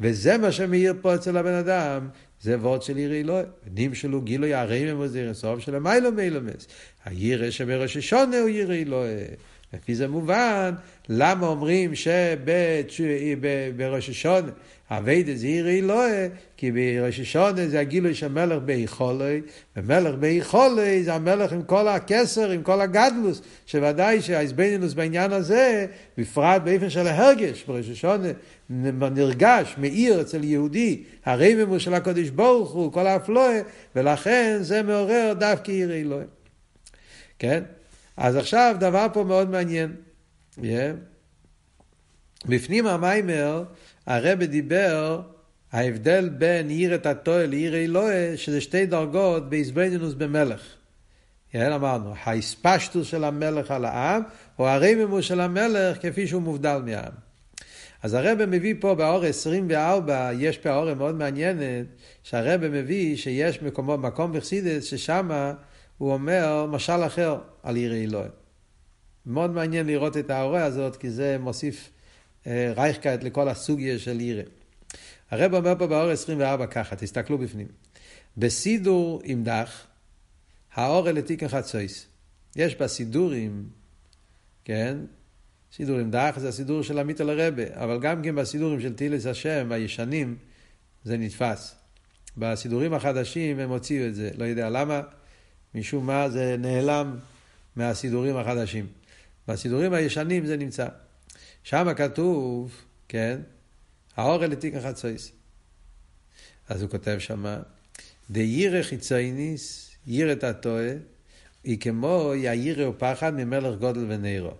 וזה 0.00 0.38
מה 0.38 0.52
שמאיר 0.52 0.94
פה 1.00 1.14
אצל 1.14 1.36
הבן 1.36 1.54
אדם, 1.54 2.08
זה 2.42 2.58
וורד 2.58 2.82
של 2.82 2.96
עירי 2.96 3.20
אלוהי. 3.20 3.44
נמשלו 3.74 4.22
גילוי 4.22 4.54
הרי 4.54 4.92
ממוס 4.92 5.10
זה 5.10 5.30
סוף 5.34 5.60
של 5.60 5.74
המיילו 5.74 6.12
מיילומס. 6.12 6.66
הירא 7.04 7.50
שבראש 7.50 7.96
השונה 7.96 8.38
הוא 8.38 8.48
עירי 8.48 8.82
אלוהי. 8.82 9.24
לפי 9.76 9.94
זה 9.94 10.08
מובן 10.08 10.74
למה 11.08 11.46
אומרים 11.46 11.92
שבראש 12.88 14.08
השונה 14.08 14.50
אביידה 14.90 15.34
זה 15.34 15.46
עיר 15.46 15.68
אלוהי, 15.68 16.28
כי 16.56 16.72
בראש 16.72 17.20
השונה 17.20 17.68
זה 17.68 17.80
הגילוי 17.80 18.14
של 18.14 18.28
מלך 18.28 18.62
ביכולי, 18.64 19.40
ומלך 19.76 20.14
ביכולי 20.14 21.04
זה 21.04 21.14
המלך 21.14 21.52
עם 21.52 21.62
כל 21.62 21.88
הכסר, 21.88 22.50
עם 22.50 22.62
כל 22.62 22.80
הגדלוס, 22.80 23.42
שוודאי 23.66 24.20
שהאיזבנינוס 24.20 24.94
בעניין 24.94 25.32
הזה, 25.32 25.86
בפרט 26.18 26.62
באופן 26.62 26.90
של 26.90 27.06
ההרגש, 27.06 27.64
בראש 27.68 27.88
השונה 27.88 28.28
נרגש, 28.70 29.74
מאיר 29.78 30.20
אצל 30.20 30.44
יהודי, 30.44 31.02
הרממו 31.24 31.80
של 31.80 31.94
הקודש 31.94 32.28
ברוך 32.28 32.72
הוא, 32.72 32.92
כל 32.92 33.06
האפלואה, 33.06 33.60
ולכן 33.96 34.58
זה 34.60 34.82
מעורר 34.82 35.32
דווקא 35.38 35.70
עיר 35.70 35.92
אלוהי. 35.92 36.26
כן? 37.38 37.62
אז 38.16 38.36
עכשיו 38.36 38.76
דבר 38.80 39.06
פה 39.12 39.24
מאוד 39.24 39.50
מעניין. 39.50 39.96
Yeah. 40.56 40.60
בפנים 42.48 42.86
המיימר 42.86 43.64
הרב 44.06 44.42
דיבר 44.42 45.20
ההבדל 45.72 46.28
בין 46.28 46.68
עיר 46.68 46.94
את 46.94 47.06
הטועה 47.06 47.46
לעיר 47.46 47.76
אלוהה, 47.76 48.36
שזה 48.36 48.60
שתי 48.60 48.86
דרגות 48.86 49.50
באיזבנינוס 49.50 50.14
במלך. 50.14 50.60
Yeah, 51.52 51.74
אמרנו, 51.74 52.14
האספשטוס 52.24 53.06
של 53.06 53.24
המלך 53.24 53.70
על 53.70 53.84
העם, 53.84 54.22
או 54.58 54.68
הרממו 54.68 55.22
של 55.22 55.40
המלך 55.40 55.98
כפי 56.02 56.26
שהוא 56.26 56.42
מובדל 56.42 56.78
מהעם. 56.84 57.12
אז 58.02 58.14
הרב 58.14 58.44
מביא 58.44 58.74
פה 58.80 58.94
באור 58.94 59.24
24, 59.24 60.30
יש 60.38 60.58
פה 60.58 60.70
האור 60.70 60.94
מאוד 60.94 61.14
מעניינת, 61.14 61.86
שהרב 62.22 62.68
מביא 62.68 63.16
שיש 63.16 63.62
מקומו, 63.62 63.98
מקום 63.98 64.32
בחסידס, 64.32 64.84
ששם 64.84 65.52
הוא 65.98 66.12
אומר 66.12 66.66
משל 66.66 67.06
אחר 67.06 67.38
על 67.62 67.76
עיר 67.76 67.94
אלוהים. 67.94 68.30
מאוד 69.26 69.50
מעניין 69.50 69.86
לראות 69.86 70.16
את 70.16 70.30
ההורה 70.30 70.64
הזאת, 70.64 70.96
כי 70.96 71.10
זה 71.10 71.36
מוסיף 71.40 71.90
אה, 72.46 72.72
רייכקייט 72.76 73.22
לכל 73.22 73.48
הסוגיה 73.48 73.98
של 73.98 74.18
עירה. 74.18 74.42
הרב 75.30 75.54
אומר 75.54 75.74
פה 75.78 75.86
באור 75.86 76.10
24 76.10 76.66
ככה, 76.66 76.96
תסתכלו 76.96 77.38
בפנים. 77.38 77.66
בסידור 78.36 79.20
עם 79.24 79.44
דח, 79.44 79.86
האור 80.74 81.10
לתיקן 81.10 81.48
חצויס. 81.48 82.06
יש 82.56 82.74
בסידורים, 82.74 83.68
כן? 84.64 84.98
סידור 85.72 85.98
עם 85.98 86.10
דח 86.10 86.34
זה 86.38 86.48
הסידור 86.48 86.82
של 86.82 86.98
עמית 86.98 87.20
אל 87.20 87.40
הרבה, 87.40 87.62
אבל 87.74 88.00
גם 88.00 88.22
כן 88.22 88.34
בסידורים 88.34 88.80
של 88.80 88.94
טילס 88.94 89.26
השם, 89.26 89.72
הישנים, 89.72 90.36
זה 91.04 91.16
נתפס. 91.16 91.74
בסידורים 92.36 92.94
החדשים 92.94 93.58
הם 93.58 93.70
הוציאו 93.70 94.06
את 94.06 94.14
זה, 94.14 94.30
לא 94.36 94.44
יודע 94.44 94.70
למה, 94.70 95.00
משום 95.74 96.06
מה 96.06 96.30
זה 96.30 96.56
נעלם 96.58 97.16
מהסידורים 97.76 98.36
החדשים. 98.36 98.86
בסידורים 99.48 99.92
הישנים 99.92 100.46
זה 100.46 100.56
נמצא. 100.56 100.88
שם 101.62 101.86
כתוב, 101.96 102.82
כן, 103.08 103.40
האורל 104.16 104.46
לתיקה 104.46 104.80
חצויס. 104.80 105.32
אז 106.68 106.82
הוא 106.82 106.90
כותב 106.90 107.16
שמה, 107.18 107.58
דיירא 108.30 108.82
חיצייניס, 108.82 109.90
יירא 110.06 110.34
תתוה, 110.34 110.92
היא 111.64 111.80
כמו 111.80 112.32
יאירא 112.36 112.88
ופחד 112.88 113.34
ממלך 113.34 113.78
גודל 113.78 114.06
ונירו. 114.08 114.54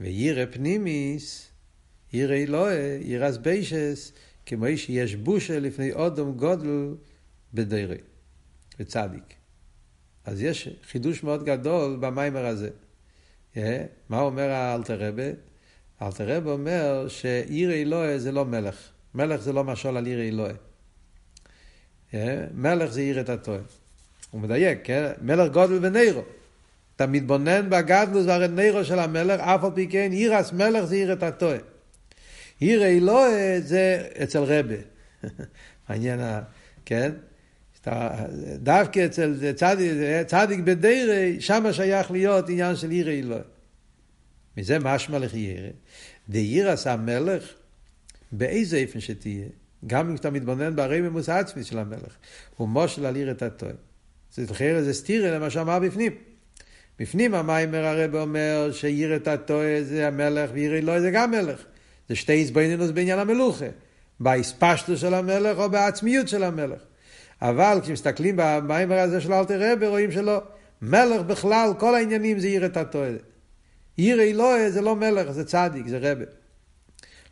ויירא 0.00 0.44
פנימיס, 0.50 1.48
יירא 2.12 2.34
אלוהה, 2.34 2.98
יירס 3.00 3.36
ביישס, 3.36 4.12
כמו 4.46 4.66
שיש 4.76 5.14
בושה 5.14 5.58
לפני 5.58 5.92
אודום 5.92 6.36
גודל 6.36 6.94
בדירי, 7.54 7.98
בצדיק. 8.78 9.35
אז 10.26 10.42
יש 10.42 10.68
חידוש 10.90 11.22
מאוד 11.22 11.44
גדול 11.44 11.96
במיימר 12.00 12.46
הזה. 12.46 12.70
אה? 13.56 13.84
מה 14.08 14.20
אומר 14.20 14.50
האלתר 14.50 15.08
רבה? 15.08 15.22
האלתר 16.00 16.36
רבה 16.36 16.50
אומר 16.50 17.08
שעיר 17.08 17.72
אלוהה 17.72 18.18
זה 18.18 18.32
לא 18.32 18.44
מלך. 18.44 18.88
מלך 19.14 19.40
זה 19.40 19.52
לא 19.52 19.64
משול 19.64 19.96
על 19.96 20.06
עיר 20.06 20.20
אלוהה. 20.20 20.54
אה? 22.14 22.44
מלך 22.54 22.90
זה 22.90 23.00
עיר 23.00 23.20
את 23.20 23.28
הטועה. 23.28 23.58
הוא 24.30 24.40
מדייק, 24.40 24.78
כן? 24.84 25.12
מלך 25.20 25.52
גודל 25.52 25.78
ונירו. 25.82 26.22
אתה 26.96 27.06
מתבונן 27.06 27.70
בגדלוס 27.70 28.26
והרנירו 28.26 28.84
של 28.84 28.98
המלך, 28.98 29.40
אף 29.40 29.64
על 29.64 29.70
פי 29.74 29.86
כן 29.90 30.12
עירס 30.12 30.52
מלך 30.52 30.84
זה 30.84 30.94
עיר 30.94 31.12
את 31.12 31.22
הטועה. 31.22 31.58
עיר 32.60 32.84
אלוהה 32.84 33.60
זה 33.60 34.08
אצל 34.22 34.42
רבה. 34.42 34.74
מעניין, 35.88 36.20
כן? 36.84 37.12
דווקא 38.58 39.06
אצל 39.06 39.52
צדיק, 39.54 39.92
צדיק 40.26 40.60
בדירי, 40.60 41.40
שם 41.40 41.72
שייך 41.72 42.10
להיות 42.10 42.48
עניין 42.48 42.76
של 42.76 42.90
עיר 42.90 43.10
אלוהי. 43.10 43.40
מזה 44.56 44.78
משמע 44.78 45.18
לחיירה. 45.18 45.68
דעירס 46.28 46.86
המלך, 46.86 47.52
באיזה 48.32 48.76
איפן 48.76 49.00
שתהיה, 49.00 49.46
גם 49.86 50.10
אם 50.10 50.14
אתה 50.14 50.30
מתבונן 50.30 50.76
בהרי 50.76 51.00
ממוס 51.00 51.28
העצמי 51.28 51.64
של 51.64 51.78
המלך, 51.78 52.16
הוא 52.56 52.68
מושל 52.68 53.06
על 53.06 53.16
עיר 53.16 53.30
את 53.30 53.42
הטועה. 53.42 53.72
זה 54.34 54.46
תחיירה 54.46 54.82
זה 54.82 54.94
סטירה 54.94 55.30
למה 55.30 55.50
שאמר 55.50 55.78
בפנים. 55.78 56.12
בפנים 56.98 57.34
המיימר 57.34 57.84
הרב 57.84 58.14
אומר 58.14 58.70
שעיר 58.72 59.16
את 59.16 59.28
הטועה 59.28 59.82
זה 59.82 60.06
המלך 60.06 60.50
ועיר 60.52 60.78
אלוהי 60.78 61.00
זה 61.00 61.10
גם 61.10 61.30
מלך. 61.30 61.64
זה 62.08 62.16
שתי 62.16 62.32
איזבנינוס 62.32 62.90
בעניין 62.90 63.18
המלוכה. 63.18 63.66
באספשטו 64.20 64.96
של 64.96 65.14
המלך 65.14 65.58
או 65.58 65.70
בעצמיות 65.70 66.28
של 66.28 66.42
המלך. 66.42 66.80
אבל 67.42 67.78
כשמסתכלים 67.82 68.34
במיימר 68.38 68.98
הזה 68.98 69.20
של 69.20 69.32
אלתר 69.32 69.72
רבי, 69.72 69.86
רואים 69.86 70.12
שלא. 70.12 70.42
מלך 70.82 71.20
בכלל, 71.26 71.70
כל 71.78 71.94
העניינים 71.94 72.38
זה 72.38 72.46
עיר 72.46 72.66
את 72.66 72.76
התועלת. 72.76 73.22
עיר 73.96 74.22
אלוהי 74.22 74.70
זה 74.70 74.80
לא 74.80 74.96
מלך, 74.96 75.30
זה 75.30 75.44
צדיק, 75.44 75.86
זה 75.86 75.98
רבי. 76.02 76.24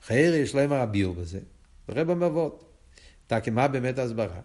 חייר 0.06 0.34
יש 0.34 0.54
להם 0.54 0.72
הביור 0.72 1.14
בזה. 1.14 1.38
רבי 1.88 2.14
מבואות. 2.14 2.64
תקי, 3.26 3.50
מה 3.50 3.68
באמת 3.68 3.98
ההסברה? 3.98 4.40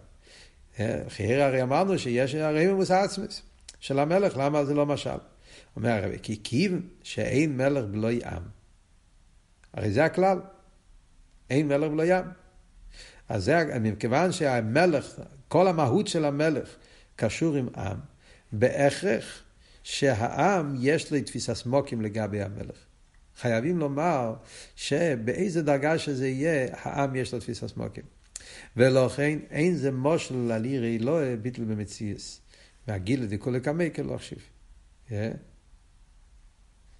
אה, 0.80 1.02
חייר 1.08 1.42
הרי 1.42 1.62
אמרנו 1.62 1.98
שיש 1.98 2.34
הרי 2.34 2.66
ממוס 2.66 2.90
עצמס 2.90 3.42
של 3.80 3.98
המלך, 3.98 4.36
למה 4.36 4.64
זה 4.64 4.74
לא 4.74 4.86
משל? 4.86 5.18
אומר 5.76 5.90
הרבי, 5.90 6.18
כי 6.22 6.40
כיוון 6.44 6.88
שאין 7.02 7.56
מלך 7.56 7.84
בלוי 7.84 8.20
עם. 8.24 8.42
הרי 9.72 9.90
זה 9.90 10.04
הכלל. 10.04 10.38
אין 11.50 11.68
מלך 11.68 11.90
בלוי 11.90 12.12
עם. 12.12 12.24
אז 13.28 13.44
זה, 13.44 13.78
מכיוון 13.80 14.32
שהמלך, 14.32 15.20
כל 15.50 15.68
המהות 15.68 16.06
של 16.06 16.24
המלך 16.24 16.76
קשור 17.16 17.56
עם 17.56 17.68
עם, 17.76 17.96
בהכרח 18.52 19.42
שהעם 19.82 20.74
יש 20.80 21.12
לו 21.12 21.20
תפיסה 21.20 21.54
סמוקים 21.54 22.00
לגבי 22.00 22.42
המלך. 22.42 22.76
חייבים 23.40 23.78
לומר 23.78 24.34
שבאיזה 24.76 25.62
דרגה 25.62 25.98
שזה 25.98 26.28
יהיה, 26.28 26.68
העם 26.72 27.16
יש 27.16 27.34
לו 27.34 27.40
תפיסה 27.40 27.68
סמוקים. 27.68 28.04
ולכן 28.76 29.38
אין 29.50 29.76
זה 29.76 29.90
מושל 29.90 30.52
עיר 30.64 30.84
אלוהי 30.84 31.36
ביטל 31.36 31.64
במציאס. 31.64 32.40
והגיל 32.88 33.26
דכולי 33.26 33.60
קמי 33.60 33.90
כלא 33.94 34.14
החשיב. 34.14 34.38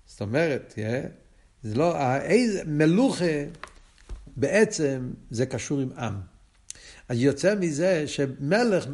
זאת 0.07 0.21
אומרת, 0.21 0.79
זה 1.63 1.75
לא, 1.75 2.17
איזה 2.17 2.63
מלוכה 2.67 3.45
בעצם 4.37 5.13
זה 5.31 5.47
קשור 5.47 5.81
עם 5.81 5.93
עם. 5.93 6.30
אז 7.11 7.19
יוצא 7.19 7.55
מזה 7.61 8.05
שמלך, 8.07 8.85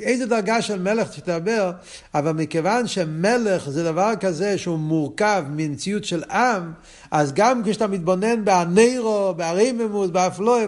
איזה 0.00 0.26
דרגה 0.26 0.62
של 0.62 0.82
מלך 0.82 1.20
תדבר, 1.20 1.72
אבל 2.14 2.32
מכיוון 2.32 2.86
שמלך 2.86 3.70
זה 3.70 3.84
דבר 3.84 4.12
כזה 4.20 4.58
שהוא 4.58 4.78
מורכב 4.78 5.44
ממציאות 5.50 6.04
של 6.04 6.24
עם, 6.30 6.72
אז 7.10 7.32
גם 7.32 7.62
כשאתה 7.64 7.86
מתבונן 7.86 8.44
באנירו, 8.44 9.34
באריממוס, 9.36 10.10
באפלואי, 10.10 10.64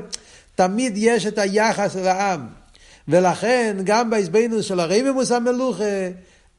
תמיד 0.55 0.93
יש 0.97 1.27
את 1.27 1.39
היחס 1.39 1.97
אל 1.97 2.07
העם. 2.07 2.47
ולכן 3.09 3.77
גם 3.85 4.11
בהזבנות 4.11 4.65
של 4.65 4.81
הריממוס 4.81 5.33
המלוכה, 5.33 6.09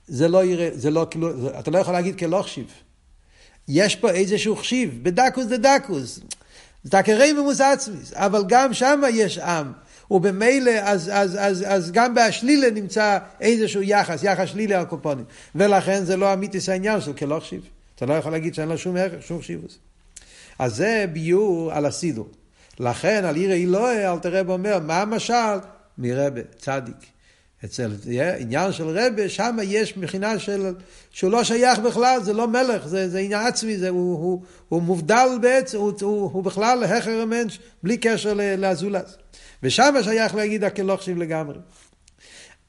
זה 0.07 0.27
לא 0.27 0.43
יראה, 0.45 0.69
זה 0.73 0.91
לא 0.91 1.07
כאילו, 1.09 1.49
אתה 1.59 1.71
לא 1.71 1.77
יכול 1.77 1.93
להגיד 1.93 2.19
כלא 2.19 2.45
יש 3.67 3.95
פה 3.95 4.09
איזשהו 4.09 4.55
חשיב, 4.55 4.99
בדקוס 5.03 5.45
דה 5.45 5.57
דקוס. 5.57 6.19
זה 6.83 7.03
כריממוס 7.03 7.61
עצמיס, 7.61 8.13
אבל 8.13 8.43
גם 8.47 8.73
שם 8.73 9.01
יש 9.13 9.37
עם. 9.37 9.71
ובמילא, 10.11 10.71
אז, 10.71 11.09
אז, 11.13 11.37
אז, 11.39 11.65
אז 11.67 11.91
גם 11.91 12.15
בהשלילה 12.15 12.69
נמצא 12.69 13.17
איזשהו 13.41 13.81
יחס, 13.81 14.23
יחס 14.23 14.47
שלילי 14.47 14.73
על 14.73 14.85
קופונים. 14.85 15.25
ולכן 15.55 16.03
זה 16.03 16.17
לא 16.17 16.33
אמיתיס 16.33 16.69
העניין 16.69 17.01
שלו 17.01 17.15
כלא 17.15 17.39
חשיב. 17.39 17.61
אתה 17.95 18.05
לא 18.05 18.13
יכול 18.13 18.31
להגיד 18.31 18.55
שאין 18.55 18.69
לו 18.69 18.77
שום 18.77 18.97
ערך, 18.97 19.27
שום 19.27 19.39
חשיבוס. 19.39 19.77
אז 20.59 20.75
זה 20.75 21.05
ביור 21.13 21.71
על 21.73 21.85
הסידור. 21.85 22.27
לכן 22.79 23.25
על 23.25 23.35
עיר 23.35 23.53
אלוהי, 23.53 24.07
אל 24.07 24.19
תראה 24.19 24.41
אומר, 24.47 24.79
מה 24.79 25.01
המשל? 25.01 25.57
מרבה, 25.97 26.41
צדיק. 26.57 26.95
אצל 27.65 27.91
עניין 28.39 28.71
של 28.71 28.87
רבה, 28.87 29.29
שם 29.29 29.57
יש 29.63 29.97
מבחינה 29.97 30.39
של, 30.39 30.73
שהוא 31.11 31.31
לא 31.31 31.43
שייך 31.43 31.79
בכלל, 31.79 32.23
זה 32.23 32.33
לא 32.33 32.47
מלך, 32.47 32.87
זה, 32.87 33.09
זה 33.09 33.19
עניין 33.19 33.47
עצמי, 33.47 33.77
זה, 33.77 33.89
הוא, 33.89 34.17
הוא, 34.17 34.41
הוא 34.69 34.81
מובדל 34.81 35.27
בעצם, 35.41 35.77
הוא, 35.77 35.91
הוא, 36.01 36.29
הוא 36.33 36.43
בכלל 36.43 36.83
החר 36.83 37.21
המנש, 37.21 37.59
בלי 37.83 37.97
קשר 37.97 38.33
לאזולס. 38.57 39.17
ושם 39.63 39.95
שייך 40.03 40.35
להגיד 40.35 40.63
הכלוכשיב 40.63 41.17
לגמרי. 41.17 41.57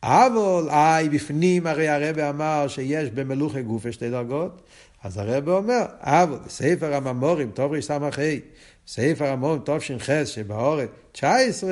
אבל, 0.02 0.70
איי, 0.70 1.08
בפנים 1.08 1.66
הרי 1.66 1.88
הרבה 1.88 2.30
אמר 2.30 2.68
שיש 2.68 3.10
במלוכי 3.10 3.62
גופה 3.62 3.92
שתי 3.92 4.10
דרגות, 4.10 4.62
אז 5.02 5.18
הרבה 5.18 5.52
אומר, 5.52 5.82
אבל 6.00 6.38
בספר 6.46 6.94
הממורים, 6.94 7.50
טוב 7.50 7.80
סמכי, 7.80 8.40
ספר 8.86 9.26
המום 9.26 9.58
תש"ח 9.64 10.24
שבאורת 10.24 10.88
19, 11.12 11.70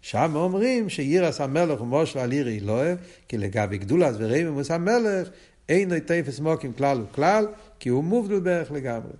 שם 0.00 0.32
אומרים 0.34 0.88
שירס 0.88 1.40
המלך 1.40 1.80
ומושל 1.80 2.18
על 2.18 2.32
עיר 2.32 2.48
אלוהי, 2.48 2.94
כי 3.28 3.38
לגבי 3.38 3.78
גדולת 3.78 4.14
ורמימוס 4.18 4.70
המלך, 4.70 5.28
אין 5.68 5.98
תפס 5.98 6.40
מוקים 6.40 6.72
כלל 6.72 7.00
וכלל, 7.10 7.46
כי 7.80 7.88
הוא 7.88 8.04
מובדל 8.04 8.40
בערך 8.40 8.72
לגמרי. 8.72 9.12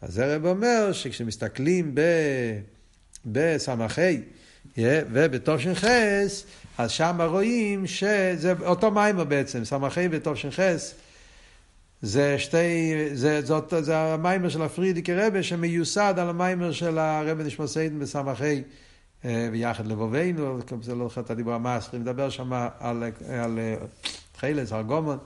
אז 0.00 0.18
הרב 0.18 0.46
אומר 0.46 0.92
שכשמסתכלים 0.92 1.94
בסמכי 3.26 4.20
ובתש"ח, 4.84 5.84
אז 6.78 6.90
שם 6.90 7.20
רואים 7.20 7.86
שזה 7.86 8.54
אותו 8.66 8.90
מיימר 8.90 9.24
בעצם, 9.24 9.64
סמכי 9.64 10.08
ותש"ח. 10.10 10.58
זה 12.02 12.38
שתי, 12.38 12.94
זה, 13.12 13.40
זאת, 13.42 13.74
זה 13.80 13.98
המיימר 13.98 14.48
של 14.48 14.62
הפרידיקי 14.62 15.14
רבה 15.14 15.42
שמיוסד 15.42 16.14
על 16.16 16.28
המיימר 16.28 16.72
של 16.72 16.98
הרבי 16.98 17.44
נשמע 17.44 17.66
סיידן 17.66 17.98
בסמכי 17.98 18.62
ויחד 19.24 19.86
אה, 19.86 19.90
לבבינו, 19.92 20.58
זה 20.82 20.94
לא 20.94 21.08
חטא 21.08 21.34
דיבור 21.34 21.54
המאס, 21.54 21.88
אני 21.92 22.00
מדבר 22.00 22.30
שם 22.30 22.52
על, 22.52 23.02
על 23.28 23.58
אה, 23.58 23.74
חילס, 24.38 24.72
על 24.72 24.82
גומון, 24.82 25.18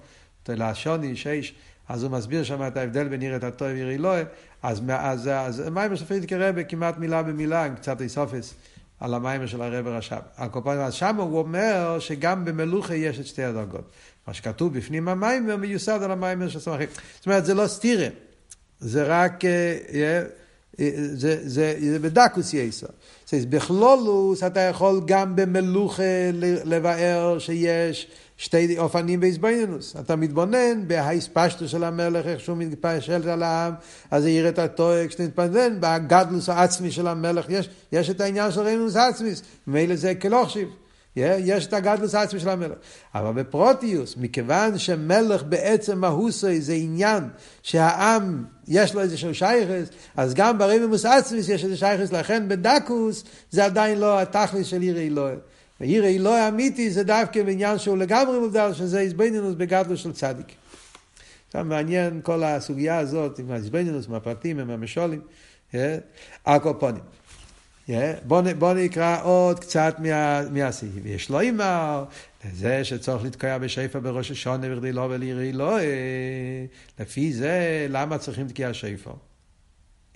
תלה 0.42 0.74
שוני, 0.74 1.16
שש, 1.16 1.55
אז 1.88 2.03
הוא 2.03 2.11
מסביר 2.11 2.44
שם 2.44 2.66
את 2.66 2.76
ההבדל 2.76 3.09
בין 3.09 3.20
עירת 3.20 3.44
הטוב 3.44 3.68
ועיר 3.68 3.90
אלוהי, 3.90 4.24
אז, 4.62 4.82
אז, 4.88 5.28
אז 5.28 5.61
המיימר 5.61 5.96
של 5.96 6.05
פרידיקי 6.05 6.36
רבה 6.36 6.64
כמעט 6.64 6.98
מילה 6.98 7.22
במילה, 7.22 7.64
עם 7.64 7.74
קצת 7.74 8.00
איסופס. 8.00 8.55
על 9.03 9.14
המיימר 9.14 9.46
של 9.46 9.62
הרב 9.62 9.86
רש"ב. 9.86 10.20
על 10.36 10.48
כל 10.48 10.61
פנים, 10.64 10.78
אז 10.78 10.94
שם 10.94 11.16
הוא 11.16 11.38
אומר 11.38 11.96
שגם 11.98 12.44
במלוכה 12.44 12.94
יש 12.94 13.20
את 13.20 13.26
שתי 13.26 13.42
הדרגות. 13.42 13.90
מה 14.26 14.34
שכתוב 14.34 14.78
בפנים 14.78 15.09
המיימר 15.09 15.57
מיוסד 15.57 16.03
על 16.03 16.11
המיימר 16.11 16.48
של 16.48 16.61
סמכים. 16.61 16.88
זאת 17.16 17.26
אומרת, 17.26 17.44
זה 17.44 17.55
לא 17.55 17.66
סטירה, 17.66 18.07
זה 18.80 19.05
רק, 19.05 19.44
אה, 19.44 19.78
אה, 19.94 20.22
אה, 20.80 20.90
זה, 20.94 21.48
זה, 21.48 21.76
זה 21.80 21.98
בדקוס 21.98 22.55
יסר. 22.55 22.86
בכלולוס 23.50 24.42
אתה 24.42 24.61
יכול 24.61 25.00
גם 25.05 25.36
במלוכה 25.36 26.30
לבאר 26.64 27.38
שיש 27.38 28.11
שתי 28.43 28.78
אופנים 28.78 29.20
בהסבינינוס. 29.20 29.97
אתה 30.01 30.16
מתבונן 30.16 30.88
בהספשטו 30.88 31.68
של 31.68 31.84
המלך, 31.84 32.26
איך 32.26 32.40
שהוא 32.40 32.57
מתפשט 32.57 33.26
על 33.26 33.43
העם, 33.43 33.74
אז 34.11 34.26
יראה 34.26 34.49
את 34.49 34.59
הטועה, 34.59 35.09
כשאתה 35.09 35.22
מתבונן 35.22 35.80
בגדלוס 35.80 36.49
העצמי 36.49 36.90
של 36.90 37.07
המלך, 37.07 37.47
יש, 37.49 37.68
יש 37.93 38.11
את 38.11 38.20
העניין 38.20 38.51
של 38.51 38.61
רינוס 38.61 38.97
עצמיס, 38.97 39.43
ממילא 39.66 39.97
זה 39.97 40.14
כלוכשיב. 40.14 40.68
יש 41.16 41.66
את 41.66 41.72
הגדלוס 41.72 42.14
העצמי 42.14 42.40
של 42.40 42.49
המלך. 42.49 42.78
אבל 43.14 43.43
בפרוטיוס, 43.43 44.14
מכיוון 44.16 44.78
שמלך 44.78 45.43
בעצם 45.43 45.99
מהוסוי 45.99 46.61
זה 46.61 46.72
עניין 46.72 47.24
שהעם 47.62 48.45
יש 48.68 48.95
לו 48.95 49.01
איזשהו 49.01 49.34
שייכס, 49.34 49.88
אז 50.16 50.34
גם 50.34 50.59
ברמימוס 50.59 51.05
עצמיס 51.05 51.49
יש 51.49 51.64
איזה 51.64 51.76
שייכס, 51.76 52.12
לכן 52.12 52.49
בדקוס 52.49 53.24
זה 53.51 53.64
עדיין 53.64 53.99
לא 53.99 54.20
התכלס 54.20 54.66
של 54.66 54.80
עיר 54.80 54.99
אלוהי. 54.99 55.36
ועיר 55.83 56.05
אלוהי 56.05 56.49
אמיתי 56.49 56.91
זה 56.91 57.05
דווקא 57.05 57.43
בעניין 57.43 57.78
שהוא 57.78 57.99
לגמרי 57.99 58.39
מובדל, 58.39 58.70
שזה 58.74 59.01
איזבנינוס 59.01 59.55
בגדלוס 59.55 60.01
של 60.01 60.12
צדיק. 60.12 60.47
עכשיו 61.47 61.64
מעניין 61.64 62.20
כל 62.22 62.45
הסוגיה 62.45 62.99
הזאת 62.99 63.39
עם 63.39 63.51
האיזבנינוס, 63.51 64.09
עם 64.09 64.14
הפרטים, 64.14 64.59
עם 64.59 64.70
המשולים, 64.70 65.20
הקופונים. 66.47 67.03
בואו 68.59 68.74
נקרא 68.74 69.22
עוד 69.22 69.61
קצת 69.61 69.97
מהסעיף. 70.51 70.93
יש 71.05 71.30
לו 71.30 71.41
אימר, 71.41 72.05
זה 72.53 72.85
שצריך 72.85 73.24
לתקוע 73.24 73.59
בשפע 73.59 73.99
בראש 73.99 74.30
השונה 74.30 74.66
וכדי 74.76 74.93
לא 74.93 75.09
ולעירי 75.11 75.53
לא, 75.53 75.78
לפי 77.01 77.33
זה 77.33 77.87
למה 77.91 78.18
צריכים 78.18 78.49
תקיע 78.49 78.74
שפע? 78.74 79.11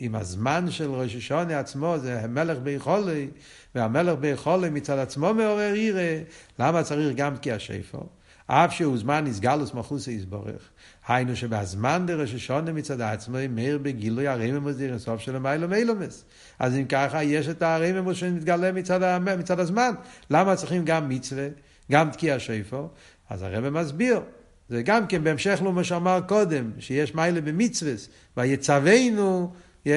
אם 0.00 0.14
הזמן 0.14 0.70
של 0.70 0.90
ראש 0.90 1.16
השונה 1.16 1.58
עצמו 1.58 1.98
זה 1.98 2.20
המלך 2.20 2.58
ביכולי, 2.58 3.28
והמלך 3.74 4.18
ביכולי 4.18 4.70
מצד 4.70 4.98
עצמו 4.98 5.34
מעורר 5.34 5.72
עירה, 5.72 6.18
למה 6.58 6.82
צריך 6.82 7.16
גם 7.16 7.36
תקיע 7.36 7.58
שפע? 7.58 7.98
אף 8.46 8.72
שהוא 8.72 8.98
זמן 8.98 9.24
נסגלוס 9.24 9.74
מחוסי 9.74 10.12
יסבורך. 10.12 10.70
היינו 11.08 11.36
שבזמן 11.36 12.04
דרש 12.06 12.34
השונה 12.34 12.72
מצד 12.72 13.00
עצמו, 13.00 13.36
מאיר 13.50 13.78
בגילוי 13.78 14.28
הרממוס 14.28 14.76
דיר 14.76 14.98
סוף 14.98 15.20
של 15.20 15.36
המיילו 15.36 15.68
מיילומס. 15.68 16.24
אז 16.58 16.76
אם 16.76 16.84
ככה, 16.84 17.22
יש 17.22 17.48
את 17.48 17.62
הרממוס 17.62 18.16
שמתגלה 18.16 18.72
מצד, 18.72 19.18
מצד 19.38 19.60
הזמן. 19.60 19.90
למה 20.30 20.56
צריכים 20.56 20.84
גם 20.84 21.08
מצווה, 21.08 21.48
גם 21.92 22.10
תקיע 22.10 22.38
שיפו? 22.38 22.88
אז 23.30 23.42
הרב 23.42 23.68
מסביר. 23.68 24.20
זה 24.68 24.82
גם 24.82 25.06
כן 25.06 25.24
בהמשך 25.24 25.62
למה 25.64 25.84
שאמר 25.84 26.20
קודם, 26.28 26.70
שיש 26.78 27.14
מיילה 27.14 27.40
במצווה, 27.40 27.92
ויצווינו, 28.36 29.52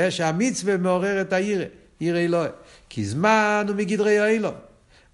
שהמצווה 0.10 0.78
מעורר 0.78 1.22
את 1.22 1.34
העירה, 1.34 1.66
עירה 2.00 2.20
אלוהי. 2.20 2.50
כי 2.90 3.06
זמן 3.06 3.66
הוא 3.68 3.76
מגדרי 3.76 4.20
האלוהי. 4.20 4.54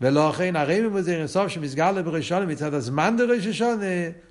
ולא 0.01 0.29
אכן 0.29 0.55
הרי 0.55 0.81
ממוזר 0.81 1.19
אינסוף 1.19 1.47
שמסגר 1.47 2.01
בראשון 2.01 2.51
מצד 2.51 2.73
הזמן 2.73 3.15
דראש 3.17 3.47
השונה 3.47 3.85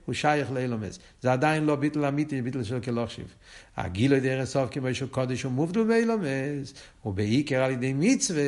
הוא 0.04 0.14
שייך 0.14 0.52
לאילומס. 0.52 0.98
זה 1.22 1.32
עדיין 1.32 1.64
לא 1.64 1.76
ביטל 1.76 2.04
אמיתי, 2.04 2.42
ביטל 2.42 2.64
של 2.64 2.80
כלוכשיב. 2.80 3.24
הגילוי 3.76 4.20
דרך 4.20 4.38
אינסוף 4.38 4.70
כמו 4.70 4.86
אישו 4.86 5.08
קודש 5.08 5.42
הוא 5.42 5.52
מובדל 5.52 5.82
באילומס, 5.84 6.74
ובעיקר 7.04 7.62
על 7.62 7.70
ידי 7.70 7.92
מצווה, 7.96 8.42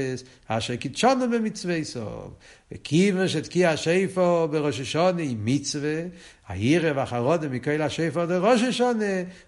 אשר 0.49 0.77
קידשונו 0.77 1.31
במצווה 1.31 1.85
סוף. 1.85 2.31
וכיוון 2.73 3.29
שתקיע 3.29 3.71
השיפו 3.71 4.49
בראש 4.51 4.81
השונה 4.81 5.23
היא 5.23 5.37
מצווה, 5.45 6.03
העירה 6.47 6.91
והחרודם 6.95 7.53
מכל 7.53 7.83
השיפו 7.83 8.27
דראש 8.27 8.63
השונה, 8.63 9.05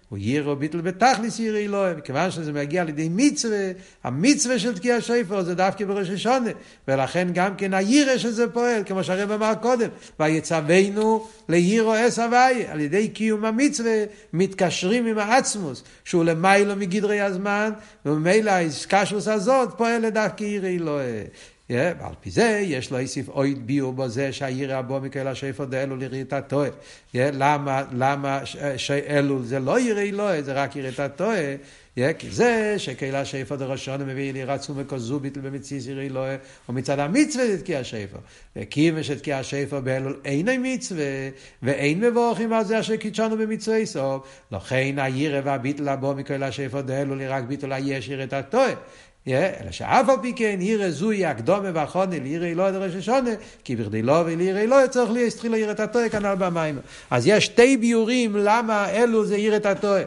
הוא 0.09 0.17
עירה 0.17 0.55
ביטל 0.55 0.81
בתכליס 0.81 1.39
עירה 1.39 1.57
אלוהים. 1.59 1.97
מכיוון 1.97 2.31
שזה 2.31 2.53
מגיע 2.53 2.81
על 2.81 2.89
ידי 2.89 3.09
מצווה, 3.11 3.71
המצווה 4.03 4.59
של 4.59 4.77
תקיע 4.77 4.95
השיפו 4.95 5.43
זה 5.43 5.55
דווקא 5.55 5.85
בראש 5.85 6.09
השונה. 6.09 6.49
ולכן 6.87 7.27
גם 7.33 7.55
כן 7.55 7.73
העירה 7.73 8.19
שזה 8.19 8.49
פועל, 8.49 8.83
כמו 8.85 9.03
שהרב 9.03 9.31
אמר 9.31 9.53
קודם, 9.61 9.89
ויצווינו 10.19 11.27
לעירו 11.49 11.95
אס 12.07 12.19
הוואי, 12.19 12.65
על 12.67 12.79
ידי 12.79 13.07
קיום 13.07 13.45
המצווה 13.45 14.03
מתקשרים 14.33 15.05
עם 15.05 15.17
העצמוס, 15.17 15.83
שהוא 16.05 16.23
למיילו 16.23 16.75
מגדרי 16.75 17.21
הזמן, 17.21 17.71
וממילא 18.05 18.51
האיסקשוס 18.51 19.27
הזאת 19.27 19.69
פועל 19.77 20.09
דווקא 20.09 20.43
עירה 20.43 20.69
אלוהים. 20.69 21.25
ועל 21.69 22.13
פי 22.21 22.31
זה 22.31 22.61
יש 22.63 22.91
לו 22.91 22.97
איסיף 22.97 23.29
אויד 23.29 23.67
ביור 23.67 23.93
בו 23.93 24.07
זה 24.07 24.33
שהעיר 24.33 24.75
הבו 24.75 24.99
מכל 24.99 25.27
השפר 25.27 25.65
דאלו 25.65 25.97
לראית 25.97 26.33
הטועה. 26.33 26.69
למה, 27.13 27.83
למה 27.91 28.41
אלול 29.09 29.43
זה 29.43 29.59
לא 29.59 29.79
ירא 29.79 30.01
אלוהי, 30.01 30.43
זה 30.43 30.53
רק 30.53 30.75
יראת 30.75 30.99
הטועה? 30.99 31.55
כי 32.17 32.29
זה 32.29 32.75
שקהילה 32.77 33.25
שיפו 33.25 33.55
דרשונה 33.55 34.03
מביא 34.03 34.33
לי 34.33 34.43
רצו 34.43 34.73
מקוזו 34.73 35.19
ביטל 35.19 35.39
במציס 35.39 35.87
ירי 35.87 36.09
לא, 36.09 36.25
ומצד 36.69 36.99
המצווה 36.99 37.47
זה 37.47 37.61
תקיע 37.61 37.83
שיפו. 37.83 38.17
וכיוון 38.55 39.03
שתקיע 39.03 39.43
שיפו 39.43 39.81
באלול 39.81 40.19
אין 40.25 40.47
מצווה, 40.63 41.05
ואין 41.63 41.99
מבורכים 41.99 42.53
על 42.53 42.65
זה 42.65 42.79
אשר 42.79 42.95
קידשנו 42.95 43.37
במצווה 43.37 43.85
סוף. 43.85 44.27
לכן 44.51 44.95
הירא 44.97 45.41
והביטל 45.43 45.89
הבא 45.89 46.13
מקהילה 46.13 46.51
שיפו 46.51 46.81
דאלול 46.81 47.23
רק 47.23 47.43
ביטל 47.43 47.71
הישיר 47.73 48.23
את 48.23 48.33
הטועה. 48.33 48.73
אלא 49.27 49.71
שאף 49.71 50.09
על 50.09 50.15
פי 50.21 50.33
כן 50.35 50.57
הירא 50.59 50.89
זוהי 50.89 51.25
הקדומה 51.25 51.69
והחונה 51.73 52.19
לירא 52.19 52.47
לא 52.47 52.71
דרש 52.71 52.95
השונה, 52.95 53.31
כי 53.63 53.75
בכדי 53.75 54.01
לא 54.01 54.23
ולירא 54.25 54.61
לא 54.63 54.77
צריך 54.89 55.11
להסתחיל 55.11 55.51
לירא 55.51 55.71
את 55.71 55.79
הטועה 55.79 56.09
כנ"ל 56.09 56.35
במים. 56.35 56.79
אז 57.09 57.27
יש 57.27 57.45
שתי 57.45 57.77
ביורים 57.77 58.35
למה 58.35 58.89
אלו 58.89 59.25
זה 59.25 59.37
ירא 59.37 59.55
את 59.55 59.65
הטועה. 59.65 60.01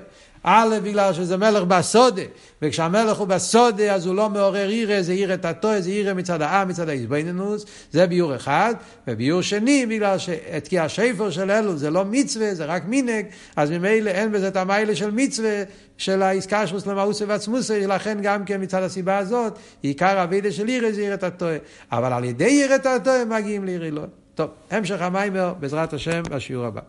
א', 0.45 0.77
בגלל 0.83 1.13
שזה 1.13 1.37
מלך 1.37 1.63
בסודה, 1.63 2.23
וכשהמלך 2.63 3.17
הוא 3.17 3.29
בסודה 3.29 3.95
אז 3.95 4.07
הוא 4.07 4.15
לא 4.15 4.31
מעורר 4.31 4.69
עירה, 4.69 5.03
זה 5.03 5.13
עירה 5.13 5.37
תתוה, 5.37 5.81
זה 5.81 5.91
עירה 5.91 6.15
מצד 6.15 6.43
העם, 6.43 6.69
מצד 6.69 6.89
ההזבנינוס, 6.89 7.67
זה 7.93 8.07
ביור 8.07 8.37
אחד, 8.37 8.75
וביור 9.09 9.43
שני, 9.43 9.87
בגלל 9.87 10.19
שתקיע 10.19 10.85
השפר 10.85 11.31
של 11.31 11.51
אלו 11.51 11.77
זה 11.77 11.91
לא 11.91 12.05
מצווה, 12.05 12.55
זה 12.55 12.65
רק 12.65 12.83
מינג, 12.87 13.27
אז 13.57 13.71
ממילא 13.71 14.11
אין 14.11 14.33
בזה 14.33 14.49
את 14.49 14.57
המיילה 14.57 14.95
של 14.95 15.11
מצווה, 15.11 15.63
של 15.97 16.23
האיסקשרוס 16.23 16.87
למאוסי 16.87 17.25
ועצמוסי, 17.25 17.87
לכן 17.87 18.19
גם 18.23 18.45
כן 18.45 18.63
מצד 18.63 18.83
הסיבה 18.83 19.19
הזאת, 19.19 19.59
עיקר 19.83 20.21
הווידה 20.21 20.53
של 20.53 20.67
עירה 20.67 20.93
זה 20.93 21.01
עירה 21.01 21.17
תתוה, 21.17 21.57
אבל 21.93 22.13
על 22.13 22.25
ידי 22.25 22.45
עירה 22.45 22.79
תתוה 22.79 23.25
מגיעים 23.25 23.65
לעירה 23.65 23.91
לא. 23.91 24.03
טוב, 24.35 24.51
המשך 24.71 25.03
המיימר, 25.03 25.55
בעזרת 25.61 25.93
השם, 25.93 26.23
בשיעור 26.31 26.67
הבא. 26.67 26.81